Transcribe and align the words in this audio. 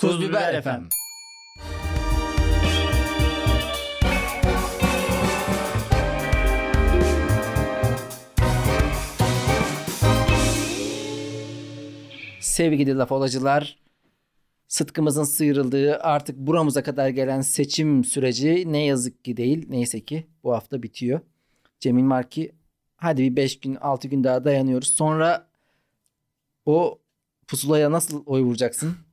Tuz 0.00 0.20
Biber 0.20 0.54
efendim. 0.54 0.88
Sevgili 12.40 12.98
laf 12.98 13.12
olacılar, 13.12 13.78
sıtkımızın 14.68 15.24
sıyrıldığı 15.24 15.96
artık 15.96 16.36
buramıza 16.38 16.82
kadar 16.82 17.08
gelen 17.08 17.40
seçim 17.40 18.04
süreci 18.04 18.72
ne 18.72 18.84
yazık 18.84 19.24
ki 19.24 19.36
değil. 19.36 19.66
Neyse 19.68 20.00
ki 20.00 20.26
bu 20.44 20.52
hafta 20.52 20.82
bitiyor. 20.82 21.20
Cemil 21.80 22.02
Marki 22.02 22.52
hadi 22.96 23.22
bir 23.22 23.36
5 23.36 23.60
gün 23.60 23.74
6 23.74 24.08
gün 24.08 24.24
daha 24.24 24.44
dayanıyoruz. 24.44 24.88
Sonra 24.88 25.48
o 26.66 26.98
pusulaya 27.48 27.92
nasıl 27.92 28.22
oy 28.26 28.42
vuracaksın? 28.42 29.07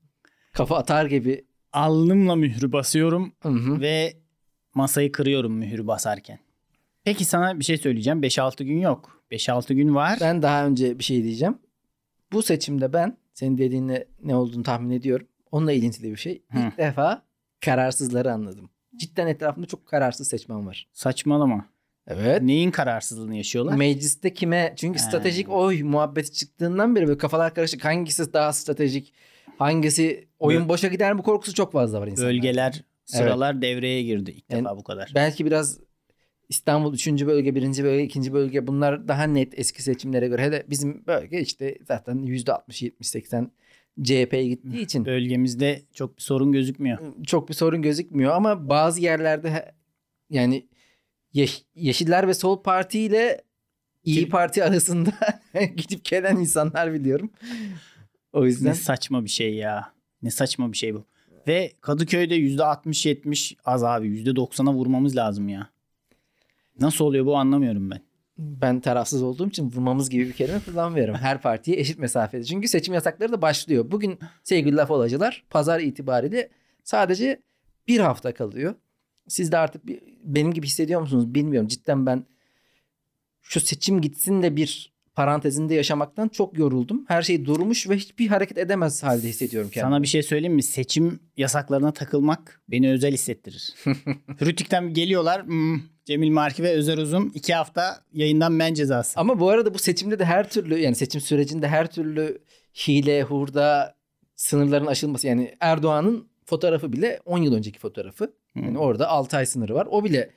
Kafa 0.56 0.78
atar 0.78 1.06
gibi. 1.06 1.46
Alnımla 1.74 2.36
mührü 2.36 2.72
basıyorum 2.72 3.34
Hı 3.42 3.50
hı. 3.50 3.82
ve 3.82 4.14
masayı 4.74 5.12
kırıyorum 5.12 5.54
mührü 5.54 5.88
basarken. 5.88 6.40
Peki 7.04 7.26
sana 7.26 7.60
bir 7.60 7.64
şey 7.66 7.78
söyleyeceğim. 7.78 8.22
5-6 8.24 8.64
gün 8.64 8.80
yok. 8.80 9.24
5-6 9.32 9.74
gün 9.74 9.96
var. 9.96 10.18
Ben 10.22 10.42
daha 10.42 10.66
önce 10.66 11.00
bir 11.00 11.04
şey 11.04 11.24
diyeceğim. 11.24 11.58
Bu 12.32 12.42
seçimde 12.42 12.94
ben 12.94 13.18
senin 13.34 13.58
dediğinle 13.58 14.08
ne 14.24 14.36
olduğunu 14.36 14.64
tahmin 14.64 14.90
ediyorum. 14.90 15.28
Onunla 15.52 15.72
ilintili 15.72 16.12
bir 16.12 16.18
şey. 16.18 16.42
Hı. 16.52 16.60
İlk 16.60 16.78
defa 16.78 17.22
kararsızları 17.66 18.34
anladım. 18.34 18.70
Cidden 18.96 19.28
etrafımda 19.28 19.68
çok 19.68 19.86
kararsız 19.86 20.28
seçmen 20.28 20.68
var. 20.68 20.88
Saçmalama. 20.94 21.66
Evet. 22.08 22.42
Neyin 22.42 22.72
kararsızlığını 22.72 23.36
yaşıyorlar? 23.36 23.76
Mecliste 23.76 24.34
kime? 24.34 24.74
Çünkü 24.78 25.00
He. 25.00 25.04
stratejik 25.04 25.50
oy 25.50 25.84
muhabbeti 25.84 26.34
çıktığından 26.34 26.96
beri 26.96 27.08
böyle 27.08 27.18
kafalar 27.18 27.54
karışık. 27.54 27.86
Hangisi 27.86 28.34
daha 28.34 28.54
stratejik? 28.54 29.14
Hangisi 29.58 30.28
oyun 30.40 30.64
Bö- 30.64 30.70
boşa 30.70 30.88
gider 30.88 31.14
mi 31.14 31.22
korkusu 31.22 31.54
çok 31.54 31.72
fazla 31.72 32.02
var 32.02 32.08
insanlarda. 32.08 32.34
Bölgeler, 32.36 32.84
sıralar 33.06 33.62
devreye 33.62 34.04
girdi 34.04 34.32
ilk 34.32 34.44
Yani- 34.50 34.64
defa 34.66 34.78
bu 34.78 34.84
kadar. 34.84 35.12
Belki 35.16 35.46
biraz 35.46 35.80
İstanbul 36.50 36.94
3. 36.94 37.26
bölge, 37.28 37.56
1. 37.56 37.84
bölge, 37.84 38.04
2. 38.04 38.34
bölge 38.34 38.68
bunlar 38.68 39.08
daha 39.08 39.24
net 39.24 39.60
eski 39.60 39.84
seçimlere 39.84 40.28
göre. 40.28 40.42
Hele 40.44 40.64
bizim 40.70 41.08
bölge 41.08 41.42
işte 41.42 41.78
zaten 41.88 42.18
%60, 42.26 42.82
70, 42.82 43.08
80 43.08 43.52
CHP'ye 44.04 44.48
gittiği 44.48 44.82
için 44.82 45.06
Bölgemizde 45.06 45.82
çok 45.94 46.18
bir 46.18 46.22
sorun 46.22 46.52
gözükmüyor. 46.52 46.98
çok 47.28 47.50
bir 47.50 47.54
sorun 47.54 47.82
gözükmüyor 47.82 48.34
ama 48.34 48.70
bazı 48.70 49.02
yerlerde 49.02 49.72
yani 50.30 50.68
Yeş- 51.34 51.64
Yeşiller 51.76 52.28
ve 52.28 52.34
Sol 52.34 52.64
Parti 52.64 53.00
ile 53.00 53.42
İyi 54.04 54.30
Parti 54.30 54.64
arasında 54.64 55.10
gidip 55.78 56.06
gelen 56.06 56.36
insanlar 56.36 56.94
biliyorum. 56.94 57.32
O 58.36 58.46
yüzden 58.46 58.70
Ne 58.70 58.76
saçma 58.76 59.24
bir 59.24 59.30
şey 59.30 59.54
ya. 59.56 59.94
Ne 60.22 60.32
saçma 60.32 60.72
bir 60.72 60.78
şey 60.78 60.96
bu. 60.96 61.06
Ve 61.48 61.74
Kadıköy'de 61.82 62.38
%60-70 62.38 63.56
az 63.66 63.84
abi. 63.84 64.08
%90'a 64.08 64.74
vurmamız 64.74 65.16
lazım 65.16 65.50
ya. 65.50 65.70
Nasıl 66.80 67.06
oluyor 67.06 67.26
bu 67.26 67.38
anlamıyorum 67.38 67.92
ben. 67.92 68.02
ben 68.38 68.80
tarafsız 68.80 69.24
olduğum 69.24 69.48
için 69.48 69.72
vurmamız 69.72 70.10
gibi 70.10 70.28
bir 70.28 70.34
kelime 70.34 70.60
kullanmıyorum. 70.60 71.16
Her 71.16 71.42
partiye 71.42 71.78
eşit 71.80 72.00
mesafede. 72.00 72.44
Çünkü 72.44 72.68
seçim 72.68 72.94
yasakları 72.94 73.32
da 73.32 73.42
başlıyor. 73.42 73.92
Bugün 73.92 74.20
sevgili 74.44 74.76
laf 74.76 74.92
olacılar 74.92 75.44
pazar 75.50 75.80
itibariyle 75.80 76.50
sadece 76.84 77.42
bir 77.88 78.00
hafta 78.00 78.34
kalıyor. 78.34 78.76
Siz 79.28 79.52
de 79.52 79.58
artık 79.58 79.82
benim 80.24 80.54
gibi 80.54 80.68
hissediyor 80.68 81.02
musunuz 81.02 81.36
bilmiyorum. 81.36 81.68
Cidden 81.68 82.06
ben 82.06 82.26
şu 83.42 83.60
seçim 83.60 84.02
gitsin 84.02 84.44
de 84.44 84.56
bir 84.56 84.95
parantezinde 85.16 85.74
yaşamaktan 85.74 86.28
çok 86.28 86.58
yoruldum. 86.58 87.06
Her 87.08 87.22
şey 87.22 87.46
durmuş 87.46 87.90
ve 87.90 87.96
hiçbir 87.98 88.28
hareket 88.28 88.58
edemez 88.58 89.04
halde 89.04 89.28
hissediyorum 89.28 89.70
kendimi. 89.74 89.90
Sana 89.92 90.02
bir 90.04 90.08
şey 90.08 90.24
söyleyeyim 90.24 90.54
mi? 90.56 90.64
Seçim 90.64 91.20
yasaklarına 91.38 91.92
takılmak 91.94 92.62
beni 92.68 92.92
özel 92.92 93.14
hissettirir. 93.14 93.74
Rütük'ten 94.42 94.94
geliyorlar. 94.94 95.46
"Hmm, 95.46 95.80
Cemil 96.06 96.30
Marki 96.30 96.64
ve 96.64 96.72
Özer 96.72 96.98
Uzun 96.98 97.32
iki 97.36 97.54
hafta 97.54 98.02
yayından 98.14 98.52
men 98.54 98.74
cezası. 98.74 99.20
Ama 99.20 99.40
bu 99.40 99.50
arada 99.50 99.74
bu 99.74 99.78
seçimde 99.80 100.20
de 100.20 100.26
her 100.26 100.50
türlü 100.50 100.80
yani 100.80 100.96
seçim 100.96 101.22
sürecinde 101.22 101.68
her 101.68 101.92
türlü 101.92 102.38
hile, 102.88 103.24
hurda, 103.24 103.96
sınırların 104.36 104.86
aşılması 104.86 105.28
yani 105.28 105.56
Erdoğan'ın 105.60 106.28
fotoğrafı 106.46 106.94
bile 106.94 107.20
10 107.26 107.38
yıl 107.38 107.54
önceki 107.56 107.80
fotoğrafı. 107.80 108.34
Yani 108.56 108.68
Hmm. 108.68 108.76
orada 108.78 109.08
6 109.08 109.38
ay 109.38 109.46
sınırı 109.46 109.74
var. 109.76 109.88
O 109.92 110.04
bile 110.04 110.30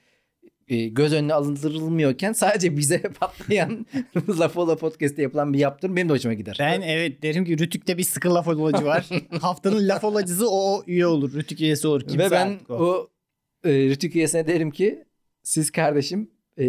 göz 0.68 1.12
önüne 1.12 1.34
alındırılmıyorken 1.34 2.32
sadece 2.32 2.76
bize 2.76 3.02
patlayan 3.20 3.86
Lafola 4.38 4.76
Podcast'te 4.76 5.22
yapılan 5.22 5.52
bir 5.52 5.58
yaptırım 5.58 5.96
benim 5.96 6.08
de 6.08 6.12
hoşuma 6.12 6.34
gider. 6.34 6.56
Ben 6.60 6.80
evet 6.80 7.22
derim 7.22 7.44
ki 7.44 7.58
Rütük'te 7.58 7.98
bir 7.98 8.02
sıkı 8.02 8.34
laf 8.34 8.48
olacı 8.48 8.84
var. 8.84 9.08
Haftanın 9.40 9.88
laf 9.88 10.04
olacısı 10.04 10.50
o 10.50 10.84
üye 10.86 11.06
olur. 11.06 11.34
Rütük 11.34 11.60
üyesi 11.60 11.88
olur. 11.88 12.00
Kimse 12.00 12.18
Ve 12.18 12.30
ben 12.30 12.46
artık 12.46 12.70
o, 12.70 13.08
e, 13.64 13.70
Rütük 13.72 14.16
üyesine 14.16 14.46
derim 14.46 14.70
ki 14.70 15.04
siz 15.42 15.70
kardeşim 15.70 16.30
e, 16.58 16.66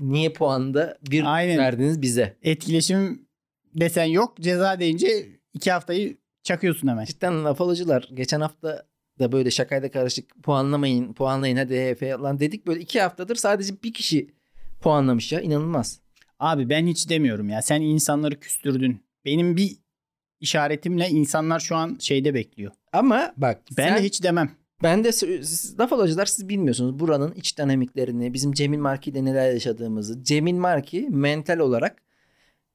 niye 0.00 0.32
puanda 0.32 0.98
bir 1.10 1.34
Aynen. 1.34 1.58
verdiniz 1.58 2.02
bize? 2.02 2.36
Etkileşim 2.42 3.26
desen 3.74 4.04
yok. 4.04 4.36
Ceza 4.40 4.80
deyince 4.80 5.26
iki 5.54 5.72
haftayı 5.72 6.16
çakıyorsun 6.42 6.88
hemen. 6.88 7.04
Cidden 7.04 7.44
laf 7.44 7.60
alıcılar 7.60 8.08
geçen 8.14 8.40
hafta 8.40 8.86
da 9.22 9.32
böyle 9.32 9.50
şakayla 9.50 9.90
karışık 9.90 10.42
puanlamayın 10.42 11.12
puanlayın 11.12 11.56
hadi 11.56 11.96
falan 12.00 12.40
dedik. 12.40 12.66
Böyle 12.66 12.80
iki 12.80 13.00
haftadır 13.00 13.36
sadece 13.36 13.74
bir 13.84 13.92
kişi 13.92 14.30
puanlamış 14.80 15.32
ya 15.32 15.40
inanılmaz. 15.40 16.00
Abi 16.38 16.68
ben 16.68 16.86
hiç 16.86 17.08
demiyorum 17.10 17.48
ya. 17.48 17.62
Sen 17.62 17.80
insanları 17.80 18.40
küstürdün. 18.40 19.00
Benim 19.24 19.56
bir 19.56 19.76
işaretimle 20.40 21.08
insanlar 21.08 21.60
şu 21.60 21.76
an 21.76 21.96
şeyde 22.00 22.34
bekliyor. 22.34 22.72
Ama 22.92 23.32
bak 23.36 23.60
Ben 23.78 23.88
sen, 23.88 23.98
de 23.98 24.02
hiç 24.04 24.22
demem. 24.22 24.50
ben 24.82 25.04
de 25.04 25.12
siz, 25.12 25.80
laf 25.80 25.92
alıcılar 25.92 26.26
siz 26.26 26.48
bilmiyorsunuz 26.48 26.98
buranın 26.98 27.32
iç 27.32 27.58
dinamiklerini 27.58 28.32
bizim 28.32 28.52
Cemil 28.52 28.78
Marki 28.78 29.10
ile 29.10 29.24
neler 29.24 29.52
yaşadığımızı. 29.52 30.24
Cemil 30.24 30.54
Marki 30.54 31.06
mental 31.10 31.58
olarak 31.58 32.02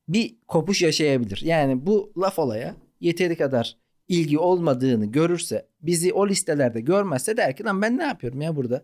bir 0.07 0.35
kopuş 0.47 0.81
yaşayabilir. 0.81 1.41
Yani 1.45 1.85
bu 1.85 2.13
laf 2.17 2.39
olaya 2.39 2.75
yeteri 2.99 3.35
kadar 3.37 3.77
ilgi 4.07 4.39
olmadığını 4.39 5.05
görürse 5.05 5.67
bizi 5.81 6.13
o 6.13 6.27
listelerde 6.27 6.81
görmezse 6.81 7.37
der 7.37 7.55
ki 7.55 7.63
lan 7.63 7.81
ben 7.81 7.97
ne 7.97 8.03
yapıyorum 8.03 8.41
ya 8.41 8.55
burada? 8.55 8.83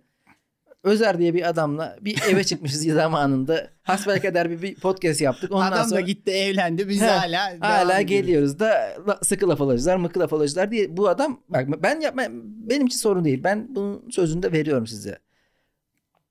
Özer 0.83 1.19
diye 1.19 1.33
bir 1.33 1.49
adamla 1.49 1.97
bir 2.01 2.21
eve 2.29 2.43
çıkmışız 2.43 2.83
zamanında. 2.83 3.69
Hasbelkader 3.83 4.49
bir, 4.49 4.61
bir 4.61 4.75
podcast 4.75 5.21
yaptık. 5.21 5.51
Ondan 5.51 5.71
Adam 5.71 5.87
sonra 5.87 5.95
da 5.95 6.01
gitti 6.01 6.31
evlendi. 6.31 6.89
Biz 6.89 7.01
He, 7.01 7.05
hala 7.05 7.57
hala 7.59 8.01
geliyoruz 8.01 8.59
da 8.59 8.95
sıkı 9.23 9.49
laf 9.49 9.61
alacılar, 9.61 9.95
mıkı 9.95 10.19
laf 10.19 10.33
alacılar 10.33 10.71
diye 10.71 10.97
bu 10.97 11.09
adam 11.09 11.39
bak 11.49 11.83
ben 11.83 11.99
yapma 11.99 12.23
benim 12.69 12.87
için 12.87 12.97
sorun 12.97 13.25
değil. 13.25 13.43
Ben 13.43 13.75
bunun 13.75 14.09
sözünü 14.09 14.43
de 14.43 14.51
veriyorum 14.51 14.87
size. 14.87 15.19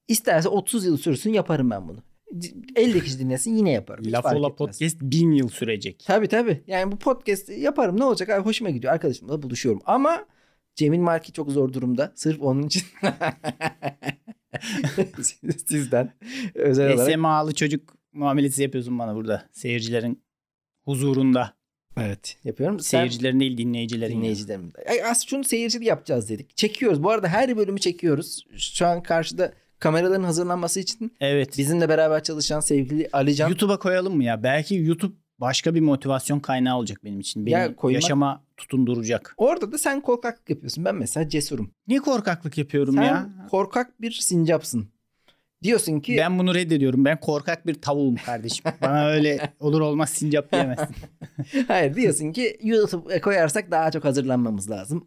İsterse 0.09 0.49
30 0.49 0.85
yıl 0.85 0.97
sürsün 0.97 1.33
yaparım 1.33 1.71
ben 1.71 1.89
bunu. 1.89 1.99
C- 2.39 2.55
50 2.77 3.05
kişi 3.05 3.19
dinlesin 3.19 3.57
yine 3.57 3.71
yaparım. 3.71 4.05
Hiç 4.05 4.13
Laf 4.13 4.27
ola 4.35 4.55
podcast 4.55 5.01
bin 5.01 5.33
yıl 5.33 5.49
sürecek. 5.49 6.03
Tabii 6.07 6.29
tabii. 6.29 6.63
Yani 6.67 6.93
bu 6.93 6.97
podcast 6.99 7.49
yaparım 7.49 8.01
ne 8.01 8.05
olacak 8.05 8.29
abi 8.29 8.45
hoşuma 8.45 8.71
gidiyor. 8.71 8.93
Arkadaşımla 8.93 9.43
buluşuyorum. 9.43 9.83
Ama 9.85 10.27
Cemil 10.75 10.99
Marki 10.99 11.33
çok 11.33 11.51
zor 11.51 11.73
durumda. 11.73 12.13
Sırf 12.15 12.43
onun 12.43 12.63
için. 12.63 12.83
Sizden 15.67 16.13
özel 16.55 16.93
olarak. 16.95 17.13
SMA'lı 17.13 17.55
çocuk 17.55 17.97
muamelesi 18.13 18.63
yapıyorsun 18.63 18.99
bana 18.99 19.15
burada. 19.15 19.49
Seyircilerin 19.53 20.23
huzurunda. 20.85 21.55
Evet 21.97 22.37
yapıyorum. 22.45 22.81
Sen 22.81 22.99
Seyircilerin 22.99 23.41
değil 23.41 23.59
dinleyicilerin. 23.59 24.17
dinleyicilerim. 24.17 24.73
Ay, 24.89 25.03
aslında 25.03 25.27
şunu 25.29 25.45
seyircili 25.45 25.85
yapacağız 25.85 26.29
dedik. 26.29 26.57
Çekiyoruz. 26.57 27.03
Bu 27.03 27.11
arada 27.11 27.29
her 27.29 27.57
bölümü 27.57 27.81
çekiyoruz. 27.81 28.47
Şu 28.57 28.87
an 28.87 29.03
karşıda 29.03 29.53
kameraların 29.83 30.23
hazırlanması 30.25 30.81
için 30.81 31.13
Evet. 31.21 31.59
bizimle 31.59 31.89
beraber 31.89 32.23
çalışan 32.23 32.61
sevgili 32.61 33.09
Alican. 33.13 33.49
YouTube'a 33.49 33.79
koyalım 33.79 34.17
mı 34.17 34.25
ya? 34.25 34.43
Belki 34.43 34.75
YouTube 34.75 35.15
başka 35.39 35.75
bir 35.75 35.81
motivasyon 35.81 36.41
kaynağı 36.41 36.77
olacak 36.79 37.05
benim 37.05 37.21
için. 37.21 37.47
Benim 37.47 37.59
Ya 37.59 37.77
koymak- 37.77 37.95
yaşama 38.03 38.45
tutunduracak. 38.57 39.35
Orada 39.37 39.73
da 39.73 39.79
sen 39.79 40.01
korkaklık 40.01 40.51
yapıyorsun. 40.51 40.85
Ben 40.85 40.95
mesela 40.95 41.29
cesurum. 41.29 41.71
Niye 41.89 42.01
korkaklık 42.01 42.59
yapıyorum 42.59 42.95
Sen 42.95 43.03
ya? 43.03 43.29
korkak 43.51 44.01
bir 44.01 44.11
sincapsın. 44.11 44.89
Diyorsun 45.63 46.01
ki 46.01 46.17
Ben 46.19 46.39
bunu 46.39 46.55
reddediyorum. 46.55 47.05
Ben 47.05 47.21
korkak 47.21 47.67
bir 47.67 47.75
tavuğum 47.75 48.15
kardeşim. 48.27 48.65
Bana 48.83 49.07
öyle 49.07 49.53
olur 49.61 49.81
olmaz 49.81 50.11
sincap 50.11 50.53
diyemezsin. 50.53 50.97
hayır 51.69 51.95
diyorsun 51.95 52.33
ki 52.33 52.59
YouTube'a 52.63 53.21
koyarsak 53.21 53.71
daha 53.71 53.91
çok 53.91 54.05
hazırlanmamız 54.05 54.71
lazım. 54.71 55.07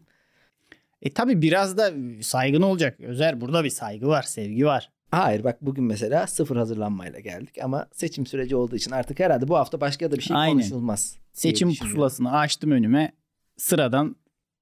E 1.06 1.10
tabi 1.10 1.42
biraz 1.42 1.76
da 1.76 1.92
saygın 2.22 2.62
olacak. 2.62 3.00
Özer 3.00 3.40
burada 3.40 3.64
bir 3.64 3.70
saygı 3.70 4.06
var, 4.06 4.22
sevgi 4.22 4.66
var. 4.66 4.92
Hayır 5.10 5.44
bak 5.44 5.58
bugün 5.62 5.84
mesela 5.84 6.26
sıfır 6.26 6.56
hazırlanmayla 6.56 7.20
geldik 7.20 7.54
ama 7.62 7.86
seçim 7.92 8.26
süreci 8.26 8.56
olduğu 8.56 8.76
için 8.76 8.90
artık 8.90 9.20
herhalde 9.20 9.48
bu 9.48 9.56
hafta 9.56 9.80
başka 9.80 10.10
da 10.10 10.16
bir 10.16 10.22
şey 10.22 10.36
Aynen. 10.36 10.52
konuşulmaz. 10.52 11.16
Seçim 11.32 11.74
pusulasını 11.74 12.32
açtım 12.38 12.70
önüme. 12.70 13.12
Sıradan 13.56 14.16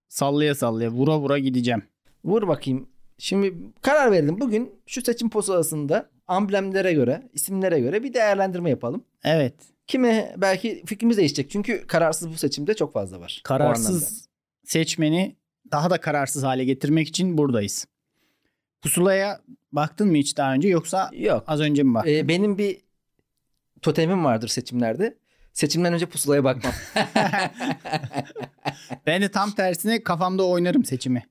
sallaya 0.08 0.54
sallaya 0.54 0.90
vura 0.90 1.18
vura 1.18 1.38
gideceğim. 1.38 1.82
Vur 2.24 2.48
bakayım. 2.48 2.88
Şimdi 3.18 3.54
karar 3.82 4.12
verelim. 4.12 4.40
Bugün 4.40 4.72
şu 4.86 5.02
seçim 5.02 5.30
pusulasında 5.30 6.10
amblemlere 6.26 6.92
göre, 6.92 7.22
isimlere 7.32 7.80
göre 7.80 8.02
bir 8.02 8.14
değerlendirme 8.14 8.70
yapalım. 8.70 9.04
Evet. 9.24 9.54
Kime 9.86 10.34
belki 10.36 10.82
fikrimiz 10.86 11.16
değişecek. 11.16 11.50
Çünkü 11.50 11.86
kararsız 11.86 12.30
bu 12.30 12.36
seçimde 12.36 12.74
çok 12.74 12.92
fazla 12.92 13.20
var. 13.20 13.40
Kararsız 13.44 14.28
seçmeni 14.64 15.36
daha 15.72 15.90
da 15.90 16.00
kararsız 16.00 16.42
hale 16.42 16.64
getirmek 16.64 17.08
için 17.08 17.38
buradayız. 17.38 17.86
Pusulaya 18.82 19.40
baktın 19.72 20.08
mı 20.08 20.16
hiç 20.16 20.36
daha 20.36 20.52
önce 20.52 20.68
yoksa 20.68 21.10
Yok. 21.12 21.44
az 21.46 21.60
önce 21.60 21.82
mi 21.82 21.94
baktın? 21.94 22.10
Ee, 22.12 22.28
benim 22.28 22.58
bir 22.58 22.80
totemim 23.82 24.24
vardır 24.24 24.48
seçimlerde. 24.48 25.18
Seçimden 25.52 25.92
önce 25.92 26.06
pusulaya 26.06 26.44
bakmam. 26.44 26.72
ben 29.06 29.22
de 29.22 29.28
tam 29.30 29.50
tersine 29.50 30.02
kafamda 30.02 30.46
oynarım 30.46 30.84
seçimi. 30.84 31.22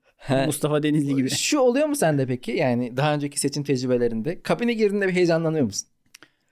Mustafa 0.46 0.82
Denizli 0.82 1.14
gibi. 1.14 1.30
Şu 1.30 1.58
oluyor 1.58 1.86
mu 1.86 1.96
sende 1.96 2.26
peki? 2.26 2.52
Yani 2.52 2.96
daha 2.96 3.14
önceki 3.14 3.40
seçim 3.40 3.64
tecrübelerinde 3.64 4.42
kabine 4.42 4.72
girdiğinde 4.72 5.08
bir 5.08 5.12
heyecanlanıyor 5.12 5.64
musun? 5.64 5.88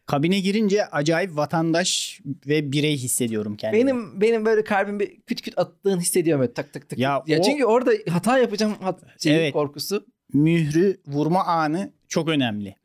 Kabine 0.07 0.41
girince 0.41 0.87
acayip 0.87 1.37
vatandaş 1.37 2.21
ve 2.47 2.73
birey 2.73 2.97
hissediyorum 2.97 3.57
kendimi. 3.57 3.83
Benim 3.87 4.21
benim 4.21 4.45
böyle 4.45 4.65
kalbim 4.65 5.01
bir 5.01 5.21
küt 5.21 5.43
küt 5.43 5.59
attığını 5.59 6.01
hissediyorum 6.01 6.41
böyle 6.41 6.53
tak 6.53 6.73
tak 6.73 6.89
tak. 6.89 6.99
Ya 6.99 7.23
Ya, 7.27 7.39
o- 7.39 7.43
çünkü 7.43 7.65
orada 7.65 7.93
hata 8.11 8.39
yapacağım 8.39 8.75
hat 8.81 9.01
şeyi, 9.23 9.37
Evet. 9.37 9.53
korkusu. 9.53 10.07
mührü 10.33 10.97
vurma 11.07 11.45
anı 11.45 11.93
çok 12.09 12.29
önemli. 12.29 12.77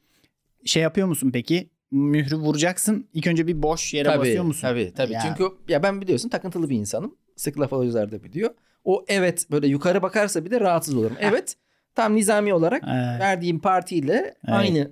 Şey 0.66 0.84
yapıyor 0.84 1.08
musun 1.08 1.30
peki? 1.34 1.69
Mührü 1.92 2.36
vuracaksın. 2.36 3.08
İlk 3.14 3.28
önce 3.28 3.48
bir 3.48 3.62
boş 3.62 3.94
yere 3.94 4.19
basıyor 4.19 4.44
musun? 4.44 4.62
Tabii 4.62 4.94
tabii. 4.98 5.14
Ya. 5.14 5.19
Çünkü 5.22 5.44
ya 5.68 5.84
ben 5.84 6.02
biliyorsun 6.02 6.30
takıntılı 6.30 6.69
bir 6.69 6.75
insanım. 6.75 7.16
Sık 7.36 7.60
laf 7.60 7.74
alıcılar 7.74 8.12
da 8.12 8.24
biliyor. 8.24 8.50
O 8.84 9.06
evet 9.08 9.48
böyle 9.52 9.68
yukarı 9.68 10.02
bakarsa 10.02 10.46
bir 10.46 10.52
de 10.52 10.60
rahatsız 10.60 10.96
olurum. 10.96 11.18
Evet 11.19 11.56
tam 11.96 12.16
nizami 12.16 12.54
olarak 12.54 12.84
Ee, 12.84 13.19
verdiğim 13.19 13.60
partiyle 13.60 14.36
aynı 14.48 14.92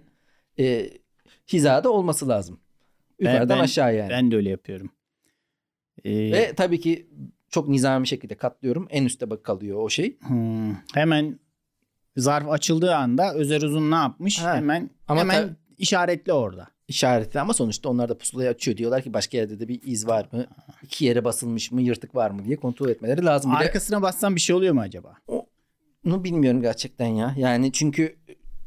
e, 0.59 0.89
hizada 1.53 1.89
olması 1.91 2.27
lazım. 2.27 2.59
Yukarıdan 3.19 3.57
ben- 3.57 3.63
aşağı 3.63 3.95
yani. 3.95 4.09
ben 4.09 4.31
de 4.31 4.35
öyle 4.35 4.49
yapıyorum. 4.49 4.89
Ee, 6.03 6.31
Ve 6.31 6.53
tabii 6.55 6.79
ki 6.79 7.07
çok 7.49 7.67
nizami 7.69 8.07
şekilde 8.07 8.35
katlıyorum. 8.35 8.87
En 8.89 9.05
üstte 9.05 9.29
bak 9.29 9.43
kalıyor 9.43 9.77
o 9.83 9.89
şey. 9.89 10.17
hmm, 10.19 10.73
hemen 10.93 11.39
zarf 12.17 12.49
açıldığı 12.49 12.95
anda 12.95 13.33
Özer 13.33 13.61
Uzun 13.61 13.91
ne 13.91 13.95
yapmış? 13.95 14.39
Ha. 14.43 14.55
Hemen 14.55 14.89
Ama 15.07 15.19
hemen 15.21 15.41
tabii- 15.43 15.55
işaretli 15.77 16.33
orada. 16.33 16.67
işaretli 16.87 17.39
ama 17.39 17.53
sonuçta 17.53 17.89
onlar 17.89 18.09
da 18.09 18.17
pusulayı 18.17 18.49
açıyor. 18.49 18.77
Diyorlar 18.77 19.01
ki 19.01 19.13
başka 19.13 19.37
yerde 19.37 19.59
de 19.59 19.67
bir 19.67 19.81
iz 19.83 20.07
var 20.07 20.27
mı? 20.31 20.45
İki 20.83 21.05
yere 21.05 21.23
basılmış 21.23 21.71
mı? 21.71 21.81
Yırtık 21.81 22.15
var 22.15 22.29
mı 22.31 22.45
diye 22.45 22.55
kontrol 22.55 22.89
etmeleri 22.89 23.25
lazım. 23.25 23.51
Bir 23.51 23.55
de 23.55 23.59
Arkasına 23.59 24.01
bassan 24.01 24.35
bir 24.35 24.41
şey 24.41 24.55
oluyor 24.55 24.73
mu 24.73 24.81
acaba? 24.81 25.17
Bunu 26.05 26.23
bilmiyorum 26.23 26.61
gerçekten 26.61 27.07
ya. 27.07 27.33
Yani 27.37 27.71
çünkü 27.71 28.15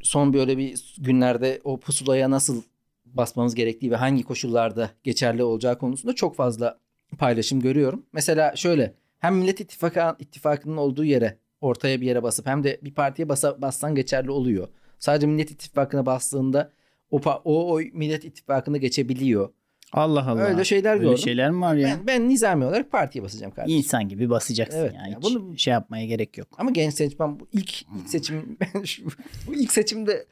son 0.08 0.32
böyle 0.32 0.58
bir 0.58 0.94
günlerde 0.98 1.60
o 1.64 1.80
pusulaya 1.80 2.30
nasıl 2.30 2.62
basmamız 3.04 3.54
gerektiği 3.54 3.90
ve 3.90 3.96
hangi 3.96 4.22
koşullarda 4.22 4.90
geçerli 5.04 5.42
olacağı 5.42 5.78
konusunda 5.78 6.14
çok 6.14 6.36
fazla 6.36 6.78
paylaşım 7.18 7.60
görüyorum. 7.60 8.06
Mesela 8.12 8.56
şöyle 8.56 8.94
hem 9.18 9.36
Millet 9.36 9.60
İttifakı, 9.60 10.16
İttifakı'nın 10.18 10.76
olduğu 10.76 11.04
yere 11.04 11.38
ortaya 11.60 12.00
bir 12.00 12.06
yere 12.06 12.22
basıp 12.22 12.46
hem 12.46 12.64
de 12.64 12.80
bir 12.82 12.94
partiye 12.94 13.28
basa, 13.28 13.62
bassan 13.62 13.94
geçerli 13.94 14.30
oluyor. 14.30 14.68
Sadece 14.98 15.26
Millet 15.26 15.50
İttifakı'na 15.50 16.06
bastığında 16.06 16.72
o, 17.10 17.20
o 17.44 17.72
oy 17.72 17.90
Millet 17.94 18.24
İttifakı'na 18.24 18.76
geçebiliyor. 18.76 19.48
Allah 19.92 20.30
Allah. 20.30 20.40
Öyle 20.42 20.64
şeyler 20.64 20.92
Öyle 20.92 21.02
gördüm. 21.04 21.18
şeyler 21.18 21.50
mi 21.50 21.60
var 21.60 21.74
ya? 21.74 21.88
Ben, 21.88 22.06
ben 22.06 22.28
nizami 22.28 22.64
olarak 22.64 22.90
partiye 22.92 23.24
basacağım 23.24 23.52
kardeşim. 23.54 23.78
İnsan 23.78 24.08
gibi 24.08 24.30
basacaksın 24.30 24.78
Evet 24.78 24.92
yani. 24.96 25.10
ya, 25.10 25.18
Hiç 25.18 25.24
bunu- 25.24 25.58
şey 25.58 25.72
yapmaya 25.72 26.06
gerek 26.06 26.38
yok. 26.38 26.48
Ama 26.58 26.70
genç 26.70 26.94
seçmen 26.94 27.40
bu 27.40 27.48
ilk, 27.52 27.82
ilk 27.82 28.08
seçim 28.08 28.56
ben 28.60 28.82
şu, 28.84 29.04
bu 29.46 29.54
ilk 29.54 29.72
seçimde 29.72 30.26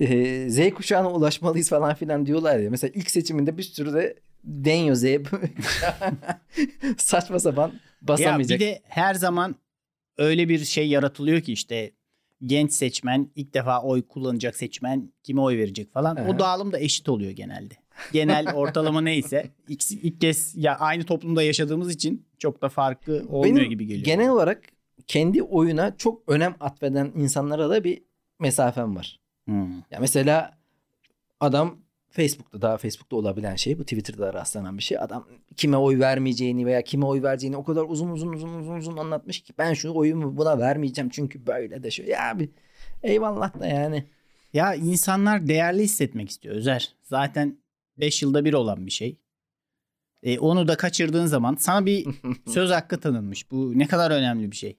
e, 0.00 0.50
Z 0.50 0.70
kuşağına 0.74 1.10
ulaşmalıyız 1.12 1.68
falan 1.68 1.94
filan 1.94 2.26
diyorlar 2.26 2.58
ya. 2.58 2.70
Mesela 2.70 2.92
ilk 2.94 3.10
seçiminde 3.10 3.58
bir 3.58 3.62
sürü 3.62 3.92
de 3.92 4.16
deniyor 4.44 4.94
Z 4.96 5.04
saçma 6.98 7.38
sapan 7.38 7.68
Ya 7.68 8.08
basamayacak. 8.08 8.60
bir 8.60 8.66
de 8.66 8.80
her 8.84 9.14
zaman 9.14 9.54
öyle 10.18 10.48
bir 10.48 10.58
şey 10.64 10.88
yaratılıyor 10.88 11.40
ki 11.40 11.52
işte 11.52 11.90
genç 12.44 12.72
seçmen 12.72 13.30
ilk 13.34 13.54
defa 13.54 13.82
oy 13.82 14.02
kullanacak 14.08 14.56
seçmen 14.56 15.12
kime 15.22 15.40
oy 15.40 15.58
verecek 15.58 15.92
falan. 15.92 16.16
Aha. 16.16 16.28
O 16.28 16.38
dağılım 16.38 16.72
da 16.72 16.78
eşit 16.80 17.08
oluyor 17.08 17.30
genelde. 17.30 17.74
Genel 18.12 18.54
ortalama 18.54 19.00
neyse 19.00 19.50
ilk, 19.68 19.92
ilk 19.92 20.20
kez 20.20 20.56
ya 20.56 20.78
aynı 20.78 21.04
toplumda 21.04 21.42
yaşadığımız 21.42 21.90
için 21.90 22.26
çok 22.38 22.62
da 22.62 22.68
farkı 22.68 23.12
olmuyor 23.28 23.56
Benim 23.56 23.70
gibi 23.70 23.86
geliyor. 23.86 24.04
genel 24.04 24.30
olarak 24.30 24.62
kendi 25.06 25.42
oyuna 25.42 25.96
çok 25.96 26.22
önem 26.28 26.54
atfeden 26.60 27.12
insanlara 27.16 27.70
da 27.70 27.84
bir 27.84 28.02
mesafem 28.38 28.96
var. 28.96 29.20
Hmm. 29.44 29.76
Ya 29.90 29.98
mesela 30.00 30.58
adam 31.40 31.76
Facebook'ta 32.10 32.62
daha 32.62 32.76
Facebook'ta 32.76 33.16
olabilen 33.16 33.56
şey 33.56 33.78
bu 33.78 33.82
Twitter'da 33.82 34.34
rastlanan 34.34 34.78
bir 34.78 34.82
şey. 34.82 34.98
Adam 34.98 35.26
kime 35.56 35.76
oy 35.76 35.98
vermeyeceğini 35.98 36.66
veya 36.66 36.82
kime 36.82 37.06
oy 37.06 37.22
vereceğini 37.22 37.56
o 37.56 37.64
kadar 37.64 37.84
uzun 37.88 38.10
uzun 38.10 38.32
uzun 38.32 38.48
uzun 38.48 38.76
uzun 38.76 38.96
anlatmış 38.96 39.40
ki 39.40 39.52
ben 39.58 39.74
şu 39.74 39.94
oyumu 39.94 40.36
buna 40.36 40.58
vermeyeceğim 40.58 41.10
çünkü 41.10 41.46
böyle 41.46 41.82
de 41.82 41.90
şu. 41.90 42.02
Ya 42.02 42.30
abi 42.30 42.50
eyvallah 43.02 43.60
da 43.60 43.66
yani. 43.66 44.04
Ya 44.52 44.74
insanlar 44.74 45.46
değerli 45.48 45.82
hissetmek 45.82 46.30
istiyor 46.30 46.54
Özer. 46.54 46.94
Zaten 47.02 47.58
5 47.98 48.22
yılda 48.22 48.44
bir 48.44 48.52
olan 48.52 48.86
bir 48.86 48.90
şey. 48.90 49.20
E, 50.22 50.38
onu 50.38 50.68
da 50.68 50.76
kaçırdığın 50.76 51.26
zaman 51.26 51.54
sana 51.60 51.86
bir 51.86 52.06
söz 52.48 52.70
hakkı 52.70 53.00
tanınmış. 53.00 53.50
Bu 53.50 53.78
ne 53.78 53.86
kadar 53.86 54.10
önemli 54.10 54.50
bir 54.50 54.56
şey. 54.56 54.78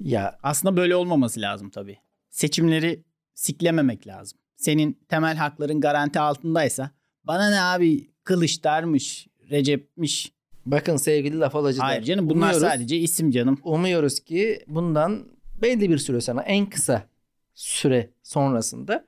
Ya 0.00 0.38
Aslında 0.42 0.76
böyle 0.76 0.96
olmaması 0.96 1.40
lazım 1.40 1.70
tabii. 1.70 1.98
Seçimleri 2.30 3.04
siklememek 3.34 4.06
lazım. 4.06 4.38
Senin 4.56 4.98
temel 5.08 5.36
hakların 5.36 5.80
garanti 5.80 6.20
altındaysa 6.20 6.90
bana 7.24 7.50
ne 7.50 7.60
abi 7.60 8.10
Kılıçdar'mış, 8.24 9.26
Recep'miş. 9.50 10.32
bakın 10.66 10.96
sevgili 10.96 11.38
laf 11.38 11.56
alıcılar. 11.56 11.86
Hayır 11.86 12.02
canım 12.02 12.30
bunlar 12.30 12.46
umuyoruz- 12.54 12.60
sadece 12.68 12.96
isim 12.96 13.30
canım. 13.30 13.60
Umuyoruz 13.64 14.20
ki 14.20 14.64
bundan 14.66 15.28
belli 15.62 15.90
bir 15.90 15.98
süre 15.98 16.20
sonra 16.20 16.42
en 16.42 16.66
kısa 16.70 17.08
süre 17.54 18.10
sonrasında 18.22 19.06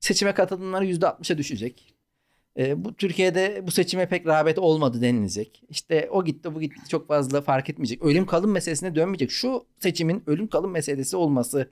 seçime 0.00 0.34
katılımlar 0.34 0.82
%60'a 0.82 1.38
düşecek. 1.38 1.91
E, 2.58 2.84
bu 2.84 2.94
Türkiye'de 2.94 3.62
bu 3.66 3.70
seçime 3.70 4.08
pek 4.08 4.26
rağbet 4.26 4.58
olmadı 4.58 5.00
denilecek. 5.00 5.62
İşte 5.68 6.08
o 6.10 6.24
gitti 6.24 6.54
bu 6.54 6.60
gitti 6.60 6.80
çok 6.88 7.08
fazla 7.08 7.40
fark 7.40 7.70
etmeyecek. 7.70 8.02
Ölüm 8.02 8.26
kalım 8.26 8.50
meselesine 8.50 8.94
dönmeyecek. 8.94 9.30
Şu 9.30 9.64
seçimin 9.78 10.22
ölüm 10.26 10.46
kalım 10.46 10.70
meselesi 10.70 11.16
olması 11.16 11.70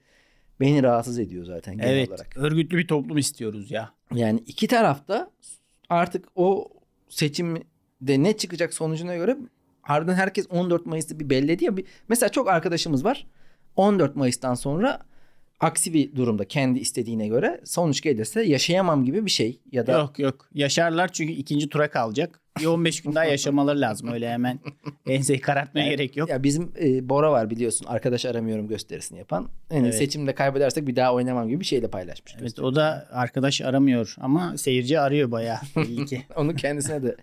beni 0.61 0.83
rahatsız 0.83 1.19
ediyor 1.19 1.45
zaten 1.45 1.77
genel 1.79 1.89
Evet 1.91 2.09
olarak. 2.09 2.37
örgütlü 2.37 2.77
bir 2.79 2.87
toplum 2.87 3.19
istiyoruz 3.19 3.71
ya. 3.71 3.93
Yani 4.15 4.43
iki 4.47 4.67
tarafta 4.69 5.31
artık 5.89 6.29
o 6.35 6.69
seçimde 7.09 7.63
ne 8.23 8.37
çıkacak 8.37 8.75
sonucuna 8.75 9.17
göre 9.17 9.37
harbiden 9.83 10.15
herkes 10.15 10.47
14 10.51 10.87
Mayıs'ta 10.87 11.19
bir 11.21 11.31
belledi 11.31 11.65
ya. 11.65 11.77
Bir, 11.77 11.85
mesela 12.09 12.31
çok 12.31 12.49
arkadaşımız 12.49 13.05
var. 13.05 13.27
14 13.77 14.17
Mayıs'tan 14.17 14.55
sonra 14.55 15.01
aksi 15.61 15.95
bir 15.95 16.17
durumda 16.17 16.45
kendi 16.45 16.79
istediğine 16.79 17.29
göre 17.29 17.61
sonuç 17.65 18.01
gelirse 18.01 18.43
yaşayamam 18.43 19.05
gibi 19.05 19.27
bir 19.27 19.31
şey 19.31 19.61
ya 19.73 19.87
da 19.87 19.93
Yok 19.93 20.19
yok 20.19 20.49
yaşarlar 20.55 21.09
çünkü 21.13 21.33
ikinci 21.33 21.69
tura 21.69 21.91
kalacak. 21.91 22.41
Bir 22.61 22.67
15 22.67 23.03
gün 23.03 23.15
daha 23.15 23.25
yaşamaları 23.25 23.81
lazım 23.81 24.13
öyle 24.13 24.31
hemen 24.31 24.59
enseyi 25.07 25.41
karartmaya 25.41 25.81
Yani- 25.87 25.91
gerek 25.97 26.17
yok. 26.17 26.29
Ya 26.29 26.43
bizim 26.43 26.73
e, 26.81 27.09
Bora 27.09 27.33
var 27.33 27.51
biliyorsun 27.51 27.87
arkadaş 27.87 28.27
aramıyorum 28.27 28.69
gösterisini 28.69 29.19
yapan. 29.19 29.49
Yani 29.73 29.83
Evet. 29.87 29.95
seçimde 29.95 30.35
kaybedersek 30.35 30.87
bir 30.87 30.97
daha 30.97 31.15
oynamam 31.15 31.49
gibi 31.49 31.61
bir 31.61 31.65
şeyle 31.65 31.89
paylaşmış. 31.89 32.35
Evet 32.41 32.59
o 32.59 32.75
da 32.75 33.09
arkadaş 33.13 33.61
aramıyor 33.61 34.15
ama 34.21 34.59
seyirci 34.59 35.01
arıyor 35.01 35.31
bayağı 35.31 35.59
belli 35.77 36.07
ki. 36.07 36.23
Onu 36.37 36.55
kendisine 36.57 37.03
de 37.03 37.17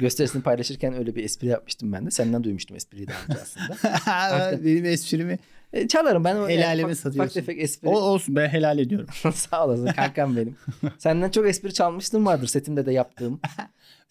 gösterisini 0.00 0.42
paylaşırken 0.42 0.94
öyle 0.94 1.14
bir 1.14 1.24
espri 1.24 1.46
yapmıştım 1.48 1.92
ben 1.92 2.06
de. 2.06 2.10
Senden 2.10 2.44
duymuştum 2.44 2.76
espriyi 2.76 3.06
daha 3.08 3.18
önce 3.28 3.40
aslında. 3.42 4.64
Benim 4.64 4.84
esprimi 4.84 5.38
E, 5.76 5.88
çalarım 5.88 6.24
ben. 6.24 6.36
o- 6.36 6.48
El 6.48 6.58
yani 6.58 6.96
satıyorsun. 6.96 7.20
Ufak 7.20 7.32
tefek 7.34 7.62
espri. 7.62 7.88
o 7.88 7.92
olsun 7.96 8.36
ben 8.36 8.48
helal 8.48 8.78
ediyorum. 8.78 9.06
Sağ 9.34 9.66
olasın 9.66 9.86
kankam 9.86 10.36
benim. 10.36 10.56
Senden 10.98 11.30
çok 11.30 11.46
espri 11.48 11.74
çalmıştım 11.74 12.26
vardır 12.26 12.46
setimde 12.46 12.86
de 12.86 12.92
yaptığım. 12.92 13.40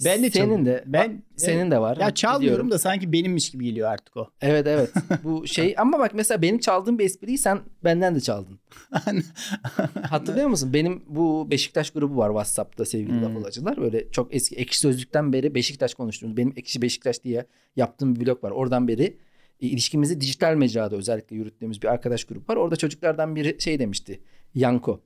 Ben 0.05 0.23
de 0.23 0.29
Senin 0.29 0.43
çalıyorum. 0.45 0.65
de. 0.65 0.83
Ben- 0.87 1.09
Ben 1.11 1.23
senin 1.35 1.71
de 1.71 1.79
var. 1.79 1.97
Ya 1.97 2.13
çalmıyorum 2.13 2.41
Biliyorum. 2.41 2.71
da 2.71 2.79
sanki 2.79 3.11
benimmiş 3.11 3.49
gibi 3.51 3.65
geliyor 3.65 3.89
artık 3.91 4.17
o. 4.17 4.29
Evet 4.41 4.67
evet. 4.67 4.89
Bu 5.23 5.47
şey 5.47 5.75
ama 5.77 5.99
bak 5.99 6.11
mesela 6.13 6.41
benim 6.41 6.59
çaldığım 6.59 6.99
bir 6.99 7.05
espriyi 7.05 7.37
sen 7.37 7.59
benden 7.83 8.15
de 8.15 8.19
çaldın. 8.21 8.59
Hatırlıyor 10.09 10.47
musun? 10.47 10.73
Benim 10.73 11.03
bu 11.07 11.47
Beşiktaş 11.51 11.89
grubu 11.91 12.17
var 12.17 12.29
WhatsApp'ta 12.29 12.85
sevgili 12.85 13.11
Hmm. 13.11 13.23
laf 13.23 13.35
olacılar. 13.37 13.77
Böyle 13.77 14.11
çok 14.11 14.35
eski 14.35 14.55
ekşi 14.55 14.79
sözlükten 14.79 15.33
beri 15.33 15.55
Beşiktaş 15.55 15.93
konuştuğumuz. 15.93 16.37
Benim 16.37 16.53
ekşi 16.55 16.81
Beşiktaş 16.81 17.23
diye 17.23 17.45
yaptığım 17.75 18.15
bir 18.15 18.25
blog 18.25 18.43
var. 18.43 18.51
Oradan 18.51 18.87
beri 18.87 19.17
ilişkimizi 19.59 20.21
dijital 20.21 20.55
mecrada 20.55 20.95
özellikle 20.95 21.35
yürüttüğümüz 21.35 21.81
bir 21.81 21.87
arkadaş 21.87 22.23
grubu 22.23 22.53
var. 22.53 22.55
Orada 22.55 22.75
çocuklardan 22.75 23.35
biri 23.35 23.61
şey 23.61 23.79
demişti. 23.79 24.21
Yanko. 24.55 25.01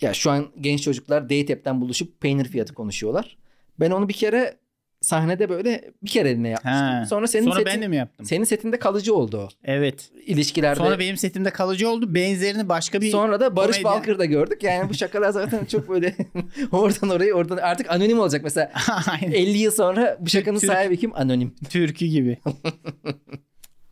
Ya 0.00 0.14
şu 0.14 0.30
an 0.30 0.48
genç 0.60 0.82
çocuklar 0.82 1.24
date 1.24 1.54
app'ten 1.54 1.80
buluşup 1.80 2.20
peynir 2.20 2.44
fiyatı 2.44 2.74
konuşuyorlar. 2.74 3.38
Ben 3.80 3.90
onu 3.90 4.08
bir 4.08 4.14
kere 4.14 4.58
sahnede 5.00 5.48
böyle 5.48 5.90
bir 6.02 6.08
kere 6.10 6.30
eline 6.30 6.48
yapmıştım. 6.48 6.72
Ha. 6.80 7.04
Sonra 7.08 7.26
senin 7.26 7.44
Sonra 7.44 7.54
setin, 7.54 7.66
ben 7.66 7.82
de 7.82 7.88
mi 7.88 7.96
yaptım? 7.96 8.26
senin 8.26 8.44
setinde 8.44 8.78
kalıcı 8.78 9.14
oldu 9.14 9.36
o. 9.38 9.48
Evet. 9.64 10.10
İlişkilerde. 10.26 10.78
Sonra 10.80 10.98
benim 10.98 11.16
setimde 11.16 11.50
kalıcı 11.50 11.88
oldu. 11.90 12.14
Benzerini 12.14 12.68
başka 12.68 13.00
bir 13.00 13.10
Sonra 13.10 13.40
da 13.40 13.56
Barış 13.56 13.76
komedyen- 13.76 13.84
Balkır'da 13.84 14.24
gördük. 14.24 14.62
Yani 14.62 14.88
bu 14.90 14.94
şakalar 14.94 15.30
zaten 15.30 15.64
çok 15.64 15.88
böyle 15.88 16.14
oradan 16.72 17.08
oraya 17.10 17.32
oradan 17.34 17.56
artık 17.56 17.90
anonim 17.90 18.18
olacak. 18.18 18.40
Mesela 18.44 18.72
Aynen. 19.10 19.32
50 19.32 19.58
yıl 19.58 19.70
sonra 19.70 20.16
bu 20.20 20.28
şakanın 20.30 20.58
Türk- 20.58 20.70
sahibi 20.72 20.96
kim? 20.96 21.14
Anonim. 21.14 21.54
Türkü 21.70 22.06
gibi. 22.06 22.38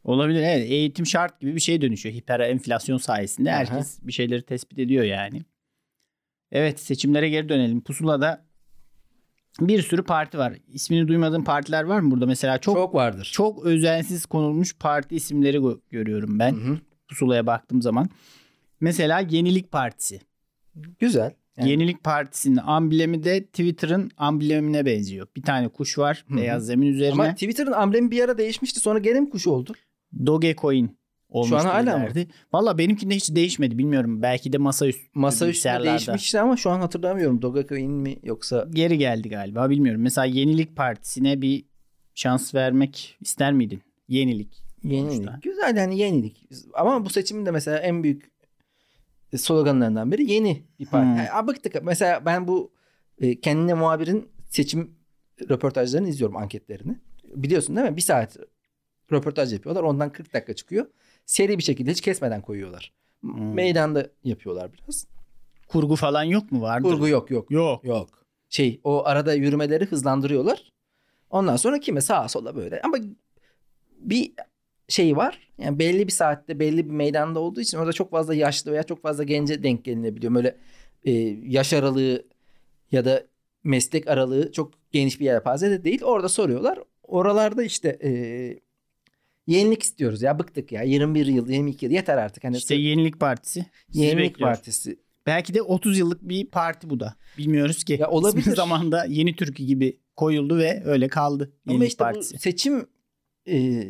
Olabilir 0.04 0.42
evet. 0.42 0.70
Eğitim 0.70 1.06
şart 1.06 1.40
gibi 1.40 1.54
bir 1.54 1.60
şey 1.60 1.80
dönüşüyor. 1.80 2.14
Hiper 2.14 2.40
enflasyon 2.40 2.96
sayesinde 2.98 3.50
Aha. 3.52 3.58
herkes 3.58 3.98
bir 4.02 4.12
şeyleri 4.12 4.42
tespit 4.42 4.78
ediyor 4.78 5.04
yani. 5.04 5.42
Evet 6.52 6.80
seçimlere 6.80 7.28
geri 7.28 7.48
dönelim. 7.48 7.80
Pusula'da 7.80 8.47
bir 9.60 9.82
sürü 9.82 10.02
parti 10.02 10.38
var. 10.38 10.54
İsmini 10.68 11.08
duymadığın 11.08 11.42
partiler 11.44 11.82
var 11.84 12.00
mı 12.00 12.10
burada? 12.10 12.26
Mesela 12.26 12.58
çok 12.58 12.76
Çok, 12.76 12.94
vardır. 12.94 13.30
çok 13.32 13.64
özensiz 13.66 14.26
konulmuş 14.26 14.76
parti 14.78 15.16
isimleri 15.16 15.56
gö- 15.56 15.80
görüyorum 15.90 16.38
ben. 16.38 16.52
Hı 16.52 16.56
hı. 16.70 16.78
Pusula'ya 17.08 17.46
baktığım 17.46 17.82
zaman. 17.82 18.08
Mesela 18.80 19.20
Yenilik 19.20 19.72
Partisi. 19.72 20.20
Güzel. 20.98 21.34
Yani- 21.56 21.70
Yenilik 21.70 22.04
Partisi'nin 22.04 22.56
amblemi 22.56 23.24
de 23.24 23.44
Twitter'ın 23.46 24.10
amblemine 24.16 24.86
benziyor. 24.86 25.26
Bir 25.36 25.42
tane 25.42 25.68
kuş 25.68 25.98
var 25.98 26.24
Hı 26.28 26.34
hı. 26.34 26.38
beyaz 26.38 26.66
zemin 26.66 26.86
üzerine. 26.86 27.12
Ama 27.12 27.32
Twitter'ın 27.32 27.72
amblemi 27.72 28.10
bir 28.10 28.24
ara 28.24 28.38
değişmişti. 28.38 28.80
Sonra 28.80 28.98
gene 28.98 29.20
mi 29.20 29.30
kuş 29.30 29.46
oldu? 29.46 29.72
Dogecoin 30.26 30.97
olmuş. 31.28 31.48
Şu 31.48 31.56
an 31.56 31.64
hala 31.64 31.98
mı? 31.98 32.08
Valla 32.52 32.78
benimkinde 32.78 33.14
hiç 33.14 33.34
değişmedi 33.34 33.78
bilmiyorum. 33.78 34.22
Belki 34.22 34.52
de 34.52 34.58
Masa 34.58 34.86
üstüne 34.86 35.24
bilgisayarlarda. 35.40 35.90
değişmişti 35.90 36.40
ama 36.40 36.56
şu 36.56 36.70
an 36.70 36.80
hatırlamıyorum. 36.80 37.42
Dogecoin 37.42 37.90
mi 37.90 38.16
yoksa 38.22 38.66
Geri 38.70 38.98
geldi 38.98 39.28
galiba 39.28 39.70
bilmiyorum. 39.70 40.02
Mesela 40.02 40.24
Yenilik 40.24 40.76
Partisi'ne 40.76 41.42
bir 41.42 41.64
şans 42.14 42.54
vermek 42.54 43.16
ister 43.20 43.52
miydin? 43.52 43.82
Yenilik. 44.08 44.62
yenilik. 44.82 45.14
Sonuçta. 45.14 45.38
Güzel 45.42 45.76
yani 45.76 45.98
yenilik. 45.98 46.48
Ama 46.74 47.04
bu 47.04 47.10
seçimin 47.10 47.46
de 47.46 47.50
mesela 47.50 47.78
en 47.78 48.02
büyük 48.02 48.30
sloganlarından 49.36 50.12
biri 50.12 50.32
yeni 50.32 50.62
bir 50.78 50.86
parti. 50.86 51.08
Hmm. 51.08 51.16
Yani, 51.16 51.46
bıktık. 51.46 51.82
Mesela 51.82 52.24
ben 52.26 52.48
bu 52.48 52.72
e, 53.20 53.40
kendine 53.40 53.74
muhabirin 53.74 54.28
seçim 54.50 54.90
röportajlarını 55.50 56.08
izliyorum 56.08 56.36
anketlerini. 56.36 56.96
Biliyorsun 57.24 57.76
değil 57.76 57.90
mi? 57.90 57.96
Bir 57.96 58.02
saat 58.02 58.36
röportaj 59.12 59.52
yapıyorlar. 59.52 59.82
Ondan 59.82 60.12
40 60.12 60.34
dakika 60.34 60.54
çıkıyor. 60.54 60.86
Seri 61.28 61.58
bir 61.58 61.62
şekilde 61.62 61.90
hiç 61.90 62.00
kesmeden 62.00 62.42
koyuyorlar. 62.42 62.92
Hmm. 63.20 63.54
Meydanda 63.54 64.10
yapıyorlar 64.24 64.70
biraz. 64.72 65.06
Kurgu 65.68 65.96
falan 65.96 66.22
yok 66.22 66.52
mu? 66.52 66.62
Vardır. 66.62 66.88
Kurgu 66.88 67.08
yok 67.08 67.30
yok. 67.30 67.50
Yok. 67.50 67.84
Yok. 67.84 68.08
Şey 68.48 68.80
o 68.84 69.04
arada 69.04 69.34
yürümeleri 69.34 69.84
hızlandırıyorlar. 69.86 70.72
Ondan 71.30 71.56
sonra 71.56 71.80
kime 71.80 72.00
sağa 72.00 72.28
sola 72.28 72.56
böyle. 72.56 72.80
Ama 72.82 72.96
bir 73.98 74.32
şey 74.88 75.16
var. 75.16 75.48
Yani 75.58 75.78
belli 75.78 76.06
bir 76.06 76.12
saatte 76.12 76.58
belli 76.58 76.86
bir 76.86 76.90
meydanda 76.90 77.40
olduğu 77.40 77.60
için 77.60 77.78
orada 77.78 77.92
çok 77.92 78.10
fazla 78.10 78.34
yaşlı 78.34 78.72
veya 78.72 78.82
çok 78.82 79.02
fazla 79.02 79.24
gence 79.24 79.62
denk 79.62 79.84
gelinebiliyor. 79.84 80.34
Böyle 80.34 80.56
e, 81.04 81.12
yaş 81.44 81.72
aralığı 81.72 82.26
ya 82.92 83.04
da 83.04 83.24
meslek 83.64 84.08
aralığı 84.08 84.52
çok 84.52 84.72
geniş 84.92 85.20
bir 85.20 85.24
yelpaze 85.24 85.70
de 85.70 85.84
değil. 85.84 86.02
Orada 86.02 86.28
soruyorlar. 86.28 86.78
Oralarda 87.02 87.62
işte 87.62 87.98
e, 88.02 88.10
yenilik 89.48 89.82
istiyoruz 89.82 90.22
ya 90.22 90.38
bıktık 90.38 90.72
ya 90.72 90.82
21 90.82 91.26
yıl 91.26 91.48
22 91.48 91.84
yıl 91.86 91.92
yeter 91.92 92.18
artık. 92.18 92.44
Hani 92.44 92.56
İşte 92.56 92.74
Yenilik 92.74 93.20
Partisi. 93.20 93.66
Sizi 93.92 94.04
Yenilik 94.04 94.30
bekliyor. 94.30 94.50
Partisi 94.50 94.98
Belki 95.26 95.54
de 95.54 95.62
30 95.62 95.98
yıllık 95.98 96.22
bir 96.22 96.46
parti 96.46 96.90
bu 96.90 97.00
da. 97.00 97.14
Bilmiyoruz 97.38 97.84
ki. 97.84 97.96
Ya 98.00 98.10
olabilir. 98.10 98.40
İsmi 98.40 98.54
zamanda 98.54 99.04
Yeni 99.04 99.36
Türkü 99.36 99.64
gibi 99.64 99.98
koyuldu 100.16 100.58
ve 100.58 100.82
öyle 100.84 101.08
kaldı. 101.08 101.52
Ama 101.66 101.72
Yenilik 101.72 101.88
işte 101.90 102.04
Partisi. 102.04 102.34
bu 102.34 102.38
seçim 102.38 102.86
e, 103.48 103.84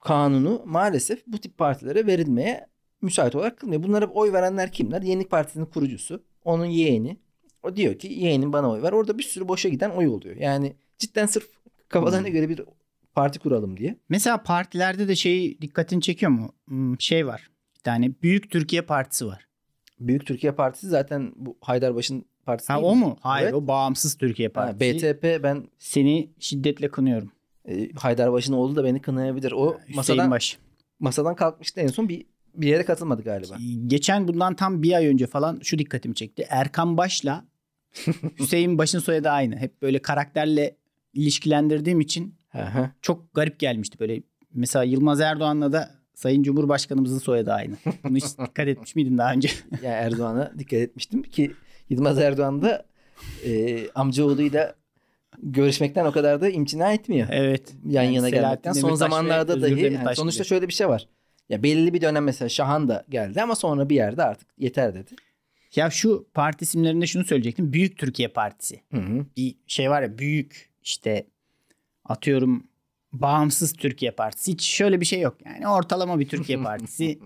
kanunu 0.00 0.62
maalesef 0.66 1.26
bu 1.26 1.38
tip 1.38 1.58
partilere 1.58 2.06
verilmeye 2.06 2.66
müsait 3.02 3.34
olarak 3.34 3.58
kılmıyor. 3.58 3.82
Bunlara 3.82 4.06
oy 4.06 4.32
verenler 4.32 4.72
kimler? 4.72 5.02
Yenilik 5.02 5.30
Partisi'nin 5.30 5.66
kurucusu. 5.66 6.22
Onun 6.44 6.64
yeğeni. 6.66 7.16
O 7.62 7.76
diyor 7.76 7.98
ki 7.98 8.08
yeğenim 8.12 8.52
bana 8.52 8.70
oy 8.70 8.82
ver. 8.82 8.92
Orada 8.92 9.18
bir 9.18 9.22
sürü 9.22 9.48
boşa 9.48 9.68
giden 9.68 9.90
oy 9.90 10.06
oluyor. 10.08 10.36
Yani 10.36 10.76
cidden 10.98 11.26
sırf 11.26 11.48
kafalarına 11.88 12.26
Hmm. 12.26 12.32
göre 12.34 12.48
bir 12.48 12.60
parti 13.16 13.38
kuralım 13.38 13.76
diye. 13.76 13.96
Mesela 14.08 14.42
partilerde 14.42 15.08
de 15.08 15.16
şey 15.16 15.60
dikkatini 15.60 16.00
çekiyor 16.02 16.32
mu? 16.32 16.52
Hmm, 16.68 17.00
Şey 17.00 17.26
var. 17.26 17.50
Bir 17.76 17.80
tane 17.80 18.10
Büyük 18.22 18.50
Türkiye 18.50 18.82
Partisi 18.82 19.26
var. 19.26 19.46
Büyük 20.00 20.26
Türkiye 20.26 20.52
Partisi 20.52 20.88
zaten 20.88 21.32
bu 21.36 21.56
Haydarbaş'ın 21.60 22.24
partisi 22.46 22.72
Ha 22.72 22.78
değil 22.78 22.88
o 22.92 22.96
mi? 22.96 23.00
mu? 23.00 23.16
Hayır 23.20 23.44
Evet. 23.44 23.54
o 23.54 23.66
Bağımsız 23.68 24.14
Türkiye 24.14 24.48
Ha, 24.48 24.52
Partisi. 24.52 24.80
BTP 24.98 25.42
ben 25.42 25.68
Seni 25.78 26.30
şiddetle 26.40 26.88
kınıyorum. 26.90 27.32
e, 27.68 27.92
Haydarbaş'ın 27.92 28.52
oğlu 28.52 28.76
da 28.76 28.84
beni 28.84 29.02
kınayabilir. 29.02 29.52
O 29.52 29.74
Hüseyin 29.78 29.96
masadan 29.96 30.30
Baş. 30.30 30.58
masadan 31.00 31.34
kalkmıştı 31.34 31.80
en 31.80 31.86
son 31.86 32.08
bir 32.08 32.26
bir 32.54 32.66
yere 32.68 32.84
katılmadı 32.84 33.22
galiba. 33.22 33.56
Geçen 33.86 34.28
bundan 34.28 34.56
tam 34.56 34.82
bir 34.82 34.92
ay 34.92 35.06
önce 35.06 35.26
falan 35.26 35.60
şu 35.62 35.78
dikkatimi 35.78 36.14
çekti. 36.14 36.46
Erkan 36.48 36.96
Baş'la 36.96 37.44
Hüseyin 38.38 38.78
Baş'ın 38.78 38.98
soyadı 38.98 39.30
aynı. 39.30 39.56
Hep 39.56 39.82
böyle 39.82 39.98
karakterle 40.02 40.76
ilişkilendirdiğim 41.14 42.00
için 42.00 42.34
Aha. 42.62 42.90
çok 43.02 43.34
garip 43.34 43.58
gelmişti. 43.58 43.98
Böyle 44.00 44.22
mesela 44.54 44.82
Yılmaz 44.84 45.20
Erdoğan'la 45.20 45.72
da 45.72 45.90
Sayın 46.14 46.42
Cumhurbaşkanımızın 46.42 47.18
soyadı 47.18 47.52
aynı. 47.52 47.74
Bunu 48.04 48.16
hiç 48.16 48.38
dikkat 48.38 48.68
etmiş 48.68 48.96
miydin 48.96 49.18
daha 49.18 49.32
önce? 49.32 49.48
Ya 49.82 49.92
Erdoğan'a 49.92 50.52
dikkat 50.58 50.78
etmiştim 50.80 51.22
ki 51.22 51.52
Yılmaz 51.90 52.18
Erdoğan 52.18 52.62
da 52.62 52.84
e, 53.44 53.78
amcaoğluyla 53.94 54.74
görüşmekten 55.42 56.04
o 56.04 56.12
kadar 56.12 56.40
da 56.40 56.48
imtina 56.48 56.92
etmiyor. 56.92 57.28
evet. 57.30 57.74
Yan 57.84 58.02
Yani 58.02 58.14
yana 58.14 58.28
Selahattin 58.28 58.42
gelmekten. 58.42 58.72
Son 58.72 58.82
Demirtaş 58.88 58.98
zamanlarda 59.10 59.62
dahi 59.62 59.80
yani 59.92 60.16
sonuçta 60.16 60.42
gibi. 60.42 60.48
şöyle 60.48 60.68
bir 60.68 60.72
şey 60.72 60.88
var. 60.88 61.08
Ya 61.48 61.62
belli 61.62 61.94
bir 61.94 62.00
dönem 62.00 62.24
mesela 62.24 62.48
Şahan 62.48 62.88
da 62.88 63.04
geldi 63.08 63.42
ama 63.42 63.54
sonra 63.54 63.88
bir 63.88 63.94
yerde 63.96 64.22
artık 64.22 64.48
yeter 64.58 64.94
dedi. 64.94 65.10
Ya 65.76 65.90
şu 65.90 66.26
parti 66.34 66.62
isimlerinde 66.62 67.06
şunu 67.06 67.24
söyleyecektim. 67.24 67.72
Büyük 67.72 67.98
Türkiye 67.98 68.28
Partisi. 68.28 68.80
Hı 68.92 69.00
hı. 69.00 69.26
Bir 69.36 69.54
şey 69.66 69.90
var 69.90 70.02
ya 70.02 70.18
büyük 70.18 70.70
işte 70.82 71.26
atıyorum 72.08 72.64
bağımsız 73.12 73.72
Türkiye 73.72 74.10
Partisi. 74.10 74.52
Hiç 74.52 74.62
şöyle 74.62 75.00
bir 75.00 75.06
şey 75.06 75.20
yok. 75.20 75.36
Yani 75.44 75.68
ortalama 75.68 76.18
bir 76.20 76.28
Türkiye 76.28 76.58
Partisi 76.62 77.18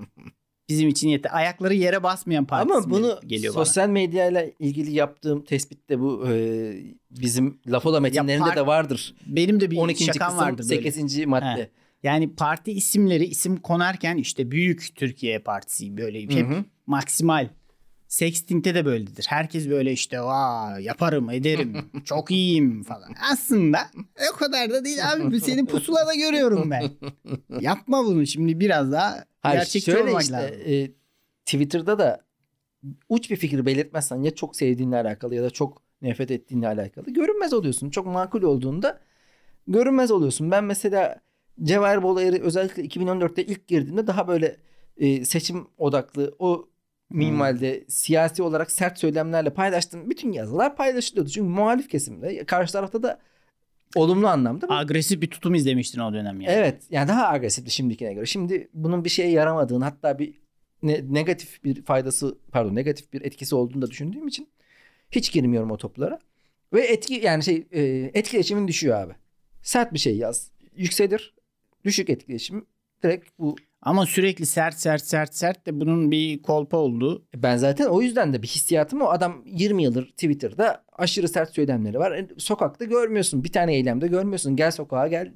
bizim 0.68 0.88
için 0.88 1.08
yeter. 1.08 1.30
Ayakları 1.36 1.74
yere 1.74 2.02
basmayan 2.02 2.44
parti 2.44 2.72
Ama 2.74 2.90
bunu 2.90 3.20
geliyor 3.26 3.54
bana. 3.54 3.64
sosyal 3.64 3.88
medyayla 3.88 4.44
ilgili 4.58 4.92
yaptığım 4.92 5.44
tespitte 5.44 6.00
bu 6.00 6.24
e, 6.28 6.72
bizim 7.10 7.60
Lafola 7.66 8.00
metinlerinde 8.00 8.44
part- 8.44 8.56
de 8.56 8.66
vardır. 8.66 9.14
Benim 9.26 9.60
de 9.60 9.70
bir 9.70 9.76
12. 9.76 10.04
şakam 10.04 10.28
kısım 10.28 10.40
vardır 10.46 10.66
böyle. 10.70 10.92
8. 10.92 11.26
madde. 11.26 11.46
He. 11.62 11.70
Yani 12.02 12.34
parti 12.34 12.72
isimleri 12.72 13.24
isim 13.24 13.56
konarken 13.56 14.16
işte 14.16 14.50
büyük 14.50 14.96
Türkiye 14.96 15.38
Partisi 15.38 15.96
böyle 15.96 16.22
hep 16.22 16.46
maksimal. 16.86 17.48
Sexting'de 18.10 18.74
de 18.74 18.84
böyledir. 18.84 19.26
Herkes 19.28 19.68
böyle 19.68 19.92
işte 19.92 20.20
Vaa, 20.20 20.78
yaparım 20.80 21.30
ederim 21.30 21.90
çok 22.04 22.30
iyiyim 22.30 22.82
falan. 22.82 23.14
Aslında 23.32 23.78
o 24.34 24.36
kadar 24.36 24.70
da 24.70 24.84
değil 24.84 25.12
abi 25.12 25.40
senin 25.40 25.66
pusulada 25.66 26.14
görüyorum 26.14 26.70
ben. 26.70 26.90
Yapma 27.60 28.04
bunu 28.04 28.26
şimdi 28.26 28.60
biraz 28.60 28.92
daha 28.92 29.24
Hayır, 29.40 29.58
gerçekçi 29.58 29.90
şöyle 29.90 30.08
olmak 30.08 30.22
işte, 30.22 30.34
lazım. 30.34 30.56
e, 30.66 30.90
Twitter'da 31.44 31.98
da 31.98 32.24
uç 33.08 33.30
bir 33.30 33.36
fikir 33.36 33.66
belirtmezsen 33.66 34.22
ya 34.22 34.34
çok 34.34 34.56
sevdiğinle 34.56 34.96
alakalı 34.96 35.34
ya 35.34 35.42
da 35.42 35.50
çok 35.50 35.82
nefret 36.02 36.30
ettiğinle 36.30 36.68
alakalı 36.68 37.10
görünmez 37.10 37.52
oluyorsun. 37.52 37.90
Çok 37.90 38.06
makul 38.06 38.42
olduğunda 38.42 39.00
görünmez 39.66 40.10
oluyorsun. 40.10 40.50
Ben 40.50 40.64
mesela 40.64 41.20
Cevher 41.62 42.02
Bolayır'ı 42.02 42.42
özellikle 42.42 42.84
2014'te 42.84 43.46
ilk 43.46 43.68
girdiğimde 43.68 44.06
daha 44.06 44.28
böyle 44.28 44.56
e, 44.96 45.24
seçim 45.24 45.66
odaklı 45.78 46.34
o 46.38 46.69
minvalde 47.10 47.84
siyasi 47.88 48.42
olarak 48.42 48.70
sert 48.70 48.98
söylemlerle 48.98 49.50
paylaştığım 49.50 50.10
bütün 50.10 50.32
yazılar 50.32 50.76
paylaşılıyordu. 50.76 51.30
Çünkü 51.30 51.48
muhalif 51.48 51.88
kesimde 51.88 52.44
karşı 52.44 52.72
tarafta 52.72 53.02
da 53.02 53.20
olumlu 53.94 54.28
anlamda 54.28 54.68
bir 54.68 54.72
Agresif 54.72 55.22
bir 55.22 55.30
tutum 55.30 55.54
izlemiştin 55.54 56.00
o 56.00 56.12
dönem 56.12 56.40
yani. 56.40 56.54
Evet 56.54 56.82
yani 56.90 57.08
daha 57.08 57.28
agresifti 57.28 57.70
şimdikine 57.70 58.12
göre. 58.14 58.26
Şimdi 58.26 58.68
bunun 58.74 59.04
bir 59.04 59.10
şeye 59.10 59.30
yaramadığını 59.30 59.84
hatta 59.84 60.18
bir 60.18 60.34
ne- 60.82 61.14
negatif 61.14 61.64
bir 61.64 61.82
faydası 61.84 62.38
pardon 62.52 62.74
negatif 62.74 63.12
bir 63.12 63.22
etkisi 63.22 63.54
olduğunu 63.54 63.82
da 63.82 63.90
düşündüğüm 63.90 64.28
için 64.28 64.48
hiç 65.10 65.32
girmiyorum 65.32 65.70
o 65.70 65.76
toplara. 65.76 66.18
Ve 66.72 66.80
etki 66.80 67.14
yani 67.14 67.42
şey 67.42 67.66
e, 67.72 67.82
etkileşimin 68.14 68.68
düşüyor 68.68 69.00
abi. 69.00 69.12
Sert 69.62 69.92
bir 69.92 69.98
şey 69.98 70.16
yaz. 70.16 70.50
Yükselir. 70.76 71.34
Düşük 71.84 72.10
etkileşim 72.10 72.66
direkt 73.02 73.28
bu 73.38 73.56
Ama 73.82 74.06
sürekli 74.06 74.46
sert 74.46 74.74
sert 74.78 75.02
sert 75.02 75.34
sert 75.34 75.66
de 75.66 75.80
bunun 75.80 76.10
bir 76.10 76.42
kolpa 76.42 76.76
oldu. 76.76 77.26
ben 77.36 77.56
zaten 77.56 77.86
o 77.86 78.02
yüzden 78.02 78.32
de 78.32 78.42
bir 78.42 78.48
hissiyatım 78.48 79.02
o. 79.02 79.06
Adam 79.06 79.42
20 79.46 79.82
yıldır 79.82 80.06
Twitter'da 80.10 80.84
aşırı 80.92 81.28
sert 81.28 81.54
söylemleri 81.54 81.98
var. 81.98 82.12
E, 82.12 82.28
Sokakta 82.38 82.84
görmüyorsun. 82.84 83.44
Bir 83.44 83.52
tane 83.52 83.74
eylemde 83.74 84.08
görmüyorsun. 84.08 84.56
Gel 84.56 84.70
sokağa 84.70 85.08
gel 85.08 85.32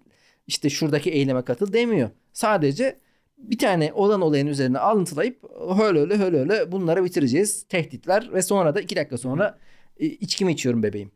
işte 0.46 0.70
şuradaki 0.70 1.10
eyleme 1.10 1.42
katıl 1.42 1.72
demiyor. 1.72 2.10
Sadece 2.32 2.98
bir 3.38 3.58
tane 3.58 3.92
olan 3.92 4.20
olayın 4.20 4.46
üzerine 4.46 4.78
alıntılayıp 4.78 5.44
öyle 5.80 5.98
öyle 5.98 6.24
öyle 6.24 6.38
öyle 6.38 6.72
bunları 6.72 7.04
bitireceğiz. 7.04 7.62
Tehditler 7.68 8.32
ve 8.32 8.42
sonra 8.42 8.74
da 8.74 8.80
iki 8.80 8.96
dakika 8.96 9.18
sonra 9.18 9.58
e, 9.96 10.06
içkimi 10.06 10.52
içiyorum 10.52 10.82
bebeğim. 10.82 11.10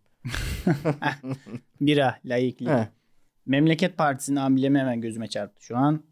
Bira, 1.81 2.19
layıklık. 2.25 2.69
Memleket 3.47 3.97
Partisi'nin 3.97 4.37
amblemi 4.37 4.79
hemen 4.79 5.01
gözüme 5.01 5.29
çarptı 5.29 5.65
şu 5.65 5.77
an. 5.77 6.03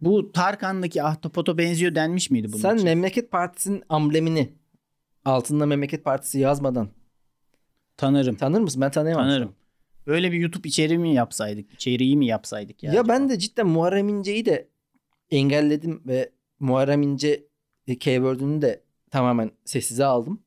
Bu 0.00 0.32
Tarkan'daki 0.32 1.02
ahtapota 1.02 1.58
benziyor 1.58 1.94
denmiş 1.94 2.30
miydi 2.30 2.48
bunun 2.48 2.62
Sen 2.62 2.74
için? 2.74 2.84
Memleket 2.84 3.30
Partisi'nin 3.30 3.82
amblemini 3.88 4.52
altında 5.24 5.66
Memleket 5.66 6.04
Partisi 6.04 6.38
yazmadan 6.38 6.88
Tanırım. 7.96 8.36
tanır 8.36 8.60
mısın? 8.60 8.80
Ben 8.80 8.90
tanıyamam. 8.90 9.26
Tanırım. 9.26 9.54
Böyle 10.06 10.32
bir 10.32 10.38
YouTube 10.38 10.68
içeriği 10.68 10.98
mi 10.98 11.14
yapsaydık? 11.14 11.72
İçeriği 11.72 12.16
mi 12.16 12.26
yapsaydık 12.26 12.82
ya? 12.82 12.92
Ya, 12.92 13.08
ben 13.08 13.28
de 13.28 13.38
cidden 13.38 13.66
Muharrem 13.66 14.08
İnce'yi 14.08 14.46
de 14.46 14.68
engelledim 15.30 16.02
ve 16.06 16.32
Muharrem 16.60 17.02
İnce 17.02 17.46
e, 17.86 17.98
keyword'ünü 17.98 18.62
de 18.62 18.82
tamamen 19.10 19.50
sessize 19.64 20.04
aldım. 20.04 20.42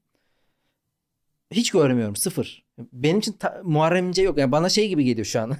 Hiç 1.51 1.71
görmüyorum 1.71 2.15
sıfır. 2.15 2.65
Benim 2.93 3.19
için 3.19 3.33
ta- 3.33 3.61
Muharrem 3.63 4.07
İnce 4.07 4.21
yok. 4.21 4.37
Yani 4.37 4.51
bana 4.51 4.69
şey 4.69 4.89
gibi 4.89 5.03
geliyor 5.03 5.25
şu 5.25 5.41
an. 5.41 5.57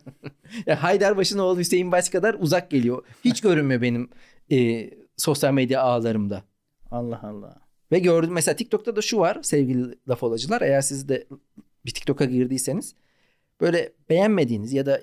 ya 0.66 0.82
Haydarbaşı'nın 0.82 1.42
oğlu 1.42 1.58
Hüseyin 1.58 1.92
Başkadar 1.92 2.36
uzak 2.38 2.70
geliyor. 2.70 3.04
Hiç 3.24 3.40
görünmüyor 3.40 3.82
benim 3.82 4.10
e, 4.52 4.90
sosyal 5.16 5.52
medya 5.52 5.82
ağlarımda. 5.82 6.44
Allah 6.90 7.20
Allah. 7.22 7.64
Ve 7.92 7.98
gördüm 7.98 8.32
mesela 8.32 8.56
TikTok'ta 8.56 8.96
da 8.96 9.02
şu 9.02 9.18
var 9.18 9.38
sevgili 9.42 9.98
laf 10.08 10.22
olacılar. 10.22 10.62
Eğer 10.62 10.80
siz 10.80 11.08
de 11.08 11.26
bir 11.86 11.90
TikTok'a 11.90 12.24
girdiyseniz 12.24 12.94
böyle 13.60 13.92
beğenmediğiniz 14.10 14.72
ya 14.72 14.86
da 14.86 15.00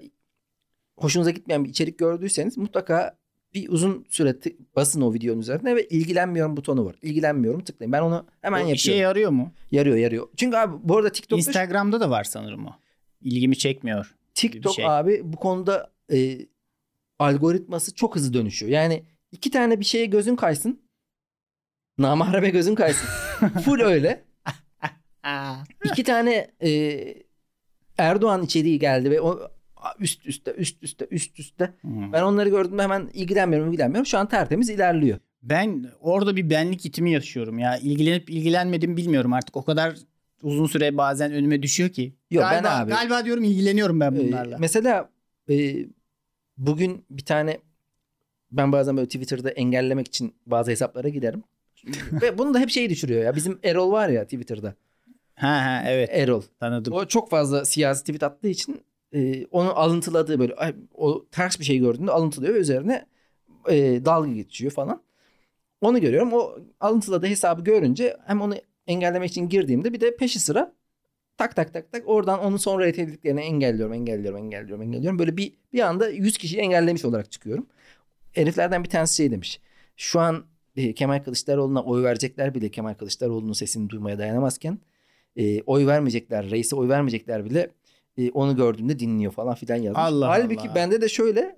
hoşunuza 0.98 1.32
gitmeyen 1.32 1.64
bir 1.64 1.70
içerik 1.70 1.98
gördüyseniz 1.98 2.58
mutlaka 2.58 3.18
bir 3.54 3.70
uzun 3.70 4.06
süre 4.10 4.30
tık- 4.30 4.56
basın 4.76 5.02
o 5.02 5.14
videonun 5.14 5.40
üzerine 5.42 5.76
ve 5.76 5.88
ilgilenmiyorum 5.88 6.58
butonu 6.58 6.86
var. 6.86 6.96
İlgilenmiyorum 7.02 7.64
tıklayın. 7.64 7.92
Ben 7.92 8.02
onu 8.02 8.26
hemen 8.42 8.58
O 8.58 8.60
yapıyorum. 8.60 8.76
işe 8.76 8.94
yarıyor 8.94 9.32
mu? 9.32 9.54
Yarıyor 9.72 9.98
yarıyor. 9.98 10.28
Çünkü 10.38 10.58
abi 10.58 10.76
bu 10.84 10.98
arada 10.98 11.12
TikTok'ta 11.12 11.38
Instagram'da 11.50 12.00
da 12.00 12.10
var 12.10 12.24
sanırım 12.24 12.66
o. 12.66 12.72
İlgimi 13.22 13.58
çekmiyor. 13.58 14.16
TikTok 14.34 14.76
şey. 14.76 14.86
abi 14.88 15.22
bu 15.24 15.38
konuda 15.38 15.92
e, 16.14 16.38
algoritması 17.20 17.96
çok 17.96 18.16
hızlı 18.16 18.34
dönüşüyor. 18.34 18.72
Yani 18.72 19.04
iki 19.32 19.52
tane 19.52 19.80
bir 19.80 19.86
şeye 19.86 20.06
gözün 20.06 20.36
kaysın. 20.36 20.82
Namahreme 21.98 22.50
gözün 22.50 22.76
kaysın. 22.76 23.08
Full 23.66 23.80
öyle. 23.80 24.24
İki 25.86 26.04
tane 26.04 26.52
e, 26.64 26.70
Erdoğan 27.98 28.44
içeriği 28.44 28.80
geldi 28.80 29.12
ve 29.12 29.22
o 29.22 29.52
üst 30.00 30.26
üste 30.26 30.52
üst 30.54 30.84
üste 30.84 31.08
üst 31.12 31.40
üste. 31.40 31.74
Hmm. 31.82 32.14
Ben 32.14 32.22
onları 32.24 32.50
gördüğümde 32.50 32.82
hemen 32.84 33.10
ilgilenmiyorum 33.14 33.68
ilgilenmiyorum. 33.68 34.06
Şu 34.06 34.18
an 34.18 34.28
tertemiz 34.30 34.70
ilerliyor. 34.70 35.18
Ben 35.44 35.86
orada 36.00 36.36
bir 36.36 36.50
benlik 36.50 36.86
itimi 36.86 37.12
yaşıyorum 37.12 37.60
ya. 37.60 37.78
İlgilenip 37.78 38.30
ilgilenmedim 38.30 38.98
bilmiyorum 38.98 39.34
artık. 39.34 39.58
O 39.58 39.64
kadar 39.66 39.96
uzun 40.44 40.66
süre 40.66 40.98
bazen 40.98 41.32
önüme 41.34 41.64
düşüyor 41.64 41.90
ki. 41.90 42.14
Yok, 42.32 42.44
ben 42.52 42.64
galiba, 42.64 42.84
abi- 42.84 42.90
Galiba 42.92 43.26
diyorum 43.26 43.44
ilgileniyorum 43.44 44.00
ben 44.00 44.12
Ee, 44.12 44.18
bunlarla. 44.18 44.58
mesela 44.60 45.10
e, 45.50 45.76
bugün 46.58 47.06
bir 47.10 47.26
tane 47.26 47.58
ben 48.52 48.72
bazen 48.72 48.98
böyle 48.98 49.08
Twitter'da 49.08 49.50
engellemek 49.50 50.08
için 50.08 50.36
bazı 50.46 50.72
hesaplara 50.72 51.10
giderim. 51.10 51.44
Ve 52.12 52.38
bunu 52.38 52.54
da 52.54 52.60
hep 52.60 52.70
şeyi 52.70 52.90
düşürüyor 52.90 53.24
ya. 53.24 53.36
Bizim 53.36 53.60
Erol 53.64 53.92
var 53.92 54.10
ya 54.10 54.24
Twitter'da. 54.24 54.76
ha 55.36 55.66
ha 55.66 55.84
evet 55.88 56.10
Erol. 56.14 56.42
tanıdım. 56.60 56.94
O 56.94 57.06
çok 57.06 57.30
fazla 57.30 57.66
siyasi 57.66 58.02
tweet 58.04 58.24
attığı 58.24 58.48
için 58.48 58.82
e, 59.14 59.46
onu 59.46 59.80
alıntıladığı 59.80 60.40
böyle 60.40 60.56
o 60.94 61.26
ters 61.32 61.60
bir 61.60 61.66
şey 61.66 61.78
gördüğünde 61.78 62.12
alıntılıyor 62.12 62.54
ve 62.54 62.60
üzerine 62.60 63.06
e, 63.70 64.06
dalga 64.06 64.32
geçiyor 64.32 64.72
falan. 64.72 65.04
Onu 65.82 66.02
görüyorum. 66.02 66.34
O 66.34 66.56
alıntıladığı 66.80 67.28
hesabı 67.28 67.64
görünce 67.64 68.18
hem 68.26 68.42
onu 68.42 68.56
engellemek 68.88 69.30
için 69.30 69.50
girdiğimde 69.50 69.94
bir 69.94 70.02
de 70.02 70.16
peşi 70.16 70.40
sıra 70.40 70.74
tak 71.38 71.56
tak 71.56 71.74
tak 71.74 71.92
tak 71.92 72.04
oradan 72.10 72.40
onun 72.40 72.58
sonra 72.58 72.88
etkilediklerini 72.88 73.42
engelliyorum, 73.42 73.94
engelliyorum, 73.94 74.40
engelliyorum, 74.40 74.82
engelliyorum. 74.82 75.20
Böyle 75.20 75.38
bir 75.38 75.54
bir 75.74 75.80
anda 75.80 76.10
100 76.10 76.38
kişiyi 76.38 76.58
engellemiş 76.58 77.06
olarak 77.06 77.32
çıkıyorum. 77.32 77.68
Heriflerden 78.32 78.84
bir 78.84 78.90
tanesi 78.90 79.16
şey 79.16 79.32
demiş. 79.32 79.60
Şu 79.96 80.20
an 80.20 80.46
e, 80.76 80.94
Kemal 80.94 81.24
Kılıçdaroğlu'na 81.24 81.84
oy 81.84 82.04
verecekler 82.04 82.56
bile 82.56 82.70
Kemal 82.72 82.94
Kılıçdaroğlu'nun 82.94 83.54
sesini 83.54 83.90
duymaya 83.90 84.20
dayanamazken 84.20 84.80
e, 85.36 85.62
oy 85.62 85.88
vermeyecekler, 85.88 86.52
reise 86.52 86.76
oy 86.76 86.90
vermeyecekler 86.90 87.46
bile 87.46 87.70
e, 88.18 88.32
onu 88.32 88.56
gördüğünde 88.56 89.00
dinliyor 89.00 89.32
falan 89.32 89.56
filan 89.56 89.76
yazmış. 89.76 90.00
Allah 90.04 90.28
Halbuki 90.30 90.62
Allah. 90.68 90.76
bende 90.76 91.02
de 91.02 91.10
şöyle 91.10 91.56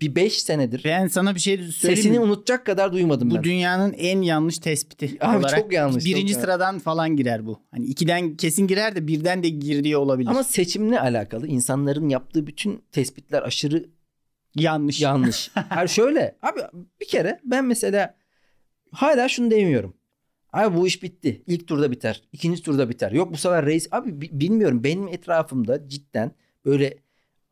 bir 0.00 0.14
5 0.14 0.42
senedir 0.42 0.82
Ben 0.84 1.06
sana 1.06 1.34
bir 1.34 1.40
şey 1.40 1.56
söyleyeyim 1.56 1.72
sesini 2.02 2.18
mi? 2.18 2.24
unutacak 2.24 2.66
kadar 2.66 2.92
duymadım 2.92 3.30
Bu 3.30 3.34
ben. 3.34 3.42
dünyanın 3.44 3.92
en 3.92 4.22
yanlış 4.22 4.58
tespiti 4.58 5.16
Abi 5.20 5.38
olarak 5.38 5.58
çok 5.60 5.72
yanlış, 5.72 5.94
çok 5.94 6.04
birinci 6.04 6.32
yanlış. 6.32 6.44
sıradan 6.44 6.78
falan 6.78 7.16
girer 7.16 7.46
bu. 7.46 7.60
Hani 7.70 7.86
ikiden 7.86 8.36
kesin 8.36 8.66
girer 8.66 8.96
de 8.96 9.06
birden 9.06 9.42
de 9.42 9.48
girdiği 9.48 9.96
olabilir. 9.96 10.30
Ama 10.30 10.44
seçimle 10.44 11.00
alakalı 11.00 11.46
insanların 11.46 12.08
yaptığı 12.08 12.46
bütün 12.46 12.82
tespitler 12.92 13.42
aşırı 13.42 13.90
yanlış. 14.56 15.00
yanlış. 15.00 15.50
Hayır 15.68 15.88
şöyle 15.88 16.36
abi 16.42 16.60
bir 17.00 17.06
kere 17.08 17.40
ben 17.44 17.64
mesela 17.64 18.14
hala 18.92 19.28
şunu 19.28 19.50
demiyorum. 19.50 19.95
Abi 20.56 20.76
bu 20.76 20.86
iş 20.86 21.02
bitti. 21.02 21.42
İlk 21.46 21.68
turda 21.68 21.90
biter. 21.90 22.22
ikinci 22.32 22.62
turda 22.62 22.88
biter. 22.88 23.12
Yok 23.12 23.32
bu 23.32 23.36
sefer 23.36 23.66
reis. 23.66 23.88
Abi 23.92 24.20
bi- 24.20 24.40
bilmiyorum 24.40 24.84
benim 24.84 25.08
etrafımda 25.08 25.88
cidden 25.88 26.30
böyle 26.64 26.98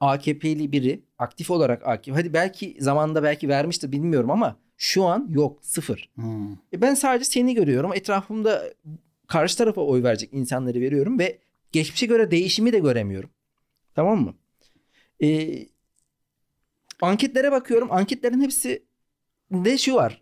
AKP'li 0.01 0.73
biri 0.73 1.05
aktif 1.19 1.51
olarak 1.51 1.87
AKP. 1.87 2.12
Hadi 2.12 2.33
belki 2.33 2.77
zamanda 2.81 3.23
belki 3.23 3.49
vermiştir 3.49 3.93
bilmiyorum 3.93 4.31
ama 4.31 4.57
şu 4.77 5.05
an 5.05 5.29
yok 5.31 5.64
sıfır. 5.64 6.11
Hmm. 6.14 6.53
E 6.53 6.81
ben 6.81 6.95
sadece 6.95 7.25
seni 7.25 7.55
görüyorum. 7.55 7.93
Etrafımda 7.95 8.75
karşı 9.27 9.59
tarafa 9.59 9.81
oy 9.81 10.03
verecek 10.03 10.31
insanları 10.33 10.81
veriyorum 10.81 11.19
ve 11.19 11.38
geçmişe 11.73 12.07
göre 12.07 12.31
değişimi 12.31 12.73
de 12.73 12.79
göremiyorum. 12.79 13.31
Tamam 13.95 14.21
mı? 14.23 14.35
E, 15.23 15.57
anketlere 17.03 17.53
bakıyorum. 17.53 17.88
Anketlerin 17.93 18.40
hepsi 18.40 18.85
de 19.51 19.79
şu 19.79 19.95
var. 19.95 20.21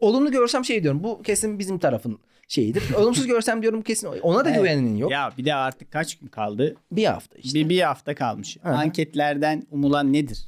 Olumlu 0.00 0.30
görsem 0.30 0.64
şey 0.64 0.82
diyorum. 0.82 1.02
Bu 1.04 1.22
kesin 1.22 1.58
bizim 1.58 1.78
tarafın 1.78 2.18
şeyidir. 2.48 2.82
Olumsuz 2.96 3.26
görsem 3.26 3.62
diyorum 3.62 3.82
kesin 3.82 4.06
ona 4.06 4.44
da 4.44 4.48
Evet. 4.50 4.58
güvenin 4.58 4.96
yok. 4.96 5.10
Ya 5.12 5.32
bir 5.38 5.44
de 5.44 5.54
artık 5.54 5.90
kaç 5.92 6.18
gün 6.18 6.26
kaldı? 6.26 6.76
Bir 6.92 7.04
hafta 7.04 7.38
işte. 7.38 7.58
Bir, 7.58 7.68
bir 7.68 7.80
hafta 7.80 8.14
kalmış. 8.14 8.56
Hı. 8.62 8.68
Anketlerden 8.68 9.62
umulan 9.70 10.12
nedir? 10.12 10.38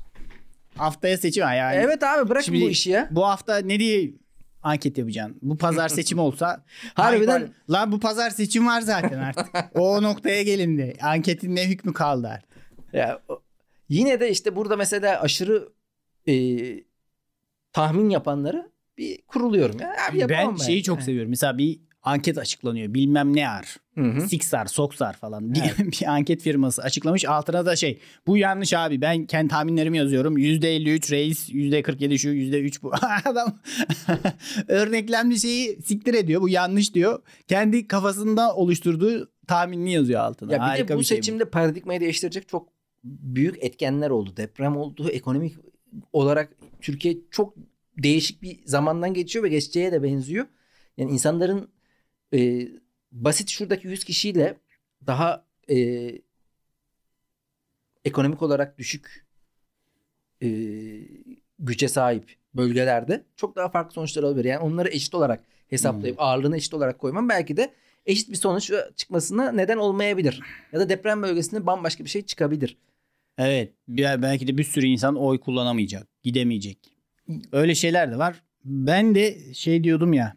Haftaya 0.77 1.19
seçim 1.19 1.45
var 1.45 1.55
yani. 1.55 1.77
evet 1.77 2.03
abi 2.03 2.43
Şimdi- 2.43 2.61
bu 2.61 2.69
işi 2.71 2.91
ya. 2.91 3.09
Bu 3.11 3.27
hafta 3.27 3.59
ne 3.59 3.79
diye 3.79 4.11
anket 4.63 4.99
yapacaksın? 4.99 5.39
Bu 5.43 5.57
pazar 5.57 5.89
seçim 5.89 6.19
olsa 6.19 6.65
Harbiden- 6.95 7.43
Ay, 7.43 7.49
lan 7.71 7.93
bu 7.93 8.01
pazar 8.01 8.31
seçim 8.31 8.67
var 8.67 8.81
zaten 8.81 9.19
artık. 9.19 9.47
o 9.75 10.03
noktaya 10.03 10.43
gelindi. 10.43 10.97
Anketin 11.03 11.57
ne 11.57 11.69
hükmü 11.69 11.93
kaldı 11.93 12.29
artık? 12.29 12.51
Ya, 12.93 13.21
yine 13.89 14.21
de 14.21 14.31
işte 14.31 14.57
burada 14.57 14.77
mesela 14.77 15.21
aşırı 15.21 15.69
e, 16.29 16.35
tahmin 17.73 18.11
yapanları 18.11 18.71
bir 18.99 19.23
kuruluyorum. 19.23 19.81
Ya. 19.81 19.95
Abi 20.11 20.29
ben 20.29 20.57
şeyi 20.57 20.83
çok 20.83 20.97
Yani. 20.99 21.05
seviyorum. 21.05 21.31
Mesela 21.31 21.59
bir 21.59 21.81
anket 22.03 22.39
açıklanıyor. 22.39 22.95
Bilmem 22.95 23.37
ne 23.37 23.49
ar. 23.49 23.77
Siksar, 24.29 24.67
Soksar 24.67 25.13
falan. 25.17 25.55
Bir, 25.55 25.61
Evet. 25.61 25.79
bir 26.01 26.07
anket 26.07 26.43
firması 26.43 26.83
açıklamış. 26.83 27.25
Altına 27.25 27.67
da 27.67 27.77
şey 27.77 28.01
bu 28.27 28.37
yanlış 28.37 28.75
abi. 28.75 29.01
Ben 29.01 29.27
kendi 29.27 29.49
tahminlerimi 29.49 29.99
yazıyorum. 29.99 30.39
%53 30.39 31.11
reis, 31.13 31.51
%47 31.51 32.19
şu, 32.19 32.29
%3 32.29 32.83
bu. 32.83 32.93
Adam 33.25 33.59
örneklenmiş 34.69 35.41
şeyi 35.43 35.83
siktir 35.83 36.15
ediyor. 36.15 36.41
Bu 36.43 36.49
yanlış 36.49 36.95
diyor. 36.95 37.23
Kendi 37.49 37.89
kafasında 37.89 38.55
oluşturduğu 38.55 39.31
tahminini 39.47 39.93
yazıyor 39.93 40.21
altına. 40.21 40.53
Ya 40.53 40.59
bir 40.59 40.63
Harika 40.63 40.89
de 40.89 40.95
bu 40.97 41.01
bir 41.01 41.05
şey 41.05 41.17
seçimde 41.17 41.45
paradigmayı 41.45 42.01
değiştirecek 42.01 42.49
çok 42.49 42.69
büyük 43.05 43.65
etkenler 43.65 44.11
oldu. 44.11 44.37
Deprem 44.37 44.77
oldu, 44.77 45.09
ekonomik 45.11 45.55
olarak 46.13 46.57
Türkiye 46.81 47.17
çok 47.31 47.55
değişik 48.03 48.43
bir 48.43 48.61
zamandan 48.65 49.15
geçiyor 49.15 49.45
ve 49.45 49.49
geçeceğe 49.49 49.93
de 49.93 50.03
benziyor. 50.03 50.47
Yani 50.97 51.13
insanların 51.13 51.71
e, 52.35 52.69
basit 53.13 53.49
şuradaki 53.49 53.89
100 53.89 54.05
kişiyle 54.05 54.59
daha 55.07 55.45
e, 55.71 56.11
ekonomik 58.05 58.43
olarak 58.43 58.79
düşük 58.79 59.27
e, 60.43 60.49
güce 61.59 61.89
sahip 61.89 62.37
bölgelerde 62.55 63.25
çok 63.37 63.57
daha 63.57 63.69
farklı 63.69 63.93
sonuçlar 63.93 64.23
alabilir. 64.23 64.45
Yani 64.45 64.61
onları 64.61 64.89
eşit 64.89 65.15
olarak 65.15 65.45
hesaplayıp 65.69 66.21
ağırlığını 66.21 66.57
eşit 66.57 66.75
olarak 66.75 66.99
koymam 66.99 67.29
belki 67.29 67.57
de 67.57 67.75
eşit 68.07 68.31
bir 68.31 68.37
sonuç 68.37 68.73
çıkmasına 68.97 69.53
neden 69.53 69.77
olmayabilir. 69.77 70.41
Ya 70.73 70.81
da 70.81 70.89
deprem 70.89 71.23
bölgesinde 71.23 71.67
bambaşka 71.67 72.05
bir 72.05 72.09
şey 72.09 72.23
çıkabilir. 72.23 72.77
Evet. 73.39 73.73
Belki 73.89 74.47
de 74.47 74.59
bir 74.59 74.65
sürü 74.65 74.87
insan 74.87 75.17
oy 75.17 75.41
kullanamayacak. 75.41 76.09
Gidemeyecek. 76.23 77.00
Öyle 77.53 77.75
şeyler 77.75 78.13
de 78.13 78.19
var. 78.19 78.43
Ben 78.65 79.15
de 79.15 79.55
şey 79.55 79.85
diyordum 79.85 80.13
ya. 80.13 80.37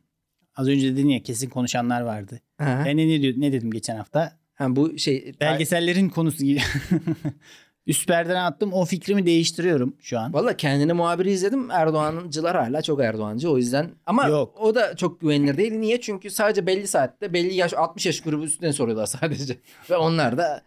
Az 0.55 0.67
önce 0.67 0.93
dedin 0.93 1.07
ya 1.09 1.23
kesin 1.23 1.49
konuşanlar 1.49 2.01
vardı. 2.01 2.39
Ha. 2.57 2.83
Ben 2.85 2.97
de 2.97 3.07
ne, 3.07 3.21
diyor- 3.21 3.33
ne 3.37 3.51
dedim 3.53 3.71
geçen 3.71 3.97
hafta? 3.97 4.37
Ha, 4.53 4.75
bu 4.75 4.97
şey 4.97 5.33
Belgesellerin 5.41 6.09
konusu 6.09 6.43
gibi. 6.43 6.61
Üst 7.87 8.07
perdeden 8.07 8.43
attım. 8.43 8.73
O 8.73 8.85
fikrimi 8.85 9.25
değiştiriyorum 9.25 9.95
şu 10.01 10.19
an. 10.19 10.33
Valla 10.33 10.57
kendine 10.57 10.93
muhabiri 10.93 11.31
izledim. 11.31 11.71
Erdoğan'cılar 11.71 12.55
hala 12.55 12.81
çok 12.81 13.01
Erdoğancı 13.01 13.51
o 13.51 13.57
yüzden. 13.57 13.89
Ama 14.05 14.27
Yok. 14.27 14.57
o 14.61 14.75
da 14.75 14.95
çok 14.95 15.21
güvenilir 15.21 15.57
değil. 15.57 15.73
Niye? 15.73 16.01
Çünkü 16.01 16.29
sadece 16.29 16.65
belli 16.67 16.87
saatte 16.87 17.33
belli 17.33 17.53
yaş 17.53 17.73
60 17.73 18.05
yaş 18.05 18.21
grubu 18.21 18.43
üstüne 18.43 18.73
soruyorlar 18.73 19.05
sadece. 19.05 19.57
Ve 19.89 19.95
onlar 19.95 20.37
da 20.37 20.61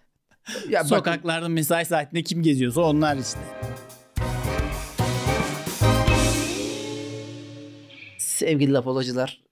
ya 0.71 0.81
bakın, 0.81 0.89
Sokaklarda 0.97 1.49
mesai 1.49 1.85
saatinde 1.85 2.23
kim 2.23 2.43
geziyorsa 2.43 2.81
onlar 2.81 3.17
işte. 3.17 3.41
Sevgili 8.37 8.73
lapolacılar 8.73 9.43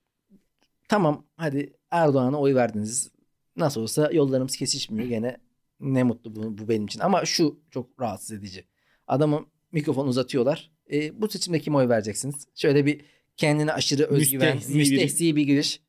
tamam 0.88 1.24
hadi 1.36 1.72
Erdoğan'a 1.90 2.40
oy 2.40 2.54
verdiniz. 2.54 3.10
Nasıl 3.56 3.80
olsa 3.80 4.10
yollarımız 4.12 4.56
kesişmiyor 4.56 5.08
gene 5.08 5.36
Ne 5.80 6.02
mutlu 6.02 6.36
bu, 6.36 6.58
bu 6.58 6.68
benim 6.68 6.84
için. 6.86 7.00
Ama 7.00 7.24
şu 7.24 7.60
çok 7.70 8.00
rahatsız 8.00 8.32
edici. 8.32 8.64
Adamın 9.06 9.46
mikrofon 9.72 10.06
uzatıyorlar. 10.06 10.70
E, 10.92 11.20
bu 11.22 11.28
seçimde 11.28 11.60
kime 11.60 11.76
oy 11.76 11.88
vereceksiniz? 11.88 12.46
Şöyle 12.54 12.86
bir 12.86 13.00
kendine 13.36 13.72
aşırı 13.72 14.04
özgüven, 14.04 14.54
Müstehzi 14.56 14.74
bir- 14.74 14.78
müstehzi 14.78 15.36
bir 15.36 15.42
giriş. 15.42 15.80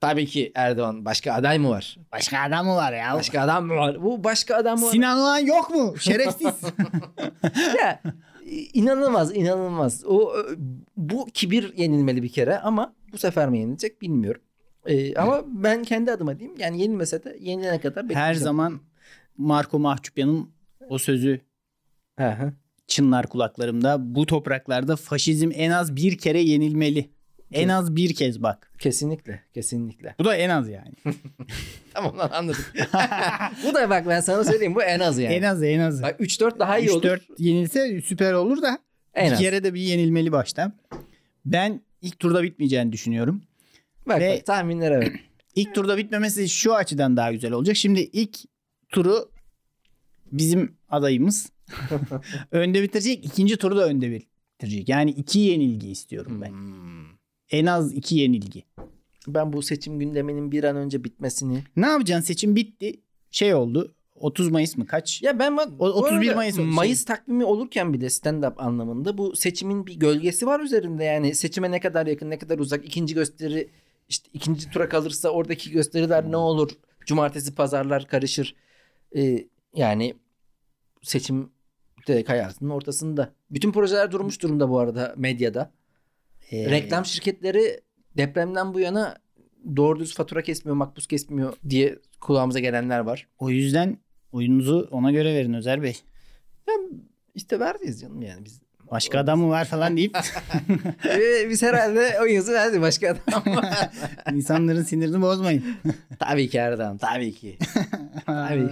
Tabii 0.00 0.26
ki 0.26 0.52
Erdoğan. 0.54 1.04
Başka 1.04 1.32
aday 1.32 1.58
mı 1.58 1.70
var? 1.70 1.96
Başka 2.12 2.40
adam 2.40 2.66
mı 2.66 2.74
var 2.74 2.92
ya? 2.92 3.14
Başka 3.14 3.40
adam 3.40 3.66
mı 3.66 3.74
var? 3.74 4.02
Bu 4.02 4.24
başka 4.24 4.56
adam 4.56 4.78
mı 4.78 4.86
var? 4.86 4.90
Sinan 4.92 5.18
Oğan 5.18 5.38
yok 5.38 5.70
mu? 5.70 5.94
Şerefsiz. 6.00 6.54
ya, 7.78 8.02
inanılmaz, 8.72 9.36
inanılmaz. 9.36 10.04
O 10.06 10.32
bu 10.96 11.26
kibir 11.34 11.74
yenilmeli 11.76 12.22
bir 12.22 12.28
kere 12.28 12.58
ama 12.58 12.94
bu 13.12 13.18
sefer 13.18 13.48
mi 13.48 13.58
yenilecek 13.58 14.02
bilmiyorum. 14.02 14.42
E, 14.86 15.14
ama 15.14 15.44
ben 15.46 15.84
kendi 15.84 16.12
adıma 16.12 16.38
diyeyim. 16.38 16.58
Yani 16.60 16.82
yenilmese 16.82 17.24
de 17.24 17.36
yenilene 17.40 17.80
kadar 17.80 18.04
Her 18.04 18.08
bekleyeceğim. 18.08 18.44
zaman 18.44 18.80
Marco 19.36 19.78
Mahçupyan'ın 19.78 20.50
o 20.88 20.98
sözü 20.98 21.40
hı. 22.18 22.52
çınlar 22.86 23.26
kulaklarımda. 23.26 24.14
Bu 24.14 24.26
topraklarda 24.26 24.96
faşizm 24.96 25.50
en 25.54 25.70
az 25.70 25.96
bir 25.96 26.18
kere 26.18 26.40
yenilmeli. 26.40 27.10
En 27.52 27.68
az 27.68 27.96
bir 27.96 28.14
kez 28.14 28.42
bak. 28.42 28.72
Kesinlikle, 28.78 29.42
kesinlikle. 29.54 30.14
Bu 30.18 30.24
da 30.24 30.36
en 30.36 30.50
az 30.50 30.68
yani. 30.68 30.92
Tamam 31.94 32.18
lan 32.18 32.30
anladım. 32.32 32.60
bu 33.64 33.74
da 33.74 33.90
bak 33.90 34.06
ben 34.08 34.20
sana 34.20 34.44
söyleyeyim 34.44 34.74
bu 34.74 34.82
en 34.82 35.00
az 35.00 35.18
yani. 35.18 35.34
En 35.34 35.42
az 35.42 35.62
en 35.62 35.78
az. 35.80 36.02
Bak 36.02 36.20
3-4 36.20 36.58
daha 36.58 36.78
iyi 36.78 36.90
olur. 36.90 37.02
3-4 37.02 37.20
yenilse 37.38 38.00
süper 38.00 38.32
olur 38.32 38.62
da 38.62 38.78
En 39.14 39.26
bir 39.26 39.32
az. 39.32 39.38
kere 39.38 39.64
de 39.64 39.74
bir 39.74 39.80
yenilmeli 39.80 40.32
başta. 40.32 40.72
Ben 41.44 41.80
ilk 42.02 42.18
turda 42.18 42.42
bitmeyeceğini 42.42 42.92
düşünüyorum. 42.92 43.42
Bak, 44.06 44.20
Ve- 44.20 44.36
bak 44.36 44.46
tahminlere 44.46 44.94
evet. 44.94 45.12
İlk 45.54 45.74
turda 45.74 45.96
bitmemesi 45.96 46.48
şu 46.48 46.74
açıdan 46.74 47.16
daha 47.16 47.32
güzel 47.32 47.52
olacak. 47.52 47.76
Şimdi 47.76 48.00
ilk 48.00 48.38
turu 48.88 49.30
bizim 50.32 50.76
adayımız 50.88 51.52
önde 52.50 52.82
bitirecek. 52.82 53.24
ikinci 53.24 53.56
turu 53.56 53.76
da 53.76 53.84
önde 53.86 54.10
bitirecek. 54.10 54.88
Yani 54.88 55.10
iki 55.10 55.38
yenilgi 55.38 55.90
istiyorum 55.90 56.40
ben. 56.42 56.48
Hmm. 56.50 57.17
En 57.50 57.66
az 57.66 57.92
iki 57.94 58.16
yenilgi. 58.16 58.64
Ben 59.26 59.52
bu 59.52 59.62
seçim 59.62 59.98
gündeminin 59.98 60.52
bir 60.52 60.64
an 60.64 60.76
önce 60.76 61.04
bitmesini. 61.04 61.64
Ne 61.76 61.86
yapacaksın? 61.86 62.26
Seçim 62.26 62.56
bitti. 62.56 63.00
Şey 63.30 63.54
oldu. 63.54 63.94
30 64.14 64.48
Mayıs 64.50 64.76
mı? 64.76 64.86
Kaç? 64.86 65.22
Ya 65.22 65.38
ben 65.38 65.56
bak 65.56 65.68
O- 65.68 65.78
bu 65.78 65.84
31 65.84 66.16
arada 66.16 66.34
Mayıs 66.34 66.58
oldu. 66.58 66.66
Mayıs 66.66 67.04
takvimi 67.04 67.44
olurken 67.44 67.92
bile 67.92 68.06
stand-up 68.06 68.54
anlamında 68.58 69.18
bu 69.18 69.36
seçimin 69.36 69.86
bir 69.86 69.94
gölgesi 69.94 70.46
var 70.46 70.60
üzerinde. 70.60 71.04
Yani 71.04 71.34
seçime 71.34 71.70
ne 71.70 71.80
kadar 71.80 72.06
yakın 72.06 72.30
ne 72.30 72.38
kadar 72.38 72.58
uzak 72.58 72.84
ikinci 72.84 73.14
gösteri 73.14 73.70
işte 74.08 74.28
ikinci 74.32 74.70
tura 74.70 74.88
kalırsa 74.88 75.28
oradaki 75.28 75.70
gösteriler 75.70 76.30
ne 76.30 76.36
olur? 76.36 76.70
Cumartesi 77.06 77.54
pazarlar 77.54 78.06
karışır. 78.06 78.54
Ee, 79.16 79.46
yani 79.74 80.14
seçim 81.02 81.50
hayatının 82.26 82.70
ortasında. 82.70 83.34
Bütün 83.50 83.72
projeler 83.72 84.12
durmuş 84.12 84.42
durumda 84.42 84.68
bu 84.70 84.78
arada 84.78 85.14
medyada. 85.16 85.72
Ee, 86.52 86.70
Reklam 86.70 87.04
şirketleri 87.04 87.80
depremden 88.16 88.74
bu 88.74 88.80
yana 88.80 89.16
doğru 89.76 90.00
düz 90.00 90.14
fatura 90.14 90.42
kesmiyor, 90.42 90.76
makbuz 90.76 91.06
kesmiyor 91.06 91.52
diye 91.68 91.98
kulağımıza 92.20 92.58
gelenler 92.58 92.98
var. 92.98 93.28
O 93.38 93.50
yüzden 93.50 93.98
oyununuzu 94.32 94.88
ona 94.90 95.10
göre 95.10 95.34
verin 95.34 95.54
Özer 95.54 95.82
Bey. 95.82 95.96
İşte 97.34 97.60
verdiyiz 97.60 98.00
canım 98.00 98.22
yani 98.22 98.44
biz. 98.44 98.60
Başka 98.90 99.18
adam 99.18 99.40
mı 99.40 99.48
var 99.48 99.64
falan 99.64 99.96
deyip 99.96 100.14
biz 101.50 101.62
herhalde 101.62 102.20
oyunuzu 102.20 102.52
verdik 102.52 102.80
başka 102.80 103.10
adam 103.10 103.56
var. 103.56 103.90
insanların 104.32 104.82
sinirini 104.82 105.22
bozmayın. 105.22 105.64
tabii 106.18 106.48
ki 106.48 106.58
Erdoğan 106.58 106.98
tabii 106.98 107.32
ki. 107.32 107.58
Tabii. 108.26 108.68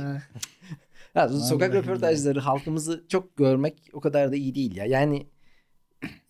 Ya, 1.14 1.28
sokak 1.28 1.74
röportajları 1.74 2.40
halkımızı 2.40 3.04
çok 3.08 3.36
görmek 3.36 3.90
o 3.92 4.00
kadar 4.00 4.32
da 4.32 4.36
iyi 4.36 4.54
değil 4.54 4.76
ya. 4.76 4.84
Yani 4.84 5.26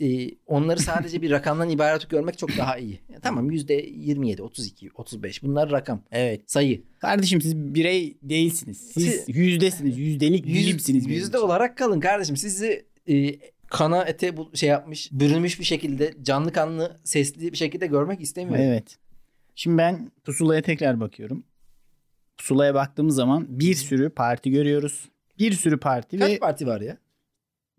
e, 0.00 0.30
onları 0.46 0.80
sadece 0.80 1.22
bir 1.22 1.30
rakamdan 1.30 1.70
ibaret 1.70 2.10
görmek 2.10 2.38
çok 2.38 2.50
daha 2.58 2.78
iyi. 2.78 3.00
Ya, 3.12 3.20
tamam 3.20 3.50
yüzde 3.50 3.74
27, 3.74 4.42
32, 4.42 4.90
35 4.94 5.42
bunlar 5.42 5.70
rakam. 5.70 6.02
Evet. 6.12 6.40
Sayı. 6.46 6.82
Kardeşim 6.98 7.40
siz 7.40 7.56
birey 7.56 8.16
değilsiniz. 8.22 8.78
Siz 8.78 9.04
Siz- 9.04 9.24
yüzdesiniz. 9.36 9.98
Yüzdelik 9.98 10.46
Yüz- 10.46 10.54
bilimsiniz. 10.66 11.06
benim 11.06 11.16
yüzde 11.18 11.38
olarak 11.38 11.76
kalın 11.78 12.00
kardeşim. 12.00 12.36
Sizi 12.36 12.86
e, 13.08 13.34
kana 13.66 14.04
ete 14.04 14.36
bu 14.36 14.50
şey 14.54 14.68
yapmış, 14.68 15.12
bürünmüş 15.12 15.60
bir 15.60 15.64
şekilde 15.64 16.14
canlı 16.22 16.52
kanlı 16.52 17.00
sesli 17.04 17.52
bir 17.52 17.56
şekilde 17.56 17.86
görmek 17.86 18.20
istemiyorum. 18.20 18.64
Evet. 18.64 18.96
Şimdi 19.54 19.78
ben 19.78 20.12
pusulaya 20.24 20.62
tekrar 20.62 21.00
bakıyorum. 21.00 21.44
Pusulaya 22.38 22.74
baktığımız 22.74 23.14
zaman 23.14 23.46
bir 23.48 23.74
sürü 23.74 24.10
parti 24.10 24.50
görüyoruz. 24.50 25.08
Bir 25.38 25.52
sürü 25.52 25.80
parti 25.80 26.18
Kaç 26.18 26.30
ve 26.30 26.38
parti 26.38 26.66
var 26.66 26.80
ya? 26.80 26.98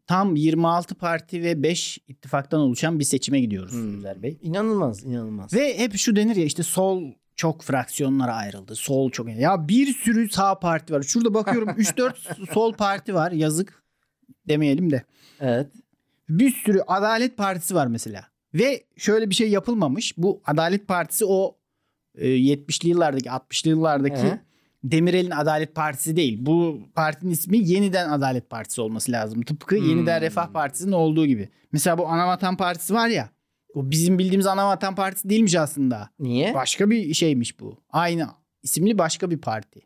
Tam 0.08 0.36
26 0.36 0.96
parti 0.96 1.44
ve 1.44 1.64
5 1.64 1.98
ittifaktan 2.08 2.60
oluşan 2.60 3.00
bir 3.00 3.04
seçime 3.04 3.40
gidiyoruz 3.40 3.72
Hmm. 3.72 3.98
Özer 3.98 4.24
Bey. 4.24 4.38
İnanılmaz, 4.42 5.04
inanılmaz. 5.04 5.54
Ve 5.54 5.78
hep 5.80 5.98
şu 5.98 6.16
denir 6.16 6.36
ya 6.36 6.46
işte 6.46 6.64
sol 6.64 7.04
çok 7.36 7.64
fraksiyonlara 7.64 8.36
ayrıldı. 8.36 8.76
Sol 8.76 9.12
çok. 9.12 9.30
Ya 9.30 9.68
bir 9.68 9.94
sürü 9.94 10.30
sağ 10.30 10.60
parti 10.60 10.94
var. 10.94 11.02
Şurada 11.04 11.34
bakıyorum 11.34 11.70
3-4 11.78 12.54
sol 12.54 12.74
parti 12.74 13.14
var. 13.14 13.32
Yazık 13.32 13.84
demeyelim 14.48 14.92
de. 14.92 15.04
Evet. 15.40 15.68
Bir 16.30 16.52
sürü 16.52 16.82
Adalet 16.88 17.38
Partisi 17.38 17.76
var 17.76 17.88
mesela. 17.88 18.28
Ve 18.54 18.84
şöyle 18.98 19.30
bir 19.30 19.36
şey 19.36 19.50
yapılmamış. 19.50 20.18
Bu 20.18 20.42
Adalet 20.46 20.88
Partisi 20.88 21.26
o 21.26 21.58
e, 22.16 22.28
70'li 22.28 22.90
yıllardaki 22.90 23.30
60'lı 23.30 23.70
yıllardaki 23.70 24.24
Hı. 24.28 24.40
Demirel'in 24.84 25.32
Adalet 25.32 25.76
Partisi 25.76 26.16
değil. 26.16 26.38
Bu 26.42 26.80
partinin 26.96 27.32
ismi 27.32 27.58
Yeniden 27.58 28.10
Adalet 28.10 28.50
Partisi 28.50 28.82
olması 28.82 29.12
lazım. 29.12 29.42
Tıpkı 29.42 29.76
Hmm. 29.76 29.90
Yeniden 29.90 30.22
Refah 30.22 30.48
Partisi'nin 30.48 30.92
olduğu 30.92 31.26
gibi. 31.26 31.50
Mesela 31.72 31.98
bu 31.98 32.08
Anavatan 32.08 32.58
Partisi 32.58 32.94
var 32.94 33.08
ya. 33.08 33.30
O 33.74 33.92
bizim 33.92 34.20
bildiğimiz 34.20 34.48
Anavatan 34.48 34.96
Partisi 34.96 35.30
değilmiş 35.30 35.56
aslında. 35.56 36.10
Niye? 36.20 36.54
Başka 36.54 36.90
bir 36.90 37.14
şeymiş 37.14 37.60
bu. 37.60 37.78
Aynı 37.90 38.28
isimli 38.64 38.98
başka 38.98 39.32
bir 39.32 39.38
parti 39.38 39.82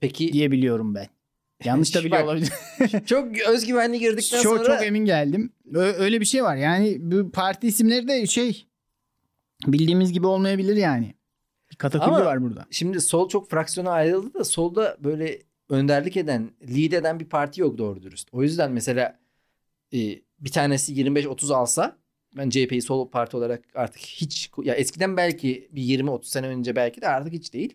Peki 0.00 0.32
diyebiliyorum 0.32 0.94
ben. 0.94 1.06
Yanlış 1.64 1.94
da 1.94 2.10
bak, 2.10 2.24
olabilir. 2.24 2.52
çok 3.06 3.38
özgüvenli 3.48 3.98
girdikten 3.98 4.42
çok, 4.42 4.56
sonra 4.56 4.76
çok 4.76 4.86
emin 4.86 5.04
geldim. 5.04 5.52
Öyle 5.74 6.20
bir 6.20 6.24
şey 6.24 6.44
var. 6.44 6.56
Yani 6.56 6.96
bu 7.00 7.30
parti 7.30 7.66
isimleri 7.66 8.08
de 8.08 8.26
şey 8.26 8.66
bildiğimiz 9.66 10.12
gibi 10.12 10.26
olmayabilir 10.26 10.76
yani. 10.76 11.14
Bir 11.72 11.76
katakulli 11.76 12.14
Ama- 12.16 12.24
var 12.24 12.42
burada. 12.42 12.66
şimdi 12.70 13.00
sol 13.00 13.28
çok 13.28 13.50
fraksiyona 13.50 13.90
ayrıldı 13.90 14.34
da 14.34 14.44
solda 14.44 14.96
böyle 15.00 15.38
önderlik 15.68 16.16
eden, 16.16 16.50
lead 16.62 16.92
eden 16.92 17.20
bir 17.20 17.24
parti 17.24 17.60
yok 17.60 17.78
doğru 17.78 18.02
dürüst. 18.02 18.28
O 18.32 18.42
yüzden 18.42 18.72
mesela 18.72 19.18
e, 19.94 19.98
bir 20.40 20.50
tanesi 20.50 20.92
25-30 20.94 21.54
alsa 21.54 21.96
ben 22.36 22.50
CHP'yi 22.50 22.82
sol 22.82 23.10
parti 23.10 23.36
olarak 23.36 23.62
artık 23.74 24.02
hiç 24.02 24.50
ya 24.62 24.74
eskiden 24.74 25.16
belki 25.16 25.68
bir 25.72 25.82
20-30 25.82 26.24
sene 26.24 26.46
önce 26.46 26.76
belki 26.76 27.00
de 27.00 27.08
artık 27.08 27.32
hiç 27.32 27.52
değil. 27.54 27.74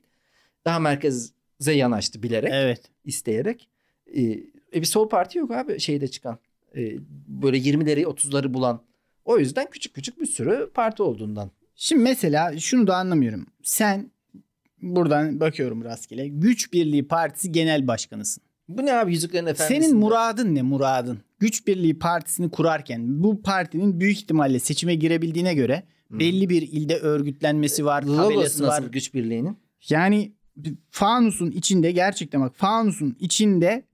Daha 0.65 0.79
merkeze 0.79 1.73
yanaştı 1.73 2.23
bilerek, 2.23 2.51
Evet. 2.53 2.81
isteyerek. 3.05 3.69
E, 4.07 4.21
e, 4.23 4.41
bir 4.73 4.86
sol 4.86 5.10
parti 5.10 5.38
yok 5.38 5.51
abi 5.51 5.79
şeyde 5.79 6.07
çıkan. 6.07 6.38
E, 6.75 6.97
böyle 7.27 7.57
20'leri 7.57 8.03
30'ları 8.05 8.53
bulan. 8.53 8.83
O 9.25 9.38
yüzden 9.38 9.69
küçük 9.69 9.93
küçük 9.93 10.21
bir 10.21 10.25
sürü 10.25 10.71
parti 10.73 11.03
olduğundan. 11.03 11.51
Şimdi 11.80 12.04
mesela 12.04 12.58
şunu 12.60 12.88
da 12.88 12.96
anlamıyorum. 12.96 13.46
Sen 13.63 14.12
buradan 14.82 15.40
bakıyorum 15.40 15.84
rastgele. 15.84 16.28
Güç 16.28 16.74
Birliği 16.74 17.08
Partisi 17.08 17.52
Genel 17.52 17.88
Başkanısın. 17.88 18.44
Bu 18.70 18.86
ne 18.86 18.94
abi 18.94 19.12
Yüzüklerin 19.12 19.46
Efendisi'nde? 19.46 19.82
Senin 19.86 19.98
muradın 20.00 20.56
ne 20.56 20.62
muradın? 20.62 21.20
Güç 21.40 21.68
Birliği 21.68 22.00
Partisi'ni 22.00 22.50
kurarken 22.52 23.24
bu 23.24 23.42
partinin 23.42 24.00
büyük 24.00 24.18
ihtimalle 24.18 24.60
seçime 24.60 24.96
girebildiğine 24.96 25.54
göre 25.54 25.84
Hmm. 26.08 26.20
belli 26.20 26.50
bir 26.50 26.62
ilde 26.62 26.98
örgütlenmesi 26.98 27.86
var, 27.86 28.04
Logosu 28.04 28.18
tabelası 28.24 28.63
nasıl 28.63 28.84
var. 28.84 28.90
güç 28.92 29.13
birliğinin? 29.13 29.58
Yani 29.90 30.34
fanusun 30.92 31.52
içinde 31.52 31.92
gerçekten 31.92 32.42
bak 32.42 32.56
fanusun 32.56 33.16
içinde 33.20 33.86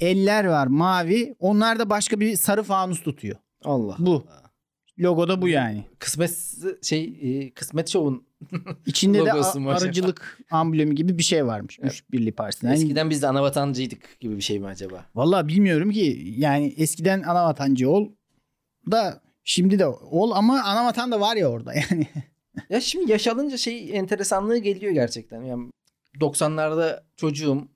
eller 0.00 0.44
var 0.44 0.66
mavi. 0.66 1.34
Onlar 1.38 1.78
da 1.78 1.90
başka 1.90 2.20
bir 2.20 2.36
sarı 2.36 2.62
fanus 2.62 3.02
tutuyor. 3.02 3.36
Allah. 3.64 3.96
Bu. 3.98 4.24
Logoda 5.00 5.42
bu 5.42 5.48
yani. 5.48 5.84
Kısmet 5.98 6.54
şey 6.82 7.18
e, 7.22 7.50
kısmet 7.50 7.88
şovun 7.88 8.28
İçinde 8.86 9.24
de 9.24 9.32
a- 9.32 9.70
arıcılık 9.70 10.38
amblemi 10.50 10.94
gibi 10.94 11.18
bir 11.18 11.22
şey 11.22 11.46
varmış. 11.46 11.78
Evet. 11.82 11.90
Güç 11.92 12.04
Birliği 12.12 12.32
Partisi'nin. 12.32 12.70
Yani, 12.70 12.82
eskiden 12.82 13.10
biz 13.10 13.22
de 13.22 13.28
anavatancıydık 13.28 14.20
gibi 14.20 14.36
bir 14.36 14.42
şey 14.42 14.58
mi 14.58 14.66
acaba? 14.66 15.06
Vallahi 15.14 15.48
bilmiyorum 15.48 15.90
ki 15.90 16.34
yani 16.36 16.74
eskiden 16.76 17.22
ana 17.22 17.44
vatancı 17.44 17.90
ol 17.90 18.08
da 18.90 19.22
şimdi 19.44 19.78
de 19.78 19.86
ol 19.86 20.30
ama 20.30 20.62
ana 20.62 20.84
vatan 20.84 21.12
da 21.12 21.20
var 21.20 21.36
ya 21.36 21.48
orada 21.50 21.74
yani. 21.74 22.06
Ya 22.70 22.80
şimdi 22.80 23.12
yaş 23.12 23.26
alınca 23.26 23.56
şey 23.56 23.96
enteresanlığı 23.98 24.58
geliyor 24.58 24.92
gerçekten. 24.92 25.42
Yani 25.42 25.70
90'larda 26.20 27.02
çocuğum 27.16 27.68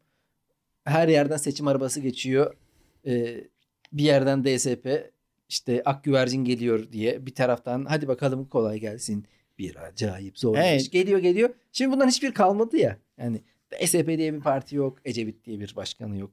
her 0.84 1.08
yerden 1.08 1.36
seçim 1.36 1.68
arabası 1.68 2.00
geçiyor. 2.00 2.54
Ee, 3.06 3.44
bir 3.92 4.04
yerden 4.04 4.44
DSP 4.44 5.12
işte 5.52 5.82
ak 5.84 6.04
güvercin 6.04 6.44
geliyor 6.44 6.92
diye 6.92 7.26
bir 7.26 7.34
taraftan 7.34 7.84
hadi 7.88 8.08
bakalım 8.08 8.44
kolay 8.48 8.78
gelsin. 8.80 9.24
Bir 9.58 9.76
acayip 9.76 10.38
zor 10.38 10.56
Evet. 10.56 10.92
Geliyor 10.92 11.18
geliyor. 11.18 11.50
Şimdi 11.72 11.92
bundan 11.92 12.08
hiçbir 12.08 12.32
kalmadı 12.34 12.76
ya. 12.76 12.96
Yani 13.18 13.40
DSP 13.72 14.06
diye 14.06 14.34
bir 14.34 14.40
parti 14.40 14.76
yok. 14.76 14.98
Ecevit 15.04 15.44
diye 15.44 15.60
bir 15.60 15.76
başkanı 15.76 16.18
yok. 16.18 16.30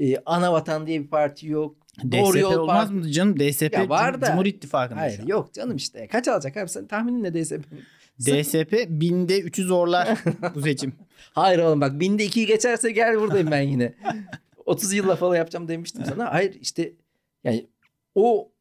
Ee, 0.00 0.16
Anavatan 0.26 0.86
diye 0.86 1.02
bir 1.02 1.08
parti 1.08 1.46
yok. 1.48 1.76
Doğru 2.12 2.30
DSP 2.32 2.40
Yol 2.40 2.52
olmaz 2.58 2.88
Parti- 2.88 2.92
mı 2.94 3.10
canım? 3.10 3.40
DSP 3.40 3.72
Ya 3.78 3.88
var 3.88 4.20
da- 4.20 4.26
Cumhur 4.26 4.46
İttifakı'nda 4.46 5.00
Hayır 5.00 5.16
şu 5.16 5.22
an. 5.22 5.26
yok 5.26 5.54
canım 5.54 5.76
işte. 5.76 6.06
Kaç 6.08 6.28
alacak 6.28 6.56
abi 6.56 6.68
sen 6.68 6.86
tahminin 6.86 7.22
ne 7.22 7.34
DSP? 7.34 7.62
DSP 8.20 8.86
binde 8.88 9.40
3'ü 9.40 9.62
zorlar 9.64 10.18
bu 10.54 10.60
seçim. 10.62 10.92
Hayır 11.32 11.58
oğlum 11.58 11.80
bak 11.80 12.00
binde 12.00 12.24
ikiyi 12.24 12.46
geçerse 12.46 12.90
gel 12.92 13.20
buradayım 13.20 13.50
ben 13.50 13.60
yine. 13.62 13.94
30 14.66 14.92
yılla 14.92 15.16
falan 15.16 15.36
yapacağım 15.36 15.68
demiştim 15.68 16.04
sana. 16.04 16.32
Hayır 16.32 16.54
işte 16.60 16.92
yani 17.44 17.66
o 18.14 18.51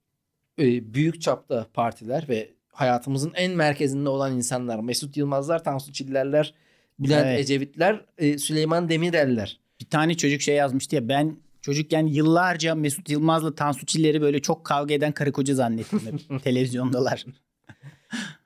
e, 0.62 0.94
büyük 0.94 1.22
çapta 1.22 1.68
partiler 1.74 2.26
ve 2.30 2.50
hayatımızın 2.72 3.32
en 3.36 3.52
merkezinde 3.52 4.10
olan 4.10 4.36
insanlar 4.36 4.80
Mesut 4.80 5.18
Yılmazlar, 5.18 5.64
Tansu 5.64 5.94
Çillerler, 5.94 6.54
Bülent 7.00 7.26
Evet. 7.26 7.40
Ecevitler, 7.40 8.06
e, 8.18 8.38
Süleyman 8.38 8.90
Demirel'ler. 8.90 9.60
Bir 9.80 9.86
tane 9.86 10.18
çocuk 10.18 10.42
şey 10.42 10.56
yazmıştı 10.56 10.96
ya 10.96 11.10
ben 11.10 11.38
çocukken 11.62 12.06
yıllarca 12.06 12.76
Mesut 12.76 13.10
Yılmaz'la 13.10 13.56
Tansu 13.56 13.86
Çiller'i 13.86 14.22
böyle 14.22 14.42
çok 14.42 14.66
kavga 14.66 14.94
eden 14.94 15.12
karı 15.12 15.32
koca 15.32 15.56
zannettim. 15.56 16.40
Televizyondalar. 16.44 17.26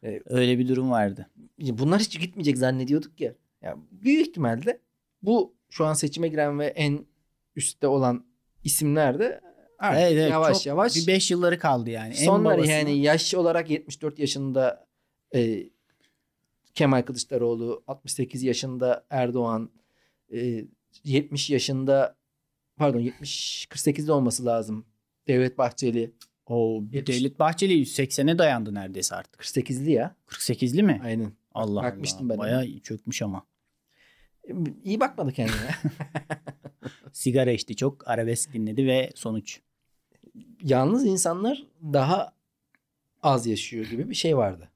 Evet. 0.04 0.22
Öyle 0.26 0.60
bir 0.60 0.68
durum 0.68 0.92
vardı. 0.92 1.30
Bunlar 1.60 2.00
hiç 2.00 2.20
gitmeyecek 2.20 2.58
zannediyorduk 2.58 3.22
ya. 3.22 3.34
ya 3.62 3.78
büyük 3.92 4.28
ihtimalle 4.28 4.80
bu 5.22 5.56
şu 5.70 5.86
an 5.86 5.94
seçime 5.94 6.28
giren 6.28 6.60
ve 6.60 6.66
en 6.66 7.06
üstte 7.56 7.88
olan 7.88 8.26
isimler 8.64 9.20
de 9.20 9.42
artık 9.80 10.02
Evet, 10.02 10.12
evet, 10.14 10.32
yavaş 10.32 10.58
çok- 10.58 10.66
yavaş 10.66 10.96
Bir 10.96 11.08
5 11.08 11.32
yılları 11.32 11.60
kaldı 11.60 11.90
yani. 11.90 12.14
Babası- 12.28 12.70
yani 12.70 12.98
yaş 12.98 13.34
olarak 13.34 13.70
74 13.70 14.20
yaşında 14.20 14.88
e, 15.36 15.70
Kemal 16.74 17.02
Kılıçdaroğlu, 17.02 17.84
68 17.88 18.44
yaşında 18.44 19.06
Erdoğan, 19.10 19.70
e, 20.34 20.66
70 21.04 21.50
yaşında 21.50 22.16
pardon 22.78 23.00
70 23.00 23.66
48'de 23.70 24.12
olması 24.12 24.46
lazım. 24.46 24.86
Devlet 25.28 25.58
Bahçeli 25.58 26.14
O 26.48 26.84
Devlet 26.92 27.40
Bahçeli 27.40 27.74
180'e 27.74 28.38
dayandı 28.38 28.74
neredeyse 28.74 29.16
artık. 29.16 29.42
48'li 29.42 29.92
ya. 29.92 30.16
48'li 30.28 30.84
mi? 30.84 31.02
Aynen. 31.04 31.32
Allah 31.54 31.84
Bakmıştım 31.84 32.26
Allah. 32.26 32.30
ben. 32.34 32.38
Bayağı 32.38 32.80
çökmüş 32.80 33.22
ama. 33.22 33.46
İyi 34.84 35.00
bakmadı 35.00 35.32
kendine. 35.32 35.56
Sigara 37.14 37.52
içti 37.52 37.76
çok 37.76 38.08
arabesk 38.08 38.54
dinledi 38.54 38.88
ve 38.88 39.10
sonuç. 39.16 39.60
Yalnız 40.64 41.06
insanlar 41.06 41.64
daha 41.94 42.34
az 43.24 43.48
yaşıyor 43.48 43.86
gibi 43.86 44.10
bir 44.10 44.16
şey 44.16 44.38
vardı. 44.38 44.70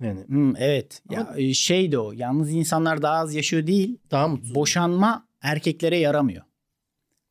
Yani 0.00 0.20
Hmm, 0.26 0.56
evet. 0.56 1.02
Ya, 1.10 1.20
Ama- 1.20 1.38
e, 1.38 1.54
şeydi 1.54 1.98
o. 1.98 2.12
Yalnız 2.12 2.52
insanlar 2.52 3.02
daha 3.02 3.14
az 3.16 3.34
yaşıyor 3.34 3.66
değil. 3.66 3.98
daha 4.10 4.28
mutsuz. 4.28 4.54
Boşanma 4.54 5.26
erkeklere 5.42 5.98
yaramıyor. 5.98 6.42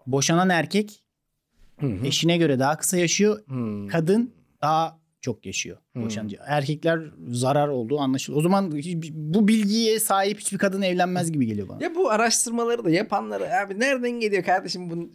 Boşanan 0.08 0.50
erkek 0.50 1.04
Hı 1.80 1.86
hı. 1.88 2.06
eşine 2.06 2.38
göre 2.38 2.60
daha 2.60 2.78
kısa 2.78 2.98
yaşıyor. 2.98 3.46
Hmm. 3.48 3.88
Kadın 3.88 4.34
daha 4.62 5.00
çok 5.22 5.46
yaşıyor. 5.46 5.78
Boşanınca. 5.96 6.40
Erkekler 6.46 7.00
zarar 7.28 7.68
olduğu 7.68 8.00
anlaşılıyor. 8.00 8.40
O 8.40 8.44
zaman 8.44 8.72
bu 9.12 9.48
bilgiye 9.48 10.00
sahip 10.00 10.40
hiçbir 10.40 10.58
kadın 10.58 10.82
evlenmez 10.82 11.32
gibi 11.32 11.46
geliyor 11.46 11.68
bana. 11.70 11.84
Ya 11.84 11.96
bu 11.96 12.10
araştırmaları 12.10 12.86
da 12.86 12.90
yapanları 12.90 13.50
abi 13.66 13.80
nereden 13.80 14.12
geliyor 14.20 14.44
kardeşim 14.44 14.90
bunu 14.90 15.10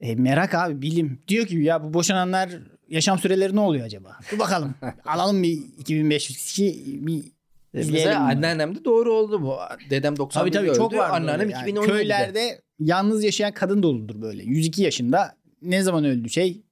E, 0.00 0.14
merak 0.14 0.54
abi 0.54 0.82
bilim. 0.82 1.22
Diyor 1.28 1.46
ki 1.46 1.58
ya 1.58 1.84
bu 1.84 1.94
boşananlar 1.94 2.50
yaşam 2.88 3.18
süreleri 3.18 3.56
ne 3.56 3.60
oluyor 3.60 3.86
acaba? 3.86 4.16
Dur 4.32 4.38
bakalım. 4.38 4.74
Alalım 5.04 5.42
bir 5.42 5.58
2500 5.78 6.38
kişi 6.38 6.84
bir 7.06 7.24
izleyelim. 7.74 7.92
Mesela 7.92 8.20
anneannem 8.20 8.74
de 8.74 8.84
doğru 8.84 9.12
oldu 9.12 9.42
bu. 9.42 9.58
Dedem 9.90 10.16
91 10.16 10.52
Tabii 10.52 10.66
tabii 10.66 10.76
çok 10.76 10.94
var. 10.94 11.10
Anneannem. 11.10 11.50
Yani 11.50 11.70
2017'de. 11.70 11.86
köylerde 11.86 12.60
yalnız 12.78 13.24
yaşayan 13.24 13.52
kadın 13.52 13.82
doludur 13.82 14.22
böyle. 14.22 14.42
102 14.42 14.82
yaşında 14.82 15.36
ne 15.62 15.82
zaman 15.82 16.04
öldü 16.04 16.30
şey? 16.30 16.62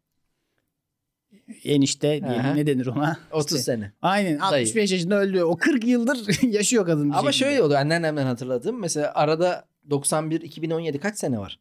Enişte 1.65 2.09
diyelim 2.09 2.57
ne 2.57 2.67
denir 2.67 2.87
ona? 2.87 3.19
30 3.33 3.59
İşte, 3.59 3.73
sene. 3.73 3.93
Aynen 4.03 4.39
65 4.39 4.93
yaşında 4.93 5.21
öldü. 5.21 5.43
O 5.43 5.57
40 5.57 5.85
yıldır 5.85 6.43
yaşıyor 6.43 6.87
kadın. 6.87 7.11
Ama 7.11 7.33
şekilde. 7.33 7.51
şöyle 7.51 7.63
oldu 7.63 7.77
anneannemden 7.77 8.27
hatırladığım. 8.27 8.81
Mesela 8.81 9.13
arada 9.15 9.65
91 9.91 10.41
2017 10.41 10.99
kaç 10.99 11.19
sene 11.19 11.39
var? 11.39 11.61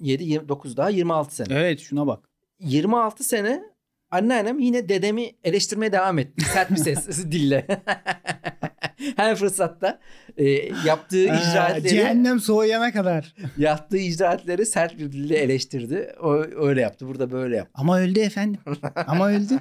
17 0.00 0.24
29 0.24 0.76
daha 0.76 0.90
26 0.90 1.34
sene. 1.34 1.54
Evet 1.54 1.80
şuna 1.80 2.06
bak. 2.06 2.28
26 2.60 3.24
sene 3.24 3.62
anneannem 4.10 4.58
yine 4.58 4.88
dedemi 4.88 5.30
eleştirmeye 5.44 5.92
devam 5.92 6.18
etti. 6.18 6.44
Sert 6.44 6.70
bir 6.70 6.76
ses 6.76 7.24
dille. 7.30 7.66
Her 9.16 9.36
fırsatta 9.36 10.00
e, 10.36 10.50
yaptığı 10.86 11.32
Aa, 11.32 11.36
icraatleri 11.36 11.88
cehennem 11.88 12.40
soğuyana 12.40 12.92
kadar. 12.92 13.34
yaptığı 13.56 13.96
icraatleri 13.98 14.66
sert 14.66 14.98
bir 14.98 15.12
dille 15.12 15.36
eleştirdi. 15.36 16.14
O 16.22 16.32
öyle 16.56 16.80
yaptı. 16.80 17.08
Burada 17.08 17.30
böyle 17.30 17.56
yaptı. 17.56 17.72
Ama 17.74 17.98
öldü 18.00 18.20
efendim. 18.20 18.60
Ama 19.06 19.30
öldü. 19.30 19.54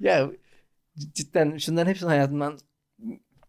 Ya 0.00 0.30
cidden 1.14 1.56
şunların 1.56 1.90
hepsinin 1.90 2.10
hayatımdan 2.10 2.58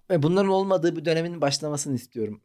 bunların 0.09 0.51
olmadığı 0.51 0.95
bir 0.95 1.05
dönemin 1.05 1.41
başlamasını 1.41 1.95
istiyorum. 1.95 2.41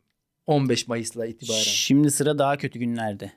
15 0.48 0.88
Mayıs'la 0.88 1.26
itibaren. 1.26 1.58
Şimdi 1.62 2.10
sıra 2.10 2.38
daha 2.38 2.56
kötü 2.56 2.78
günlerde. 2.78 3.32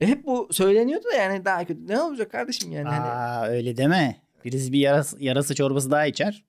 E 0.00 0.06
hep 0.06 0.24
bu 0.26 0.48
söyleniyordu 0.52 1.04
da 1.12 1.16
yani 1.16 1.44
daha 1.44 1.64
kötü. 1.64 1.88
Ne 1.88 2.00
olacak 2.00 2.30
kardeşim 2.32 2.72
yani? 2.72 2.88
Hani, 2.88 3.00
Aa 3.00 3.46
öyle 3.46 3.76
deme. 3.76 4.16
Birisi 4.44 4.72
bir 4.72 4.78
yarası, 4.78 5.16
yarası 5.24 5.54
çorbası 5.54 5.90
daha 5.90 6.06
içer. 6.06 6.44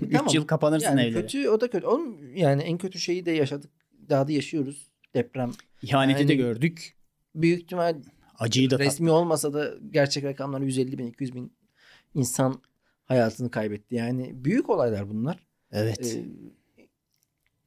3 0.00 0.12
Tamam. 0.16 0.34
yıl 0.34 0.46
kapanırsın 0.46 0.86
yani 0.86 1.00
evlere. 1.02 1.20
kötü 1.22 1.48
o 1.48 1.60
da 1.60 1.70
kötü. 1.70 1.86
Oğlum 1.86 2.36
yani 2.36 2.62
en 2.62 2.78
kötü 2.78 2.98
şeyi 3.00 3.26
de 3.26 3.30
yaşadık. 3.30 3.70
Daha 4.08 4.28
da 4.28 4.32
yaşıyoruz. 4.32 4.90
Deprem. 5.14 5.52
İhaneti 5.82 6.20
Yani- 6.20 6.28
de 6.28 6.34
gördük. 6.34 6.96
Büyük 7.34 7.62
ihtimal 7.62 7.94
Acıyı 8.38 8.70
da 8.70 8.78
resmi 8.78 9.10
olmasa 9.10 9.52
da 9.52 9.70
gerçek 9.90 10.24
rakamlar 10.24 10.60
150 10.60 10.98
bin 10.98 11.06
200 11.06 11.34
bin 11.34 11.52
insan 12.14 12.62
hayatını 13.04 13.50
kaybetti. 13.50 13.94
Yani 13.94 14.30
büyük 14.44 14.70
olaylar 14.70 15.08
bunlar. 15.10 15.46
Evet. 15.72 16.16
Ee, 16.16 16.24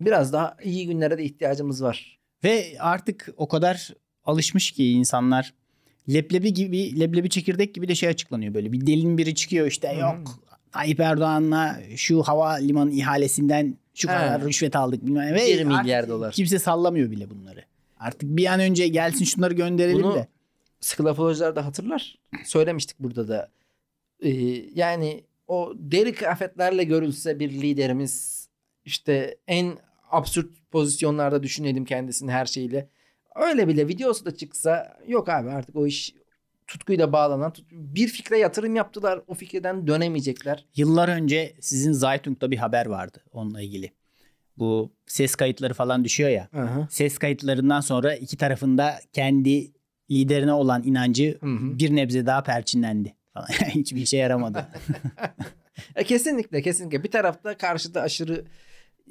biraz 0.05 0.33
daha 0.33 0.57
iyi 0.63 0.87
günlere 0.87 1.17
de 1.17 1.23
ihtiyacımız 1.23 1.83
var. 1.83 2.19
Ve 2.43 2.75
artık 2.79 3.29
o 3.37 3.47
kadar 3.47 3.93
alışmış 4.23 4.71
ki 4.71 4.91
insanlar 4.91 5.53
leblebi 6.13 6.53
gibi 6.53 6.99
leblebi 6.99 7.29
çekirdek 7.29 7.75
gibi 7.75 7.87
de 7.87 7.95
şey 7.95 8.09
açıklanıyor 8.09 8.53
böyle. 8.53 8.71
Bir 8.71 8.87
delinin 8.87 9.17
biri 9.17 9.35
çıkıyor 9.35 9.67
işte 9.67 9.95
Hı. 9.95 9.99
yok 9.99 10.43
Tayyip 10.71 10.99
Erdoğan'la 10.99 11.79
şu 11.95 12.23
hava 12.23 12.53
limanı 12.53 12.91
ihalesinden 12.91 13.77
şu 13.93 14.07
kadar 14.07 14.41
rüşvet 14.41 14.75
aldık 14.75 15.05
bilmem 15.05 15.27
ne. 15.27 15.33
Ve 15.33 15.45
1 15.45 15.63
milyar 15.63 16.09
dolar. 16.09 16.33
Kimse 16.33 16.59
sallamıyor 16.59 17.11
bile 17.11 17.29
bunları. 17.29 17.63
Artık 17.99 18.29
bir 18.29 18.45
an 18.45 18.59
önce 18.59 18.87
gelsin 18.87 19.25
şunları 19.25 19.53
gönderelim 19.53 20.03
Bunu 20.03 20.15
de. 20.15 20.27
sklafolojlar 20.79 21.55
da 21.55 21.65
hatırlar. 21.65 22.19
Söylemiştik 22.45 22.99
burada 22.99 23.27
da. 23.27 23.49
Ee, 24.19 24.29
yani 24.75 25.23
o 25.47 25.73
deri 25.75 26.13
kıyafetlerle 26.13 26.83
görülse 26.83 27.39
bir 27.39 27.51
liderimiz 27.51 28.47
işte 28.85 29.37
en 29.47 29.77
absürt 30.13 30.49
pozisyonlarda 30.71 31.43
düşünelim 31.43 31.85
kendisini 31.85 32.31
her 32.31 32.45
şeyle. 32.45 32.89
Öyle 33.35 33.67
bile 33.67 33.87
videosu 33.87 34.25
da 34.25 34.35
çıksa 34.35 34.97
yok 35.07 35.29
abi 35.29 35.49
artık 35.49 35.75
o 35.75 35.87
iş 35.87 36.13
tutkuyla 36.67 37.11
bağlanan 37.13 37.51
tut- 37.53 37.71
bir 37.71 38.07
fikre 38.07 38.37
yatırım 38.37 38.75
yaptılar. 38.75 39.21
O 39.27 39.33
fikirden 39.33 39.87
dönemeyecekler. 39.87 40.65
Yıllar 40.75 41.09
önce 41.09 41.53
sizin 41.61 41.91
Zaytung'da 41.91 42.51
bir 42.51 42.57
haber 42.57 42.85
vardı 42.85 43.17
onunla 43.31 43.61
ilgili. 43.61 43.91
Bu 44.57 44.91
ses 45.07 45.35
kayıtları 45.35 45.73
falan 45.73 46.03
düşüyor 46.05 46.29
ya. 46.29 46.49
Ses 46.89 47.17
kayıtlarından 47.17 47.81
sonra 47.81 48.15
iki 48.15 48.37
tarafında 48.37 48.99
kendi 49.13 49.71
liderine 50.11 50.53
olan 50.53 50.83
inancı 50.83 51.37
Hı 51.41 51.45
hı. 51.47 51.79
bir 51.79 51.95
nebze 51.95 52.25
daha 52.25 52.43
perçinlendi. 52.43 53.15
falan. 53.33 53.47
Hiçbir 53.69 54.01
işe 54.01 54.17
yaramadı. 54.17 54.67
E, 55.95 56.03
kesinlikle 56.03 56.61
kesinlikle 56.61 57.03
bir 57.03 57.11
tarafta 57.11 57.57
karşıda 57.57 58.01
aşırı 58.01 58.45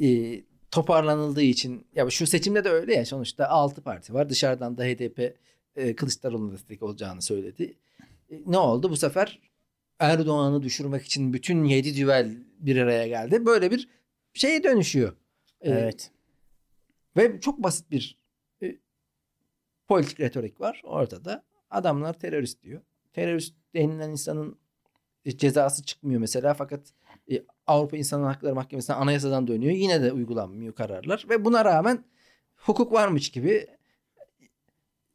e, 0.00 0.06
toparlanıldığı 0.72 1.42
için 1.42 1.87
ya 1.94 2.11
şu 2.11 2.26
seçimde 2.26 2.64
de 2.64 2.68
öyle 2.68 2.94
ya 2.94 3.06
sonuçta 3.06 3.48
6 3.48 3.82
parti 3.82 4.14
var 4.14 4.28
dışarıdan 4.28 4.78
da 4.78 4.85
HDP 4.85 5.37
e, 5.76 5.96
Kılıçdaroğlu'na 5.96 6.52
destek 6.52 6.82
olacağını 6.82 7.22
söyledi. 7.22 7.76
E, 8.30 8.42
ne 8.46 8.58
oldu 8.58 8.90
bu 8.90 8.96
sefer 8.96 9.40
Erdoğan'ı 9.98 10.62
düşürmek 10.62 11.04
için 11.04 11.32
bütün 11.32 11.64
7 11.64 11.96
düvel 11.96 12.37
bir 12.58 12.76
araya 12.76 13.06
geldi. 13.06 13.46
Böyle 13.46 13.70
bir 13.70 13.88
şeye 14.35 14.64
dönüşüyor. 14.64 15.12
E, 15.61 15.70
evet. 15.70 16.11
Ve 17.16 17.40
çok 17.40 17.62
basit 17.62 17.90
bir 17.90 18.18
e, 18.62 18.76
politik 19.88 20.20
retorik 20.20 20.61
var 20.61 20.80
ortada. 20.85 21.44
Adamlar 21.70 22.18
terörist 22.18 22.62
diyor. 22.62 22.82
Terörist 23.12 23.54
denilen 23.74 24.11
insanın 24.11 24.58
e, 25.24 25.37
cezası 25.37 25.82
çıkmıyor 25.82 26.20
mesela 26.20 26.54
fakat 26.54 26.80
e, 27.32 27.42
Avrupa 27.66 27.96
İnsan 27.96 28.22
Hakları 28.22 28.55
Mahkemesi'nden 28.55 28.98
anayasadan 28.98 29.46
dönüyor. 29.46 29.72
Yine 29.72 30.03
de 30.03 30.12
uygulanmıyor 30.12 30.75
kararlar 30.75 31.27
ve 31.29 31.44
buna 31.44 31.64
rağmen 31.64 32.05
hukuk 32.57 32.92
varmış 32.92 33.31
gibi 33.31 33.66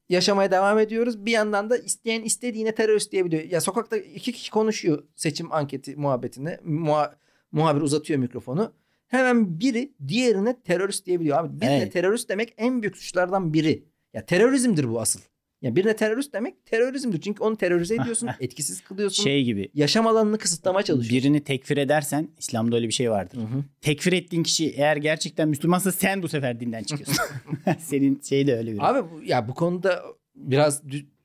yaşamaya 0.09 0.51
devam 0.51 0.79
ediyoruz. 0.79 1.25
Bir 1.25 1.31
yandan 1.31 1.69
da 1.69 1.77
isteyen 1.77 2.21
istediğine 2.21 2.75
terörist 2.75 3.11
diyebiliyor. 3.11 3.43
Ya 3.43 3.61
sokakta 3.61 3.97
iki 3.97 4.31
kişi 4.33 4.51
konuşuyor 4.51 5.03
seçim 5.15 5.51
anketi 5.51 5.95
muhabbetinde. 5.95 6.59
Muha- 6.65 7.15
muhabir 7.51 7.81
uzatıyor 7.81 8.19
mikrofonu. 8.19 8.73
hemen 9.07 9.59
biri 9.59 9.93
diğerine 10.07 10.61
terörist 10.61 11.05
diyebiliyor. 11.05 11.37
Abi 11.37 11.61
birine 11.61 11.77
Evet. 11.77 11.93
terörist 11.93 12.29
demek 12.29 12.53
en 12.57 12.81
büyük 12.81 12.97
suçlardan 12.97 13.53
biri. 13.53 13.83
Ya 14.13 14.25
terörizmdir 14.25 14.89
bu 14.89 15.01
asıl. 15.01 15.19
Ya 15.61 15.75
birine 15.75 15.95
terörist 15.95 16.33
demek 16.33 16.65
terörizmdir. 16.65 17.21
Çünkü 17.21 17.43
onu 17.43 17.57
terörize 17.57 17.95
ediyorsun, 18.01 18.29
etkisiz 18.39 18.81
kılıyorsun. 18.81 19.23
Şey 19.23 19.43
gibi 19.43 19.69
Yaşam 19.73 20.07
alanını 20.07 20.37
kısıtlamaya 20.37 20.83
çalışıyorsun. 20.83 21.17
birini 21.17 21.43
tekfir 21.43 21.77
edersen 21.77 22.27
İslam'da 22.37 22.75
öyle 22.75 22.87
bir 22.87 22.93
şey 22.93 23.11
vardır. 23.11 23.37
Hı 23.37 23.41
hı. 23.41 23.63
Tekfir 23.81 24.13
ettiğin 24.13 24.43
kişi 24.43 24.69
eğer 24.71 24.97
gerçekten 24.97 25.49
Müslümansa 25.49 25.91
sen 25.91 26.23
bu 26.23 26.27
sefer 26.27 26.59
dinden 26.59 26.83
çıkıyorsun. 26.83 27.25
Senin 27.79 28.21
şey 28.29 28.47
de 28.47 28.57
öyle 28.57 28.73
bir. 28.73 28.89
Abi 28.89 29.11
bu- 29.11 29.23
ya 29.23 29.47
bu 29.47 29.53
konuda 29.53 30.03
biraz 30.35 30.81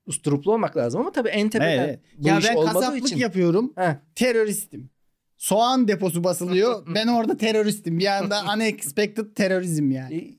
usturuplu 0.06 0.52
olmak 0.52 0.76
lazım 0.76 1.00
ama 1.00 1.12
tabii 1.12 1.28
en 1.28 1.48
tepeden 1.50 1.70
Evet, 1.78 1.88
evet. 1.88 2.00
bu 2.18 2.28
Ya 2.28 2.38
iş 2.38 2.44
ben 2.48 2.54
kasaplık 2.64 3.06
için. 3.06 3.16
yapıyorum. 3.16 3.72
Heh. 3.76 3.94
Teröristim. 4.14 4.90
Soğan 5.36 5.88
deposu 5.88 6.24
basılıyor. 6.24 6.86
ben 6.94 7.06
orada 7.06 7.36
teröristim. 7.36 7.98
Bir 7.98 8.06
anda 8.06 8.42
unexpected 8.56 9.26
terörizm 9.34 9.90
yani. 9.90 10.38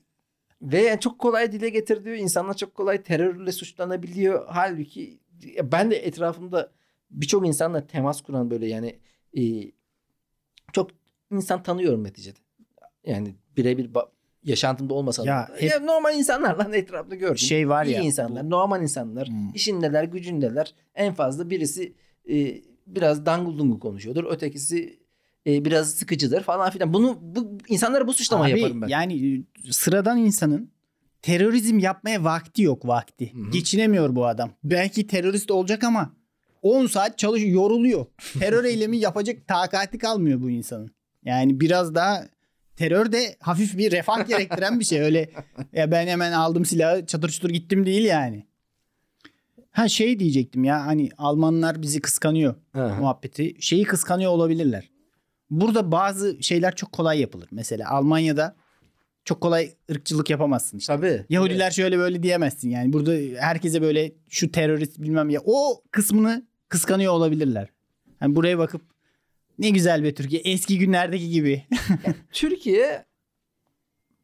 Ve 0.64 0.82
yani 0.82 1.00
çok 1.00 1.18
kolay 1.18 1.52
dile 1.52 1.68
getiriliyor. 1.68 2.16
İnsanlar 2.16 2.56
çok 2.56 2.74
kolay 2.74 3.02
terörle 3.02 3.52
suçlanabiliyor. 3.52 4.44
Halbuki 4.48 5.18
ben 5.62 5.90
de 5.90 5.96
etrafımda 6.06 6.70
birçok 7.10 7.46
insanla 7.46 7.86
temas 7.86 8.20
kuran 8.22 8.50
böyle 8.50 8.66
yani 8.66 8.98
e, 9.38 9.42
çok 10.72 10.90
insan 11.32 11.62
tanıyorum 11.62 12.04
neticede. 12.04 12.38
Yani 13.06 13.34
birebir 13.56 13.90
yaşantımda 14.42 14.94
olmasa 14.94 15.22
da. 15.24 15.28
Ya 15.28 15.48
hep- 15.58 15.70
Ya 15.70 15.80
normal 15.80 16.18
insanlarla 16.18 16.76
etrafta 16.76 17.14
gördüm. 17.16 17.38
Şey 17.38 17.68
var 17.68 17.86
İyi 17.86 17.92
ya. 17.94 18.02
insanlar, 18.02 18.44
bu- 18.46 18.50
normal 18.50 18.82
insanlar. 18.82 19.28
Hmm. 19.28 19.50
işindeler, 19.54 20.04
gücündeler. 20.04 20.74
En 20.94 21.14
fazla 21.14 21.50
birisi 21.50 21.92
e, 22.30 22.60
biraz 22.86 23.26
dangul 23.26 23.58
dungul 23.58 23.80
konuşuyordur. 23.80 24.24
Ötekisi 24.30 24.98
e, 25.46 25.64
biraz 25.64 25.90
sıkıcıdır 25.90 26.42
falan 26.42 26.70
filan. 26.70 26.94
Bunu 26.94 27.18
bu 27.22 27.58
insanlara 27.68 28.06
bu 28.06 28.12
suçlamayı 28.12 28.54
Abi, 28.54 28.60
yaparım 28.60 28.82
ben. 28.82 28.88
Yani 28.88 29.36
e, 29.36 29.72
sıradan 29.72 30.18
insanın 30.18 30.70
terörizm 31.22 31.78
yapmaya 31.78 32.24
vakti 32.24 32.62
yok 32.62 32.86
vakti. 32.86 33.34
Hı 33.34 33.38
hı. 33.38 33.50
Geçinemiyor 33.50 34.16
bu 34.16 34.26
adam. 34.26 34.50
Belki 34.64 35.06
terörist 35.06 35.50
olacak 35.50 35.84
ama 35.84 36.12
10 36.62 36.86
saat 36.86 37.18
çalışıyor, 37.18 37.50
yoruluyor. 37.50 38.06
Terör 38.38 38.64
eylemi 38.70 38.96
yapacak 38.96 39.48
takati 39.48 39.98
kalmıyor 39.98 40.40
bu 40.40 40.50
insanın. 40.50 40.90
Yani 41.24 41.60
biraz 41.60 41.94
daha 41.94 42.24
terör 42.76 43.12
de 43.12 43.36
hafif 43.40 43.78
bir 43.78 43.92
refah 43.92 44.26
gerektiren 44.28 44.80
bir 44.80 44.84
şey. 44.84 45.00
Öyle 45.00 45.30
ya 45.72 45.90
ben 45.90 46.06
hemen 46.06 46.32
aldım 46.32 46.64
silahı 46.64 47.06
çatır 47.06 47.28
çutur 47.28 47.50
gittim 47.50 47.86
değil 47.86 48.04
yani. 48.04 48.46
Ha 49.70 49.88
şey 49.88 50.18
diyecektim 50.18 50.64
ya 50.64 50.86
hani 50.86 51.08
Almanlar 51.18 51.82
bizi 51.82 52.00
kıskanıyor 52.00 52.54
Hı 52.72 52.86
hı. 52.86 53.00
muhabbeti. 53.00 53.54
Şeyi 53.60 53.84
kıskanıyor 53.84 54.30
olabilirler. 54.30 54.93
Burada 55.60 55.92
bazı 55.92 56.42
şeyler 56.42 56.76
çok 56.76 56.92
kolay 56.92 57.20
yapılır. 57.20 57.48
Mesela 57.50 57.90
Almanya'da 57.90 58.56
çok 59.24 59.40
kolay 59.40 59.74
ırkçılık 59.90 60.30
yapamazsın 60.30 60.78
işte. 60.78 60.96
Tabii. 60.96 61.24
Yahudiler 61.28 61.70
şöyle 61.70 61.98
böyle 61.98 62.22
diyemezsin 62.22 62.70
yani. 62.70 62.92
Burada 62.92 63.12
herkese 63.40 63.82
böyle 63.82 64.12
şu 64.28 64.52
terörist 64.52 64.98
bilmem 64.98 65.30
ya 65.30 65.40
o 65.44 65.82
kısmını 65.90 66.46
kıskanıyor 66.68 67.12
olabilirler. 67.12 67.68
Hani 68.20 68.36
buraya 68.36 68.58
bakıp 68.58 68.82
ne 69.58 69.70
güzel 69.70 70.04
be 70.04 70.14
Türkiye 70.14 70.42
eski 70.44 70.78
günlerdeki 70.78 71.30
gibi. 71.30 71.62
Türkiye 72.32 73.04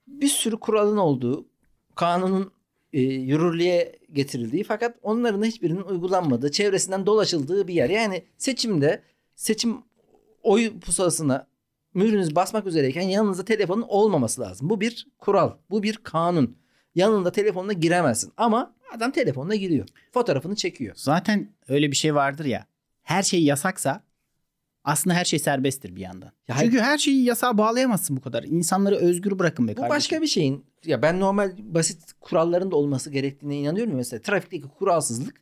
bir 0.07 0.29
sürü 0.29 0.57
kuralın 0.57 0.97
olduğu, 0.97 1.49
kanunun 1.95 2.53
e, 2.93 3.01
yürürlüğe 3.01 3.99
getirildiği 4.13 4.65
fakat 4.65 4.97
onların 5.03 5.45
hiçbirinin 5.45 5.83
uygulanmadığı, 5.83 6.51
çevresinden 6.51 7.07
dolaşıldığı 7.07 7.69
bir 7.69 7.75
yer. 7.75 7.91
Yani 7.91 8.25
seçimde 8.39 9.03
seçim 9.37 9.77
oy 10.43 10.81
pusulasına 10.81 11.47
mührünüzü 11.95 12.35
basmak 12.35 12.67
üzereyken 12.67 13.03
yanınızda 13.03 13.45
telefonun 13.45 13.85
olmaması 13.89 14.41
lazım. 14.41 14.71
Bu 14.71 14.81
bir 14.81 15.07
kural, 15.19 15.53
bu 15.71 15.83
bir 15.83 15.97
kanun. 15.97 16.57
Yanında 16.95 17.33
telefonla 17.33 17.73
giremezsin 17.73 18.33
ama 18.37 18.75
adam 18.97 19.11
telefonla 19.11 19.55
giriyor. 19.55 19.89
Fotoğrafını 20.13 20.57
çekiyor. 20.57 20.95
Zaten 20.97 21.49
öyle 21.69 21.91
bir 21.91 21.97
şey 21.97 22.15
vardır 22.15 22.45
ya. 22.45 22.67
Her 23.03 23.23
şey 23.23 23.45
yasaksa 23.45 24.03
aslında 24.85 25.17
her 25.17 25.25
şey 25.25 25.39
serbesttir 25.39 25.97
bir 25.97 26.01
yandan. 26.01 26.33
Ya 26.49 26.57
Çünkü 26.61 26.79
her 26.81 26.99
şeyi 26.99 27.25
yasağa 27.25 27.59
bağlayamazsın 27.59 28.17
bu 28.17 28.21
kadar. 28.21 28.43
İnsanları 28.43 28.97
özgür 28.97 29.39
bırakın 29.39 29.69
be 29.69 29.73
Bu 29.73 29.77
kardeşim. 29.77 29.97
başka 29.97 30.23
bir 30.23 30.27
şeyin 30.27 30.65
ya 30.85 31.03
ben 31.03 31.21
normal 31.21 31.53
basit 31.59 32.13
kuralların 32.21 32.71
da 32.71 32.77
olması 32.77 33.11
gerektiğine 33.11 33.57
inanıyorum. 33.57 33.95
Mesela 33.95 34.23
trafikteki 34.23 34.69
kuralsızlık 34.79 35.41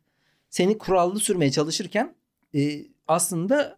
seni 0.50 0.78
kurallı 0.78 1.20
sürmeye 1.20 1.50
çalışırken 1.50 2.14
e, 2.54 2.84
aslında 3.08 3.77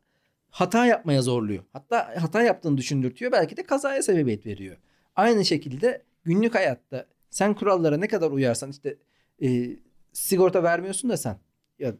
hata 0.50 0.86
yapmaya 0.86 1.22
zorluyor. 1.22 1.64
Hatta 1.72 2.14
hata 2.22 2.42
yaptığını 2.42 2.78
düşündürtüyor. 2.78 3.32
Belki 3.32 3.56
de 3.56 3.62
kazaya 3.62 4.02
sebebiyet 4.02 4.46
veriyor. 4.46 4.76
Aynı 5.16 5.44
şekilde 5.44 6.02
günlük 6.24 6.54
hayatta 6.54 7.06
sen 7.30 7.54
kurallara 7.54 7.96
ne 7.96 8.08
kadar 8.08 8.30
uyarsan 8.30 8.70
işte 8.70 8.96
e, 9.42 9.76
sigorta 10.12 10.62
vermiyorsun 10.62 11.10
da 11.10 11.16
sen 11.16 11.38
ya 11.78 11.94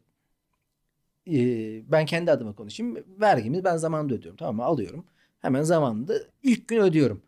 e, 1.26 1.36
ben 1.92 2.06
kendi 2.06 2.30
adıma 2.30 2.54
konuşayım. 2.54 2.96
Vergimi 3.20 3.64
ben 3.64 3.76
zamanında 3.76 4.14
ödüyorum. 4.14 4.36
Tamam 4.36 4.56
mı? 4.56 4.64
Alıyorum. 4.64 5.04
Hemen 5.40 5.62
zamanında 5.62 6.14
ilk 6.42 6.68
gün 6.68 6.80
ödüyorum. 6.80 7.22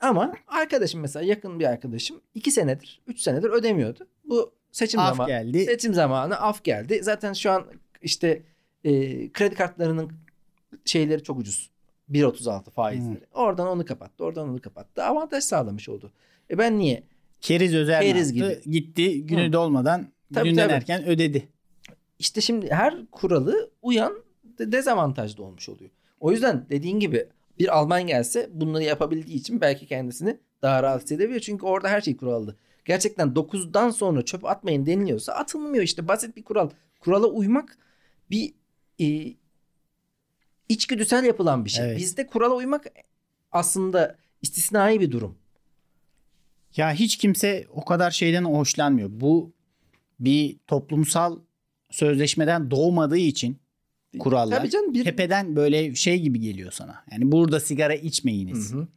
Ama 0.00 0.34
arkadaşım 0.46 1.00
mesela 1.00 1.24
yakın 1.24 1.60
bir 1.60 1.64
arkadaşım 1.64 2.20
iki 2.34 2.50
senedir, 2.50 3.02
üç 3.06 3.20
senedir 3.20 3.50
ödemiyordu. 3.50 4.08
Bu 4.24 4.52
seçim 4.72 5.00
Af 5.00 5.08
zamanı. 5.08 5.28
geldi. 5.28 5.64
Seçim 5.64 5.94
zamanı 5.94 6.40
af 6.40 6.64
geldi. 6.64 7.00
Zaten 7.02 7.32
şu 7.32 7.50
an 7.50 7.66
işte 8.02 8.42
e, 8.84 8.92
kredi 9.32 9.54
kartlarının 9.54 10.12
şeyleri 10.84 11.22
çok 11.22 11.38
ucuz. 11.38 11.70
1.36 12.10 12.70
faizleri. 12.70 13.20
Oradan 13.34 13.68
onu 13.68 13.84
kapattı, 13.84 14.24
oradan 14.24 14.48
onu 14.48 14.60
kapattı. 14.60 15.04
Avantaj 15.04 15.44
sağlamış 15.44 15.88
oldu. 15.88 16.12
E 16.50 16.58
ben 16.58 16.78
niye? 16.78 17.02
Keriz 17.40 17.74
özel 17.74 18.02
Keriz 18.02 18.32
gibi. 18.32 18.60
Gitti 18.66 19.26
günü 19.26 19.48
Hı. 19.48 19.52
dolmadan 19.52 20.06
Tabii, 20.34 20.48
günden 20.48 20.62
tabii. 20.64 20.72
erken 20.76 21.06
ödedi. 21.06 21.48
İşte 22.18 22.40
şimdi 22.40 22.70
her 22.70 23.06
kuralı 23.12 23.70
uyan 23.82 24.12
de- 24.58 24.72
dezavantajlı 24.72 25.44
olmuş 25.44 25.68
oluyor. 25.68 25.90
O 26.20 26.32
yüzden 26.32 26.66
dediğin 26.70 27.00
gibi 27.00 27.26
bir 27.58 27.78
Alman 27.78 28.06
gelse 28.06 28.50
bunları 28.52 28.84
yapabildiği 28.84 29.36
için 29.38 29.60
belki 29.60 29.86
kendisini 29.86 30.38
daha 30.62 30.82
rahat 30.82 31.02
hissedebiliyor. 31.02 31.40
Çünkü 31.40 31.66
orada 31.66 31.88
her 31.88 32.00
şey 32.00 32.16
kurallı. 32.16 32.56
Gerçekten 32.84 33.28
9'dan 33.28 33.90
sonra 33.90 34.22
çöp 34.24 34.44
atmayın 34.44 34.86
deniliyorsa 34.86 35.32
atılmıyor 35.32 35.84
işte 35.84 36.08
basit 36.08 36.36
bir 36.36 36.42
kural. 36.44 36.70
Kurala 37.00 37.26
uymak 37.26 37.78
bir 38.30 38.54
e, 39.00 39.34
içgüdüsel 40.68 41.24
yapılan 41.24 41.64
bir 41.64 41.70
şey. 41.70 41.86
Evet. 41.86 41.98
Bizde 41.98 42.26
kurala 42.26 42.54
uymak 42.54 42.86
aslında 43.52 44.16
istisnai 44.42 45.00
bir 45.00 45.10
durum. 45.10 45.38
Ya 46.76 46.92
hiç 46.92 47.16
kimse 47.16 47.66
o 47.70 47.84
kadar 47.84 48.10
şeyden 48.10 48.44
hoşlanmıyor. 48.44 49.08
Bu 49.12 49.52
bir 50.20 50.56
toplumsal 50.66 51.38
sözleşmeden 51.90 52.70
doğmadığı 52.70 53.18
için 53.18 53.58
kurallar 54.18 54.56
Tabii 54.56 54.70
canım 54.70 54.94
bir 54.94 55.04
tepeden 55.04 55.56
böyle 55.56 55.94
şey 55.94 56.20
gibi 56.20 56.40
geliyor 56.40 56.72
sana. 56.72 57.04
Yani 57.12 57.32
burada 57.32 57.60
sigara 57.60 57.94
içmeyiniz. 57.94 58.72
Hı 58.72 58.78
hı. 58.78 58.88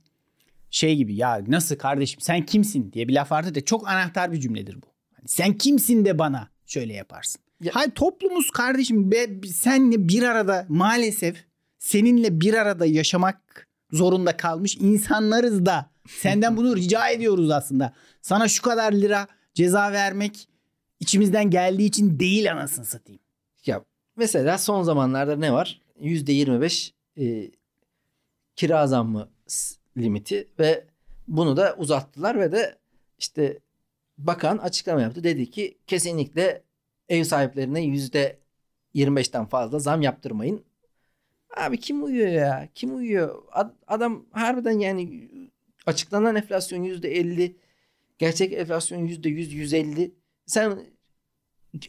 Şey 0.70 0.96
gibi 0.96 1.16
ya 1.16 1.44
nasıl 1.48 1.76
kardeşim 1.76 2.22
sen 2.22 2.46
kimsin 2.46 2.92
diye 2.94 3.08
bir 3.08 3.14
laf 3.14 3.32
vardı 3.32 3.56
da 3.56 3.66
çok 3.66 3.88
anahtar 3.88 4.32
bir 4.32 4.40
cümledir 4.40 4.76
bu. 4.76 4.88
Hani 5.14 5.28
sen 5.28 5.58
kimsin 5.58 6.06
de 6.06 6.20
bana 6.20 6.50
şöyle 6.66 6.94
yaparsın. 6.94 7.42
Ya- 7.64 7.72
Hayır 7.76 7.92
toplumuz 7.92 8.52
kardeşim 8.52 9.12
be, 9.12 9.28
senle 9.54 10.08
bir 10.08 10.24
arada 10.24 10.66
maalesef 10.70 11.46
seninle 11.82 12.42
bir 12.42 12.54
arada 12.54 12.86
yaşamak 12.86 13.68
zorunda 13.92 14.38
kalmış 14.38 14.78
insanlarız 14.78 15.66
da 15.66 15.90
senden 16.08 16.58
bunu 16.58 16.76
rica 16.76 17.10
ediyoruz 17.10 17.52
aslında. 17.52 17.94
Sana 18.22 18.48
şu 18.48 18.62
kadar 18.62 18.94
lira 18.94 19.28
ceza 19.54 19.92
vermek 19.92 20.48
içimizden 21.00 21.50
geldiği 21.50 21.86
için 21.86 22.20
değil 22.20 22.52
anasını 22.52 22.86
satayım. 22.86 23.22
Ya 23.66 23.84
mesela 24.16 24.58
son 24.58 24.84
zamanlarda 24.84 25.36
ne 25.36 25.54
var? 25.54 25.82
%25 26.02 26.92
e, 27.18 27.52
kira 28.56 28.88
zammı 28.88 29.30
limiti 29.98 30.48
ve 30.60 30.86
bunu 31.28 31.58
da 31.58 31.76
uzattılar 31.78 32.40
ve 32.40 32.52
de 32.52 32.78
işte 33.20 33.60
bakan 34.18 34.58
açıklama 34.58 35.02
yaptı. 35.02 35.24
Dedi 35.24 35.52
ki 35.52 35.78
kesinlikle 35.88 36.64
ev 37.10 37.24
sahiplerine 37.24 37.80
%25'ten 38.94 39.46
fazla 39.46 39.80
zam 39.80 40.02
yaptırmayın. 40.02 40.64
Abi 41.58 41.78
kim 41.80 42.04
uyuyor 42.04 42.28
ya? 42.28 42.70
Kim 42.76 42.96
uyuyor? 42.96 43.44
Ad- 43.52 43.76
adam 43.88 44.26
harbiden 44.32 44.80
yani 44.80 45.30
açıklanan 45.86 46.36
enflasyon 46.36 46.84
%50, 46.84 47.56
gerçek 48.18 48.54
enflasyon 48.54 49.08
%100, 49.08 49.52
%150. 49.52 50.12
Sen 50.46 50.80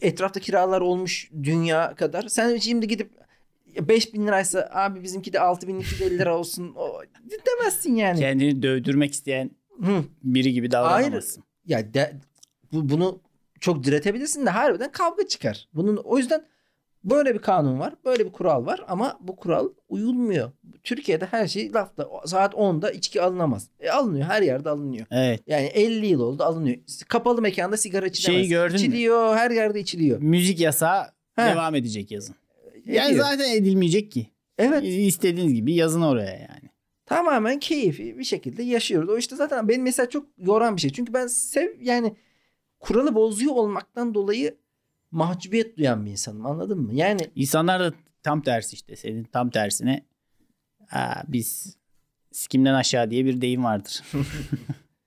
etrafta 0.01 0.39
kiralar 0.39 0.81
olmuş 0.81 1.31
dünya 1.43 1.95
kadar. 1.95 2.27
Sen 2.27 2.57
şimdi 2.57 2.87
gidip 2.87 3.11
5000 3.81 4.27
liraysa 4.27 4.69
abi 4.73 5.03
bizimki 5.03 5.33
de 5.33 5.39
6250 5.39 6.19
lira 6.19 6.37
olsun 6.39 6.73
o, 6.75 7.01
demezsin 7.45 7.95
yani. 7.95 8.19
Kendini 8.19 8.63
dövdürmek 8.63 9.13
isteyen 9.13 9.51
Hı. 9.81 10.03
biri 10.23 10.53
gibi 10.53 10.71
davranamazsın. 10.71 11.43
Ya 11.65 11.93
de, 11.93 12.13
bu, 12.73 12.89
bunu 12.89 13.21
çok 13.59 13.83
diretebilirsin 13.83 14.45
de 14.45 14.49
harbiden 14.49 14.91
kavga 14.91 15.27
çıkar. 15.27 15.67
Bunun 15.73 15.97
o 15.97 16.17
yüzden 16.17 16.45
Böyle 17.03 17.33
bir 17.33 17.39
kanun 17.39 17.79
var. 17.79 17.93
Böyle 18.05 18.25
bir 18.25 18.31
kural 18.31 18.65
var 18.65 18.85
ama 18.87 19.17
bu 19.21 19.35
kural 19.35 19.69
uyulmuyor. 19.89 20.51
Türkiye'de 20.83 21.25
her 21.25 21.47
şey 21.47 21.73
lafta. 21.73 22.09
Saat 22.25 22.53
10'da 22.53 22.91
içki 22.91 23.21
alınamaz. 23.21 23.69
E 23.79 23.89
alınıyor. 23.89 24.25
Her 24.27 24.41
yerde 24.41 24.69
alınıyor. 24.69 25.05
Evet. 25.11 25.41
Yani 25.47 25.65
50 25.65 26.05
yıl 26.05 26.19
oldu 26.19 26.43
alınıyor. 26.43 26.77
Kapalı 27.07 27.41
mekanda 27.41 27.77
sigara 27.77 28.07
içilemez. 28.07 28.41
Şeyi 28.41 28.49
gördün? 28.49 28.75
İçiliyor. 28.75 29.35
Her 29.35 29.51
yerde 29.51 29.79
içiliyor. 29.79 30.21
Müzik 30.21 30.59
yasağı 30.59 31.03
He. 31.35 31.41
devam 31.41 31.75
edecek 31.75 32.11
yazın. 32.11 32.35
Yani 32.85 33.11
Ediyor. 33.11 33.25
zaten 33.25 33.51
edilmeyecek 33.51 34.11
ki. 34.11 34.27
Evet. 34.57 34.83
İstediğiniz 34.83 35.53
gibi 35.53 35.73
yazın 35.73 36.01
oraya 36.01 36.33
yani. 36.33 36.69
Tamamen 37.05 37.59
keyfi 37.59 38.17
bir 38.17 38.23
şekilde 38.23 38.63
yaşıyoruz. 38.63 39.09
O 39.09 39.17
işte 39.17 39.35
zaten 39.35 39.67
benim 39.67 39.83
mesela 39.83 40.09
çok 40.09 40.25
yoran 40.37 40.75
bir 40.75 40.81
şey. 40.81 40.91
Çünkü 40.91 41.13
ben 41.13 41.27
sev 41.27 41.69
yani 41.81 42.15
kuralı 42.79 43.15
bozuyor 43.15 43.55
olmaktan 43.55 44.13
dolayı 44.13 44.57
mahcubiyet 45.13 45.77
duyan 45.77 46.05
bir 46.05 46.11
insanım. 46.11 46.45
Anladın 46.45 46.79
mı? 46.79 46.93
Yani 46.93 47.21
İnsanlar 47.35 47.79
da 47.79 47.93
tam 48.23 48.41
tersi 48.41 48.73
işte. 48.73 48.95
Senin 48.95 49.23
tam 49.23 49.49
tersine 49.49 50.05
Aa, 50.91 51.23
biz 51.27 51.77
sikimden 52.31 52.73
aşağı 52.73 53.11
diye 53.11 53.25
bir 53.25 53.41
deyim 53.41 53.63
vardır. 53.63 54.03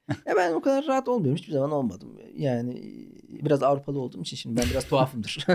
ya 0.27 0.37
ben 0.37 0.53
o 0.53 0.61
kadar 0.61 0.87
rahat 0.87 1.09
olmuyorum. 1.09 1.37
Hiçbir 1.37 1.53
zaman 1.53 1.71
olmadım. 1.71 2.19
Yani 2.37 2.83
biraz 3.29 3.63
Avrupalı 3.63 4.01
olduğum 4.01 4.23
için 4.23 4.37
şimdi 4.37 4.61
ben 4.61 4.71
biraz 4.71 4.89
tuhafımdır. 4.89 5.47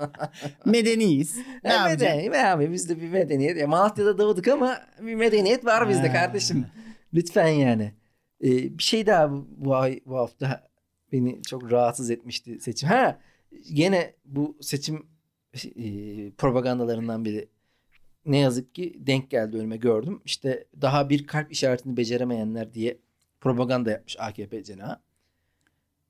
Medeniyiz. 0.64 1.36
Ne 1.36 1.70
ne 1.70 1.72
yapacağız? 1.72 2.16
medeni, 2.16 2.32
be 2.32 2.44
abi 2.44 2.72
bizde 2.72 3.00
bir 3.00 3.08
medeniyet. 3.08 3.56
Ya 3.56 3.66
Malatya'da 3.66 4.18
doğduk 4.18 4.48
ama 4.48 4.78
bir 5.00 5.14
medeniyet 5.14 5.64
var 5.64 5.88
bizde 5.88 6.12
kardeşim. 6.12 6.66
Lütfen 7.14 7.48
yani. 7.48 7.92
Ee, 8.44 8.78
bir 8.78 8.82
şey 8.82 9.06
daha 9.06 9.32
bu, 9.32 9.46
bu 9.56 9.76
ay 9.76 10.00
bu 10.06 10.16
hafta 10.16 10.68
beni 11.12 11.42
çok 11.42 11.72
rahatsız 11.72 12.10
etmişti 12.10 12.60
seçim. 12.60 12.88
Ha 12.88 13.18
gene 13.72 14.14
bu 14.24 14.56
seçim 14.60 15.06
e, 15.76 16.30
propagandalarından 16.30 17.24
biri. 17.24 17.48
Ne 18.26 18.38
yazık 18.38 18.74
ki 18.74 18.94
denk 18.98 19.30
geldi 19.30 19.56
önüme 19.56 19.76
gördüm. 19.76 20.20
İşte 20.24 20.64
daha 20.80 21.08
bir 21.10 21.26
kalp 21.26 21.52
işaretini 21.52 21.96
beceremeyenler 21.96 22.74
diye 22.74 22.98
propaganda 23.40 23.90
yapmış 23.90 24.16
AKP 24.20 24.64
cenahı. 24.64 25.00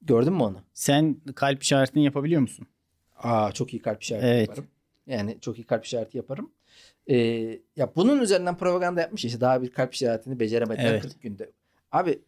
Gördün 0.02 0.32
mü 0.32 0.42
onu? 0.42 0.62
Sen 0.72 1.16
kalp 1.34 1.62
işaretini 1.62 2.04
yapabiliyor 2.04 2.40
musun? 2.40 2.66
Aa 3.16 3.52
çok 3.52 3.74
iyi 3.74 3.82
kalp 3.82 4.02
işareti 4.02 4.26
Evet. 4.26 4.48
yaparım. 4.48 4.68
Yani 5.06 5.38
çok 5.40 5.58
iyi 5.58 5.64
kalp 5.64 5.84
işareti 5.84 6.16
yaparım. 6.16 6.50
Ee, 7.10 7.16
ya 7.76 7.92
bunun 7.96 8.20
üzerinden 8.20 8.56
propaganda 8.56 9.00
yapmış 9.00 9.24
işte 9.24 9.40
daha 9.40 9.62
bir 9.62 9.70
kalp 9.70 9.94
işaretini 9.94 10.40
beceremediler 10.40 10.92
Evet. 10.92 11.02
40 11.02 11.22
günde. 11.22 11.50
Abi 11.92 12.22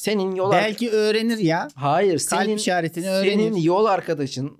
senin 0.00 0.34
yol 0.34 0.52
Belki 0.52 0.90
öğrenir 0.90 1.38
ya. 1.38 1.68
hayır 1.74 2.26
Kalp 2.30 2.42
senin 2.42 2.56
işaretini 2.56 3.04
senin 3.04 3.14
öğrenir. 3.14 3.62
yol 3.62 3.84
arkadaşın 3.84 4.58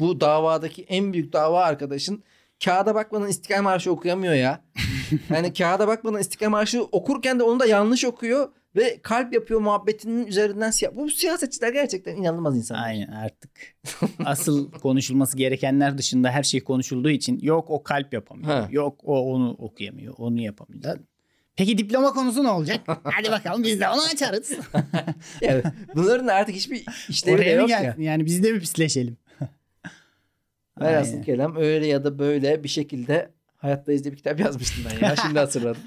bu 0.00 0.20
davadaki 0.20 0.82
en 0.82 1.12
büyük 1.12 1.32
dava 1.32 1.64
arkadaşın 1.64 2.22
kağıda 2.64 2.94
bakmadan 2.94 3.28
İstiklal 3.28 3.62
Marşı 3.62 3.92
okuyamıyor 3.92 4.34
ya. 4.34 4.64
yani 5.30 5.52
kağıda 5.52 5.88
bakmadan 5.88 6.20
İstiklal 6.20 6.50
Marşı 6.50 6.82
okurken 6.82 7.38
de 7.38 7.42
onu 7.42 7.60
da 7.60 7.66
yanlış 7.66 8.04
okuyor 8.04 8.48
ve 8.76 8.98
kalp 9.02 9.32
yapıyor 9.32 9.60
muhabbetinin 9.60 10.26
üzerinden 10.26 10.70
siyah. 10.70 10.92
Bu 10.96 11.10
siyasetçiler 11.10 11.72
gerçekten 11.72 12.16
inanılmaz 12.16 12.56
insanlar. 12.56 12.84
Aynen 12.86 13.06
artık. 13.12 13.50
Asıl 14.24 14.70
konuşulması 14.72 15.36
gerekenler 15.36 15.98
dışında 15.98 16.30
her 16.30 16.42
şey 16.42 16.60
konuşulduğu 16.60 17.10
için 17.10 17.38
yok 17.42 17.70
o 17.70 17.82
kalp 17.82 18.12
yapamıyor. 18.12 18.50
Ha. 18.50 18.68
Yok 18.70 19.00
o 19.04 19.32
onu 19.32 19.50
okuyamıyor. 19.50 20.14
Onu 20.18 20.40
yapamıyor. 20.40 20.98
Peki 21.58 21.78
diploma 21.78 22.12
konusu 22.12 22.44
ne 22.44 22.48
olacak? 22.48 22.80
Hadi 23.04 23.30
bakalım 23.30 23.62
biz 23.62 23.80
de 23.80 23.88
onu 23.88 24.02
açarız. 24.12 24.52
Yani 25.40 25.62
bunların 25.94 26.26
artık 26.26 26.54
hiçbir 26.54 26.84
işlevi 27.08 27.38
de 27.38 27.50
yok 27.50 27.70
ya. 27.70 27.94
Yani 27.98 28.26
biz 28.26 28.42
de 28.42 28.52
mi 28.52 28.60
pisleşelim? 28.60 29.16
Velhasıl 30.80 31.22
kelam 31.22 31.56
öyle 31.56 31.86
ya 31.86 32.04
da 32.04 32.18
böyle 32.18 32.64
bir 32.64 32.68
şekilde 32.68 33.30
Hayattayız 33.56 34.04
diye 34.04 34.12
bir 34.12 34.16
kitap 34.16 34.40
yazmıştım 34.40 34.84
ben 34.90 35.06
ya. 35.06 35.16
Şimdi 35.16 35.38
hatırladım. 35.38 35.82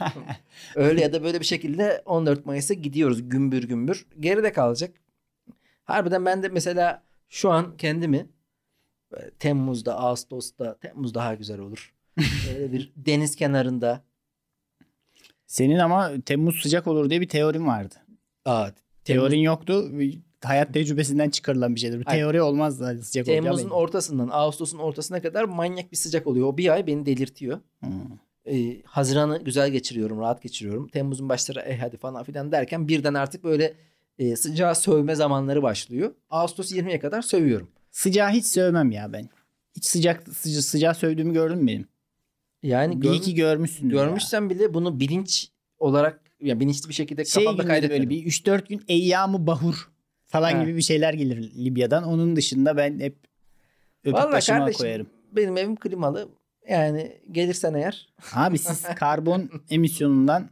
öyle 0.76 1.02
ya 1.02 1.14
da 1.14 1.24
böyle 1.24 1.40
bir 1.40 1.46
şekilde 1.46 2.02
14 2.06 2.46
Mayıs'a 2.46 2.74
gidiyoruz 2.74 3.30
gümbür 3.30 3.64
gümbür. 3.64 4.06
Geride 4.20 4.52
kalacak. 4.52 4.92
Harbiden 5.84 6.26
ben 6.26 6.44
de 6.44 6.50
mesela 6.50 7.04
şu 7.30 7.50
an 7.50 7.78
kendimi 7.78 8.30
böyle 9.12 9.32
Temmuz'da, 9.32 9.98
Ağustos'ta, 10.00 10.78
Temmuz 10.78 11.14
daha 11.14 11.34
güzel 11.36 11.60
olur. 11.60 11.94
Böyle 12.18 12.72
bir 12.72 12.92
deniz 12.96 13.36
kenarında. 13.36 14.04
Senin 15.52 15.80
ama 15.80 16.12
Temmuz 16.26 16.62
sıcak 16.62 16.88
olur 16.88 17.10
diye 17.10 17.22
bir 17.22 17.28
teorin 17.28 17.68
vardı. 17.68 17.95
Aa, 18.45 18.66
Temmuz, 18.66 19.30
Teorin 19.30 19.39
yoktu. 19.39 19.91
Hayat 20.43 20.74
tecrübesinden 20.74 21.30
çıkarılan 21.30 21.76
bir 21.76 21.80
şeydir. 21.80 21.99
Bu 21.99 22.04
teori 22.04 22.41
olmaz 22.41 22.80
da 22.80 23.02
sıcak 23.02 23.28
olacağı 23.28 23.43
Temmuz'un 23.43 23.66
belli. 23.66 23.74
ortasından 23.74 24.30
Ağustos'un 24.32 24.78
ortasına 24.78 25.22
kadar 25.22 25.43
manyak 25.43 25.91
bir 25.91 25.97
sıcak 25.97 26.28
oluyor. 26.28 26.47
O 26.47 26.58
bir 26.58 26.74
ay 26.74 26.88
beni 26.88 27.06
delirtiyor. 27.06 27.60
Hmm. 27.80 27.91
Ee, 28.45 28.82
Haziran'ı 28.86 29.43
güzel 29.43 29.70
geçiriyorum, 29.70 30.20
rahat 30.20 30.41
geçiriyorum. 30.41 30.88
Temmuz'un 30.88 31.30
başları 31.30 31.60
eh 31.60 31.80
hadi 31.82 31.97
falan 31.97 32.24
filan 32.24 32.52
derken 32.52 32.88
birden 32.88 33.14
artık 33.14 33.43
böyle 33.43 33.74
e, 34.20 34.36
sıcağı 34.36 34.76
sövme 34.76 35.16
zamanları 35.16 35.64
başlıyor. 35.64 36.12
Ağustos 36.30 36.72
20'ye 36.72 36.99
kadar 36.99 37.22
sövüyorum. 37.22 37.68
Sıcağı 37.91 38.30
hiç 38.30 38.45
sövmem 38.45 38.91
ya 38.91 39.14
ben. 39.14 39.30
Hiç 39.76 39.86
sıcak 39.86 40.28
sıca, 40.30 40.62
sıcağı 40.62 40.95
sövdüğümü 40.95 41.34
gördün 41.34 41.58
mü 41.58 41.68
benim? 41.68 41.88
Yani 42.64 42.97
Bir 43.01 43.07
gör, 43.07 43.14
iki 43.16 43.36
görmüşsündür 43.36 43.95
ya. 43.95 44.03
görmüşsen 44.05 44.49
bile 44.49 44.74
bunu 44.74 44.99
bilinç 44.99 45.47
olarak 45.80 46.22
ya 46.41 46.59
bilinçli 46.59 46.89
bir 46.89 46.93
şekilde 46.93 47.26
Şey 47.26 47.45
kafamda 47.45 47.78
gibi 47.80 47.89
böyle 47.89 48.09
bir 48.09 48.26
3-4 48.26 48.68
gün 48.68 48.82
eyyamı 48.88 49.47
bahur 49.47 49.89
falan 50.28 50.51
Ha. 50.51 50.64
gibi 50.64 50.76
bir 50.78 50.82
şeyler 50.82 51.14
gelir 51.14 51.38
Libya'dan. 51.55 52.03
Onun 52.03 52.36
dışında 52.36 52.78
ben 52.78 52.99
hep 52.99 53.16
öpüp 54.03 54.14
Vallahi 54.14 54.32
başıma 54.32 54.57
kardeşim 54.59 54.80
koyarım. 54.80 55.07
benim 55.32 55.57
evim 55.57 55.76
klimalı. 55.76 56.30
Yani 56.70 57.18
gelirsen 57.32 57.74
eğer 57.74 58.09
Abi 58.34 58.57
siz 58.57 58.84
karbon 58.84 59.49
emisyonundan 59.70 60.49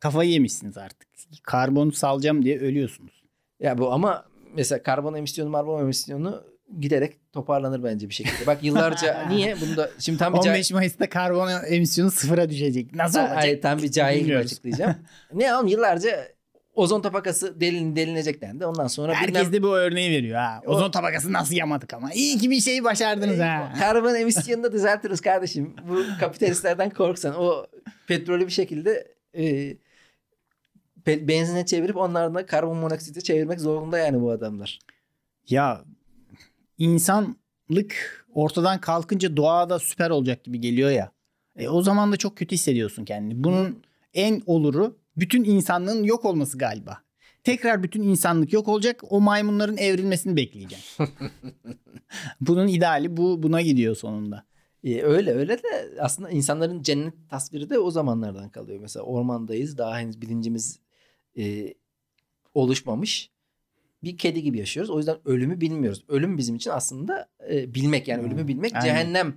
kafayı 0.00 0.30
yemişsiniz 0.30 0.76
artık. 0.78 1.08
Karbon 1.42 1.90
salacağım 1.90 2.44
diye 2.44 2.58
ölüyorsunuz. 2.60 3.24
ya 3.60 3.78
bu 3.78 3.92
ama 3.92 4.24
mesela 4.54 4.82
karbon 4.82 5.14
emisyonu, 5.14 5.52
karbon 5.52 5.80
emisyonu 5.82 6.44
giderek 6.80 7.32
toparlanır 7.32 7.82
bence 7.84 8.08
bir 8.08 8.14
şekilde. 8.14 8.46
Bak 8.46 8.64
yıllarca 8.64 9.26
niye? 9.28 9.56
Bunu 9.60 9.76
da 9.76 9.90
şimdi 9.98 10.18
tam 10.18 10.34
bir 10.34 10.38
cahil- 10.38 10.48
15 10.50 10.72
Mayıs'ta 10.72 11.08
karbon 11.08 11.50
emisyonu 11.68 12.10
sıfıra 12.10 12.50
düşecek. 12.50 12.94
Nasıl 12.94 13.18
olacak? 13.18 13.36
Hayır 13.36 13.60
tam 13.62 13.78
bir 13.78 13.90
cahil 13.90 14.24
gibi 14.24 14.36
açıklayacağım. 14.38 14.94
ne 15.34 15.54
oğlum 15.56 15.66
yıllarca 15.66 16.28
ozon 16.74 17.00
tabakası 17.00 17.60
delin, 17.60 17.96
delinecek 17.96 18.40
dendi. 18.40 18.66
Ondan 18.66 18.86
sonra 18.86 19.14
Herkes 19.14 19.34
bilmem 19.40 19.52
de 19.52 19.62
bu 19.62 19.76
örneği 19.76 20.10
veriyor 20.10 20.36
ha. 20.38 20.60
O- 20.66 20.70
Ozon 20.70 20.90
tabakası 20.90 21.32
nasıl 21.32 21.54
yamadık 21.54 21.94
ama. 21.94 22.12
İyi 22.12 22.38
ki 22.38 22.50
bir 22.50 22.60
şeyi 22.60 22.84
başardınız 22.84 23.38
ha. 23.38 23.72
karbon 23.78 24.14
emisyonunu 24.14 24.64
da 24.64 24.72
düzeltiriz 24.72 25.20
kardeşim. 25.20 25.76
Bu 25.88 26.02
kapitalistlerden 26.20 26.90
korksan. 26.90 27.34
O 27.38 27.66
petrolü 28.08 28.46
bir 28.46 28.52
şekilde 28.52 29.14
e, 29.34 29.42
pe- 31.06 31.28
benzine 31.28 31.66
çevirip 31.66 31.96
onlardan 31.96 32.34
da 32.34 32.46
karbon 32.46 32.76
monoksiti 32.76 33.22
çevirmek 33.24 33.60
zorunda 33.60 33.98
yani 33.98 34.20
bu 34.20 34.30
adamlar. 34.30 34.78
Ya 35.48 35.84
insanlık 36.78 38.26
ortadan 38.34 38.80
kalkınca 38.80 39.36
doğada 39.36 39.78
süper 39.78 40.10
olacak 40.10 40.44
gibi 40.44 40.60
geliyor 40.60 40.90
ya. 40.90 41.12
E, 41.56 41.68
o 41.68 41.82
zaman 41.82 42.12
da 42.12 42.16
çok 42.16 42.36
kötü 42.36 42.54
hissediyorsun 42.54 43.04
kendini. 43.04 43.44
Bunun 43.44 43.82
en 44.14 44.42
oluru 44.46 44.98
bütün 45.16 45.44
insanlığın 45.44 46.04
yok 46.04 46.24
olması 46.24 46.58
galiba. 46.58 46.98
Tekrar 47.44 47.82
bütün 47.82 48.02
insanlık 48.02 48.52
yok 48.52 48.68
olacak. 48.68 49.00
O 49.10 49.20
maymunların 49.20 49.76
evrilmesini 49.76 50.36
bekleyeceğim. 50.36 50.84
Bunun 52.40 52.68
ideali 52.68 53.16
bu 53.16 53.42
buna 53.42 53.60
gidiyor 53.60 53.96
sonunda. 53.96 54.44
E, 54.84 55.02
öyle 55.02 55.32
öyle 55.32 55.58
de 55.58 55.94
aslında 56.00 56.30
insanların 56.30 56.82
cennet 56.82 57.14
tasviri 57.30 57.70
de 57.70 57.78
o 57.78 57.90
zamanlardan 57.90 58.48
kalıyor. 58.48 58.80
Mesela 58.80 59.02
ormandayız. 59.02 59.78
Daha 59.78 59.98
henüz 59.98 60.20
bilincimiz 60.20 60.80
e, 61.38 61.74
oluşmamış. 62.54 63.30
Bir 64.04 64.18
kedi 64.18 64.42
gibi 64.42 64.58
yaşıyoruz. 64.58 64.90
O 64.90 64.98
yüzden 64.98 65.16
ölümü 65.24 65.60
bilmiyoruz. 65.60 66.04
Ölüm 66.08 66.38
bizim 66.38 66.56
için 66.56 66.70
aslında 66.70 67.28
e, 67.50 67.74
bilmek 67.74 68.08
yani 68.08 68.20
Hmm, 68.22 68.26
ölümü 68.28 68.48
bilmek 68.48 68.74
aynen. 68.74 68.84
cehennem 68.84 69.36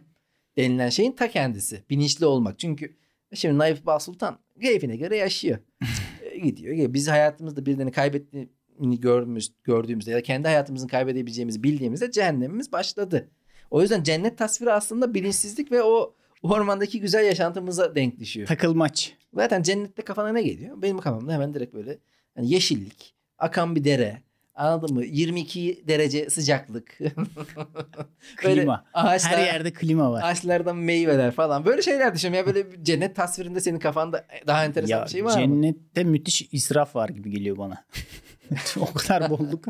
denilen 0.58 0.90
şeyin 0.90 1.12
ta 1.12 1.30
kendisi. 1.30 1.84
Bilinçli 1.90 2.26
olmak. 2.26 2.60
Çünkü 2.60 2.96
şimdi 3.34 3.58
Naif 3.58 3.86
Bağ 3.86 4.00
Sultan 4.00 4.40
keyfine 4.62 4.96
göre 4.98 5.18
yaşıyor. 5.18 5.58
E, 6.32 6.40
gidiyor. 6.40 6.74
geliyor. 6.74 6.94
Biz 6.94 7.08
hayatımızda 7.08 7.66
birilerini 7.66 7.92
kaybettiğini 7.92 9.00
gördüğümüz, 9.00 9.54
gördüğümüzde 9.64 10.12
ya 10.12 10.18
da 10.18 10.24
kendi 10.24 10.48
hayatımızın 10.48 10.88
kaybedebileceğimizi 10.88 11.64
bildiğimizde 11.64 12.12
cehennemimiz 12.12 12.72
başladı. 12.72 13.30
O 13.72 13.82
yüzden 13.82 14.04
cennet 14.04 14.38
tasviri 14.38 14.72
aslında 14.72 15.14
bilinçsizlik 15.14 15.72
ve 15.72 15.84
o 15.84 16.16
ormandaki 16.44 17.00
güzel 17.00 17.26
yaşantımıza 17.26 17.96
denk 17.96 18.20
düşüyor. 18.20 18.48
Takılmaç. 18.48 19.14
Zaten 19.34 19.62
cennette 19.64 20.02
kafana 20.02 20.30
ne 20.32 20.42
geliyor? 20.42 20.82
Benim 20.82 20.98
kafamda 20.98 21.34
hemen 21.34 21.54
direkt 21.54 21.74
böyle 21.74 21.98
hani 22.36 22.52
yeşillik, 22.54 23.16
akan 23.38 23.76
bir 23.76 23.84
dere, 23.84 24.22
anladın 24.58 24.96
mı? 24.96 25.06
22 25.06 25.84
derece 25.88 26.30
sıcaklık. 26.30 26.98
Böyle 28.44 28.62
Klima. 28.62 28.86
ağaçlar, 28.94 29.32
Her 29.32 29.46
yerde 29.46 29.74
klima 29.74 30.12
var. 30.12 30.22
ağaçlardan 30.24 30.76
meyveler 30.78 31.32
falan. 31.32 31.66
Böyle 31.66 31.82
şeyler 31.82 32.16
düşünüyorum. 32.16 32.50
Ya 32.50 32.56
böyle 32.56 32.84
cennet 32.84 33.16
tasvirinde 33.16 33.60
senin 33.62 33.80
kafanda 33.80 34.26
daha 34.48 34.66
enteresan 34.66 34.98
Ya 35.00 35.06
bir 35.06 35.10
şey 35.10 35.26
var 35.26 35.32
mı? 35.34 35.40
cennette 35.40 36.04
müthiş 36.04 36.50
israf 36.52 36.96
var 36.96 37.10
gibi 37.10 37.32
geliyor 37.32 37.58
bana. 37.58 37.86
o 38.80 38.94
kadar 38.94 39.30
bolluk. 39.30 39.66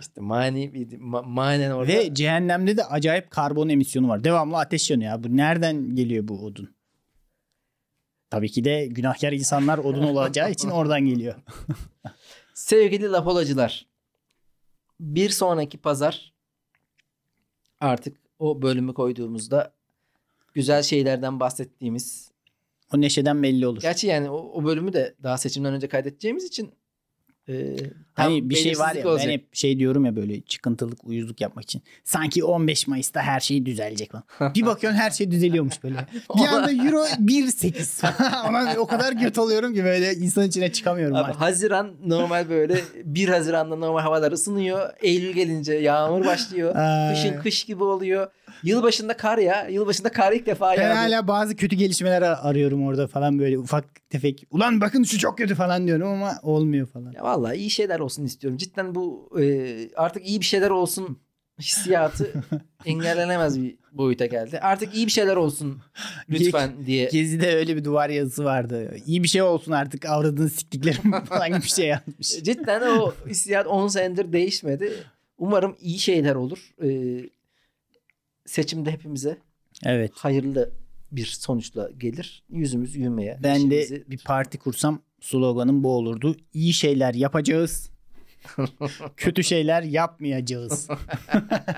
işte 0.00 0.20
mani 0.20 0.64
ma- 1.00 1.26
manen 1.26 1.70
orada. 1.70 1.92
Ve 1.92 2.14
cehennemde 2.14 2.76
de 2.76 2.84
acayip 2.84 3.30
karbon 3.30 3.68
emisyonu 3.68 4.08
var. 4.08 4.24
Devamlı 4.24 4.56
ateş 4.58 4.90
yanıyor. 4.90 5.10
Ya. 5.10 5.24
Bu 5.24 5.36
nereden 5.36 5.94
geliyor 5.96 6.28
bu 6.28 6.44
odun? 6.44 6.74
Tabii 8.30 8.50
ki 8.50 8.64
de 8.64 8.86
günahkar 8.86 9.32
insanlar 9.32 9.78
odun 9.78 10.02
olacağı 10.02 10.50
için 10.50 10.68
oradan 10.70 11.00
geliyor. 11.00 11.34
Sevgili 12.60 13.10
lapolacılar. 13.10 13.86
Bir 15.00 15.30
sonraki 15.30 15.78
pazar 15.78 16.34
artık 17.80 18.16
o 18.38 18.62
bölümü 18.62 18.94
koyduğumuzda 18.94 19.74
güzel 20.54 20.82
şeylerden 20.82 21.40
bahsettiğimiz. 21.40 22.30
O 22.94 23.00
neşeden 23.00 23.42
belli 23.42 23.66
olur. 23.66 23.80
Gerçi 23.80 24.06
yani 24.06 24.30
o, 24.30 24.36
o 24.36 24.64
bölümü 24.64 24.92
de 24.92 25.14
daha 25.22 25.38
seçimden 25.38 25.74
önce 25.74 25.88
kaydedeceğimiz 25.88 26.44
için 26.44 26.72
e, 27.48 27.76
tam 27.76 28.26
Hani 28.26 28.50
bir 28.50 28.54
şey 28.54 28.78
var 28.78 28.94
ya 28.94 29.08
olacak. 29.08 29.26
ben 29.26 29.32
hep 29.32 29.54
şey 29.54 29.78
diyorum 29.78 30.04
ya 30.04 30.16
böyle 30.16 30.40
çıkıntılık 30.40 31.04
uyuzluk 31.04 31.40
yapmak 31.40 31.64
için. 31.64 31.82
Sanki 32.04 32.44
15 32.44 32.86
Mayıs'ta 32.86 33.22
her 33.22 33.40
şey 33.40 33.66
düzelecek 33.66 34.12
falan. 34.12 34.54
Bir 34.54 34.66
bakıyorsun 34.66 34.98
her 34.98 35.10
şey 35.10 35.30
düzeliyormuş 35.30 35.82
böyle. 35.84 35.96
Bir 36.36 36.46
anda 36.46 36.72
euro 36.72 37.04
1.8 37.04 38.48
Ona 38.48 38.74
o 38.78 38.86
kadar 38.86 39.18
kötü 39.18 39.40
oluyorum 39.40 39.74
ki 39.74 39.84
böyle 39.84 40.14
insan 40.14 40.44
içine 40.46 40.72
çıkamıyorum. 40.72 41.16
Abi, 41.16 41.24
artık. 41.24 41.40
Haziran 41.40 41.94
normal 42.06 42.48
böyle 42.48 42.80
1 43.04 43.28
Haziran'da 43.28 43.76
normal 43.76 44.00
havalar 44.00 44.32
ısınıyor. 44.32 44.90
Eylül 45.00 45.32
gelince 45.32 45.74
yağmur 45.74 46.24
başlıyor. 46.24 46.74
Kışın 47.14 47.40
kış 47.40 47.64
gibi 47.64 47.84
oluyor. 47.84 48.26
Yılbaşında 48.62 49.16
kar 49.16 49.38
ya. 49.38 49.68
Yılbaşında 49.68 50.08
kar 50.12 50.32
ilk 50.32 50.46
defa 50.46 50.76
Ben 50.76 50.82
yağdı. 50.82 50.94
hala 50.94 51.28
bazı 51.28 51.56
kötü 51.56 51.76
gelişmeler 51.76 52.22
ar- 52.22 52.38
arıyorum 52.42 52.86
orada 52.86 53.06
falan 53.06 53.38
böyle 53.38 53.58
ufak 53.58 54.10
tefek. 54.10 54.44
Ulan 54.50 54.80
bakın 54.80 55.02
şu 55.02 55.18
çok 55.18 55.38
kötü 55.38 55.54
falan 55.54 55.86
diyorum 55.86 56.08
ama 56.08 56.34
olmuyor 56.42 56.86
falan. 56.86 57.12
Ya 57.12 57.22
vallahi 57.22 57.56
iyi 57.56 57.70
şeyler 57.70 58.00
olsun 58.00 58.24
istiyorum. 58.24 58.56
Cidden 58.58 58.94
bu 58.94 59.30
e, 59.40 59.44
artık 59.96 60.28
iyi 60.28 60.40
bir 60.40 60.44
şeyler 60.46 60.70
olsun 60.70 61.18
hissiyatı 61.60 62.32
engellenemez 62.84 63.62
bir 63.62 63.76
boyuta 63.92 64.26
geldi. 64.26 64.58
Artık 64.60 64.94
iyi 64.94 65.06
bir 65.06 65.12
şeyler 65.12 65.36
olsun 65.36 65.78
lütfen 66.30 66.86
diye. 66.86 67.08
Gezi'de 67.12 67.54
öyle 67.56 67.76
bir 67.76 67.84
duvar 67.84 68.08
yazısı 68.10 68.44
vardı. 68.44 68.96
İyi 69.06 69.22
bir 69.22 69.28
şey 69.28 69.42
olsun 69.42 69.72
artık 69.72 70.06
avradını 70.06 70.50
siktiklerim 70.50 71.24
falan 71.24 71.48
gibi 71.48 71.62
bir 71.62 71.68
şey 71.68 71.86
yazmış. 71.86 72.28
Cidden 72.42 72.80
o 72.98 73.14
hissiyat 73.28 73.66
10 73.66 73.88
senedir 73.88 74.32
değişmedi. 74.32 74.92
Umarım 75.38 75.76
iyi 75.80 75.98
şeyler 75.98 76.34
olur. 76.34 76.58
E, 76.82 76.88
seçimde 78.50 78.90
hepimize 78.90 79.38
Evet. 79.84 80.12
hayırlı 80.14 80.70
bir 81.12 81.26
sonuçla 81.26 81.90
gelir. 81.98 82.44
Yüzümüz 82.50 82.98
gülmeye. 82.98 83.38
Ben 83.42 83.70
de 83.70 84.04
bir 84.10 84.18
parti 84.24 84.58
kursam 84.58 85.02
sloganım 85.20 85.84
bu 85.84 85.92
olurdu. 85.92 86.36
İyi 86.54 86.72
şeyler 86.72 87.14
yapacağız. 87.14 87.90
Kötü 89.16 89.44
şeyler 89.44 89.82
yapmayacağız. 89.82 90.88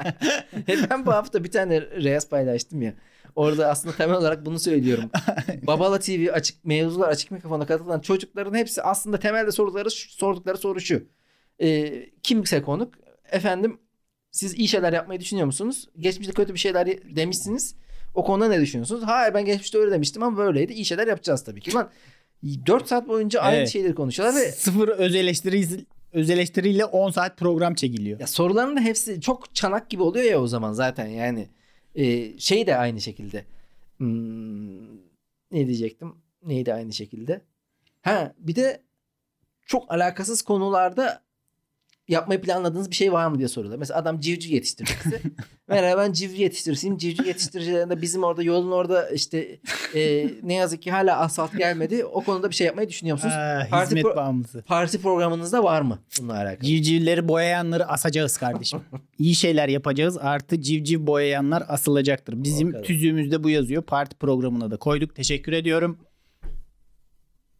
ben 0.90 1.06
bu 1.06 1.12
hafta 1.12 1.44
bir 1.44 1.50
tane 1.50 1.80
reels 1.80 2.28
paylaştım 2.28 2.82
ya. 2.82 2.94
Orada 3.36 3.68
aslında 3.68 3.96
temel 3.96 4.16
olarak 4.16 4.46
bunu 4.46 4.58
söylüyorum. 4.58 5.10
Babala 5.66 5.98
TV 5.98 6.28
açık 6.32 6.64
mevzular 6.64 7.08
açık 7.08 7.30
mikrofona 7.30 7.66
katılan 7.66 8.00
çocukların 8.00 8.54
hepsi 8.54 8.82
aslında 8.82 9.18
temelde 9.18 9.52
soruları 9.52 9.90
sordukları 9.90 10.56
soru 10.56 10.80
şu. 10.80 11.04
Ee, 11.60 12.10
kimse 12.22 12.62
konuk 12.62 12.94
efendim 13.30 13.78
siz 14.32 14.54
iyi 14.54 14.68
şeyler 14.68 14.92
yapmayı 14.92 15.20
düşünüyor 15.20 15.46
musunuz? 15.46 15.88
Geçmişte 15.98 16.32
kötü 16.32 16.54
bir 16.54 16.58
şeyler 16.58 16.86
demişsiniz. 17.16 17.74
O 18.14 18.24
konuda 18.24 18.48
ne 18.48 18.60
düşünüyorsunuz? 18.60 19.02
Hayır 19.06 19.34
ben 19.34 19.44
geçmişte 19.44 19.78
öyle 19.78 19.90
demiştim 19.92 20.22
ama 20.22 20.36
böyleydi. 20.36 20.72
İyi 20.72 20.84
şeyler 20.84 21.06
yapacağız 21.06 21.44
tabii 21.44 21.60
ki. 21.60 21.74
Lan 21.74 21.90
4 22.66 22.88
saat 22.88 23.08
boyunca 23.08 23.40
aynı 23.40 23.56
Evet. 23.56 23.68
şeyleri 23.68 23.94
konuşuyorlar 23.94 24.40
ve 24.40 24.52
Sıfır 24.52 24.88
öz 24.88 25.14
eleştiri 25.14 25.84
öz 26.12 26.30
eleştiriyle 26.30 26.84
10 26.84 27.10
saat 27.10 27.38
program 27.38 27.74
çekiliyor. 27.74 28.20
Ya 28.20 28.26
soruların 28.26 28.76
da 28.76 28.80
hepsi 28.80 29.20
çok 29.20 29.54
çanak 29.54 29.90
gibi 29.90 30.02
oluyor 30.02 30.24
ya 30.24 30.40
o 30.42 30.46
zaman 30.46 30.72
zaten 30.72 31.06
yani. 31.06 31.48
Ee, 31.94 32.38
şey 32.38 32.66
de 32.66 32.76
aynı 32.76 33.00
şekilde. 33.00 33.44
Hmm, 33.96 34.96
ne 35.50 35.66
diyecektim? 35.66 36.14
Neydi 36.42 36.74
aynı 36.74 36.92
şekilde? 36.92 37.40
Ha 38.02 38.34
bir 38.38 38.54
de 38.54 38.82
çok 39.66 39.92
alakasız 39.92 40.42
konularda 40.42 41.22
yapmayı 42.08 42.40
planladığınız 42.40 42.90
bir 42.90 42.96
şey 42.96 43.12
var 43.12 43.26
mı 43.26 43.38
diye 43.38 43.48
soruyorlar. 43.48 43.78
Mesela 43.78 44.00
adam 44.00 44.20
civciv 44.20 44.50
yetiştiricisi. 44.50 45.20
Merhaba 45.68 46.02
ben 46.06 46.12
civciv 46.12 46.38
yetiştiricisiyim. 46.40 46.98
Civciv 46.98 47.24
yetiştiricilerinde 47.26 48.02
bizim 48.02 48.22
orada 48.24 48.42
yolun 48.42 48.70
orada 48.72 49.10
işte 49.10 49.60
e, 49.94 50.30
ne 50.42 50.54
yazık 50.54 50.82
ki 50.82 50.90
hala 50.90 51.18
asfalt 51.18 51.58
gelmedi. 51.58 52.04
O 52.04 52.24
konuda 52.24 52.50
bir 52.50 52.54
şey 52.54 52.66
yapmayı 52.66 52.88
düşünüyor 52.88 53.16
musunuz? 53.16 53.34
Aa, 53.36 53.66
Parti 53.70 53.86
hizmet 53.86 54.04
pro- 54.04 54.16
bağımlısı. 54.16 54.62
Parti 54.62 55.02
programınızda 55.02 55.64
var 55.64 55.80
mı 55.82 55.98
bununla 56.20 56.34
alakalı? 56.34 56.60
Civcivleri 56.66 57.28
boyayanları 57.28 57.88
asacağız 57.88 58.36
kardeşim. 58.36 58.80
İyi 59.18 59.34
şeyler 59.34 59.68
yapacağız 59.68 60.18
artı 60.18 60.60
civciv 60.60 61.06
boyayanlar 61.06 61.64
asılacaktır. 61.68 62.42
Bizim 62.44 62.82
tüzüğümüzde 62.82 63.44
bu 63.44 63.50
yazıyor. 63.50 63.82
Parti 63.82 64.16
programına 64.16 64.70
da 64.70 64.76
koyduk. 64.76 65.16
Teşekkür 65.16 65.52
ediyorum. 65.52 65.98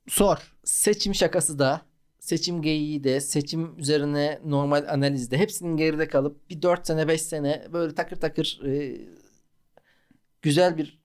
Sor. 0.08 0.36
seçim 0.64 1.14
şakası 1.14 1.58
da 1.58 1.80
seçim 2.22 2.62
geyiği 2.62 3.04
de 3.04 3.20
seçim 3.20 3.78
üzerine 3.78 4.40
normal 4.44 4.84
analizde 4.88 5.38
hepsinin 5.38 5.76
geride 5.76 6.08
kalıp 6.08 6.50
bir 6.50 6.62
4 6.62 6.86
sene 6.86 7.08
5 7.08 7.22
sene 7.22 7.66
böyle 7.72 7.94
takır 7.94 8.16
takır 8.16 8.60
e, 8.66 9.00
güzel 10.42 10.78
bir 10.78 11.02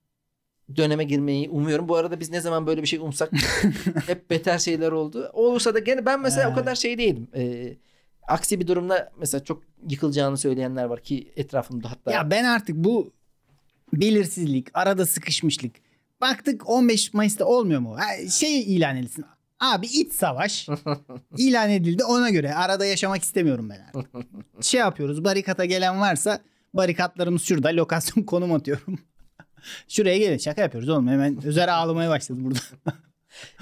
döneme 0.76 1.04
girmeyi 1.04 1.50
umuyorum. 1.50 1.90
Bu 1.90 1.96
arada 1.96 2.20
biz 2.20 2.30
ne 2.30 2.42
zaman 2.42 2.68
böyle 2.68 2.82
bir 2.82 2.88
şey 2.88 3.00
umsak 3.00 3.32
hep 4.08 4.30
beter 4.30 4.58
şeyler 4.58 4.92
oldu. 4.92 5.30
Olursa 5.34 5.74
da 5.74 5.80
gene 5.80 6.06
ben 6.06 6.22
mesela 6.22 6.52
o 6.52 6.56
kadar 6.56 6.76
şey 6.76 6.98
değilim. 6.98 7.28
E, 7.36 7.74
aksi 8.28 8.60
bir 8.60 8.68
durumda 8.68 9.12
mesela 9.20 9.44
çok 9.44 9.64
yıkılacağını 9.90 10.38
söyleyenler 10.38 10.86
var 10.86 11.04
ki 11.04 11.34
etrafımda 11.36 11.92
hatta. 11.92 12.12
Ya 12.12 12.32
ben 12.32 12.44
artık 12.44 12.76
bu 12.76 13.14
belirsizlik, 13.94 14.68
arada 14.74 15.06
sıkışmışlık. 15.06 15.76
Baktık 16.22 16.70
15 16.70 17.14
Mayıs'ta 17.14 17.46
olmuyor 17.46 17.80
mu? 17.80 17.98
Şey 18.30 18.76
ilan 18.76 18.98
edilsin. 18.98 19.26
Abi 19.60 19.86
iç 19.86 20.14
savaş 20.14 20.70
ilan 21.38 21.70
edildi 21.70 22.04
ona 22.04 22.30
göre. 22.30 22.54
Arada 22.54 22.86
yaşamak 22.86 23.22
istemiyorum 23.22 23.70
ben 23.70 23.80
artık. 23.80 24.12
Şey 24.62 24.80
yapıyoruz 24.80 25.24
barikata 25.24 25.66
gelen 25.66 26.00
varsa 26.00 26.42
barikatlarımız 26.74 27.42
şurada 27.42 27.70
lokasyon 27.70 28.24
konum 28.26 28.54
atıyorum. 28.54 29.00
Şuraya 29.88 30.18
gelin 30.18 30.38
şaka 30.38 30.62
yapıyoruz 30.62 30.90
oğlum 30.90 31.08
hemen 31.08 31.46
özel 31.46 31.76
ağlamaya 31.76 32.10
başladı 32.10 32.40
burada. 32.44 32.60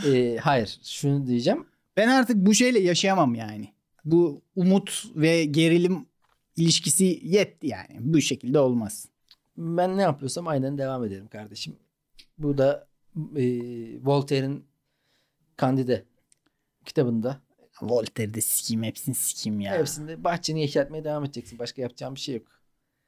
E, 0.06 0.38
hayır 0.38 0.80
şunu 0.84 1.28
diyeceğim. 1.28 1.66
Ben 1.98 2.08
artık 2.08 2.36
bu 2.36 2.54
şeyle 2.54 2.80
yaşayamam 2.80 3.36
yani. 3.36 3.74
Bu 4.06 4.42
umut 4.56 5.04
ve 5.16 5.46
gerilim 5.46 6.06
ilişkisi 6.58 7.20
yetti 7.24 7.68
yani. 7.68 7.98
Bu 8.00 8.22
şekilde 8.22 8.60
olmaz. 8.60 9.08
Ben 9.58 9.98
ne 9.98 10.02
yapıyorsam 10.02 10.48
aynen 10.48 10.78
devam 10.78 11.06
ederim 11.06 11.28
kardeşim. 11.28 11.76
Bu 12.38 12.58
da 12.58 12.88
e, 13.36 13.44
Voltaire'in 14.04 14.66
Candide 15.62 16.06
kitabında. 16.86 17.42
Voltaire'de 17.82 18.42
sikeyim 18.42 18.84
hepsini 18.84 19.16
sikeyim 19.16 19.60
ya. 19.60 19.78
Hepsinde 19.80 20.24
bahçeni 20.24 20.62
yeşertmeye 20.62 21.04
devam 21.04 21.24
edeceksin. 21.24 21.60
Başka 21.60 21.82
yapacağın 21.82 22.16
bir 22.16 22.20
şey 22.20 22.36
yok. 22.36 22.48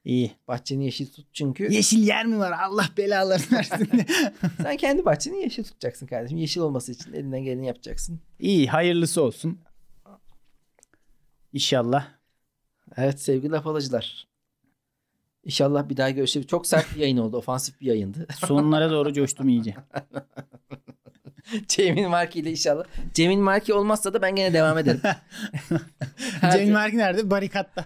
İyi. 0.06 0.32
Bahçeni 0.48 0.86
yeşil 0.86 1.12
tut 1.12 1.28
çünkü 1.34 1.74
Yeşil 1.74 2.08
yer 2.08 2.26
mi 2.26 2.40
var? 2.40 2.52
Allah 2.52 2.90
belalarını 2.98 3.46
versin. 3.52 3.90
sen 4.62 4.78
kendi 4.78 5.06
bahçeni 5.06 5.42
yeşil 5.42 5.64
tutacaksın 5.64 6.08
kardeşim. 6.08 6.38
Yeşil 6.38 6.62
olması 6.62 6.92
için 6.92 7.14
elinden 7.14 7.44
geleni 7.44 7.68
yapacaksın. 7.68 8.20
İyi 8.40 8.68
hayırlısı 8.68 9.24
olsun. 9.24 9.60
İnşallah. 11.54 12.08
Evet 12.98 13.22
sevgili 13.22 13.52
laf 13.52 13.68
alıcılar. 13.68 14.28
İnşallah 15.48 15.90
bir 15.90 15.98
daha 15.98 16.10
görüşürüz. 16.10 16.48
Çok 16.48 16.68
sert 16.68 16.96
bir 16.96 17.00
yayın 17.00 17.18
oldu. 17.18 17.38
Ofansif 17.38 17.82
bir 17.82 17.86
yayındı. 17.86 18.28
Sonlara 18.48 18.92
doğru 18.92 19.14
coştum 19.14 19.50
iyice. 19.50 19.76
Cemil 21.68 22.08
Marki 22.08 22.40
ile 22.40 22.52
inşallah. 22.52 22.84
Cemil 23.14 23.38
Marki 23.38 23.74
olmazsa 23.74 24.14
da 24.14 24.22
ben 24.22 24.36
gene 24.36 24.54
devam 24.54 24.78
ederim. 24.78 25.02
Cemil 26.54 26.72
Marki 26.72 26.98
nerede? 26.98 27.30
Barikatta. 27.32 27.86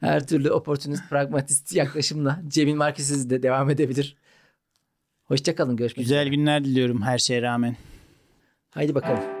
her 0.00 0.26
türlü 0.26 0.50
oportunist, 0.50 1.10
pragmatist 1.10 1.74
yaklaşımla 1.74 2.40
Cemil 2.48 2.74
Marki 2.74 3.02
siz 3.02 3.30
de 3.30 3.42
devam 3.42 3.70
edebilir. 3.70 4.16
Hoşçakalın. 5.24 5.76
Görüşmek 5.76 6.06
üzere. 6.06 6.24
Güzel 6.24 6.36
günler 6.36 6.64
diliyorum 6.64 7.02
her 7.02 7.18
şeye 7.18 7.42
rağmen. 7.42 7.76
Haydi 8.70 8.94
bakalım. 8.94 9.33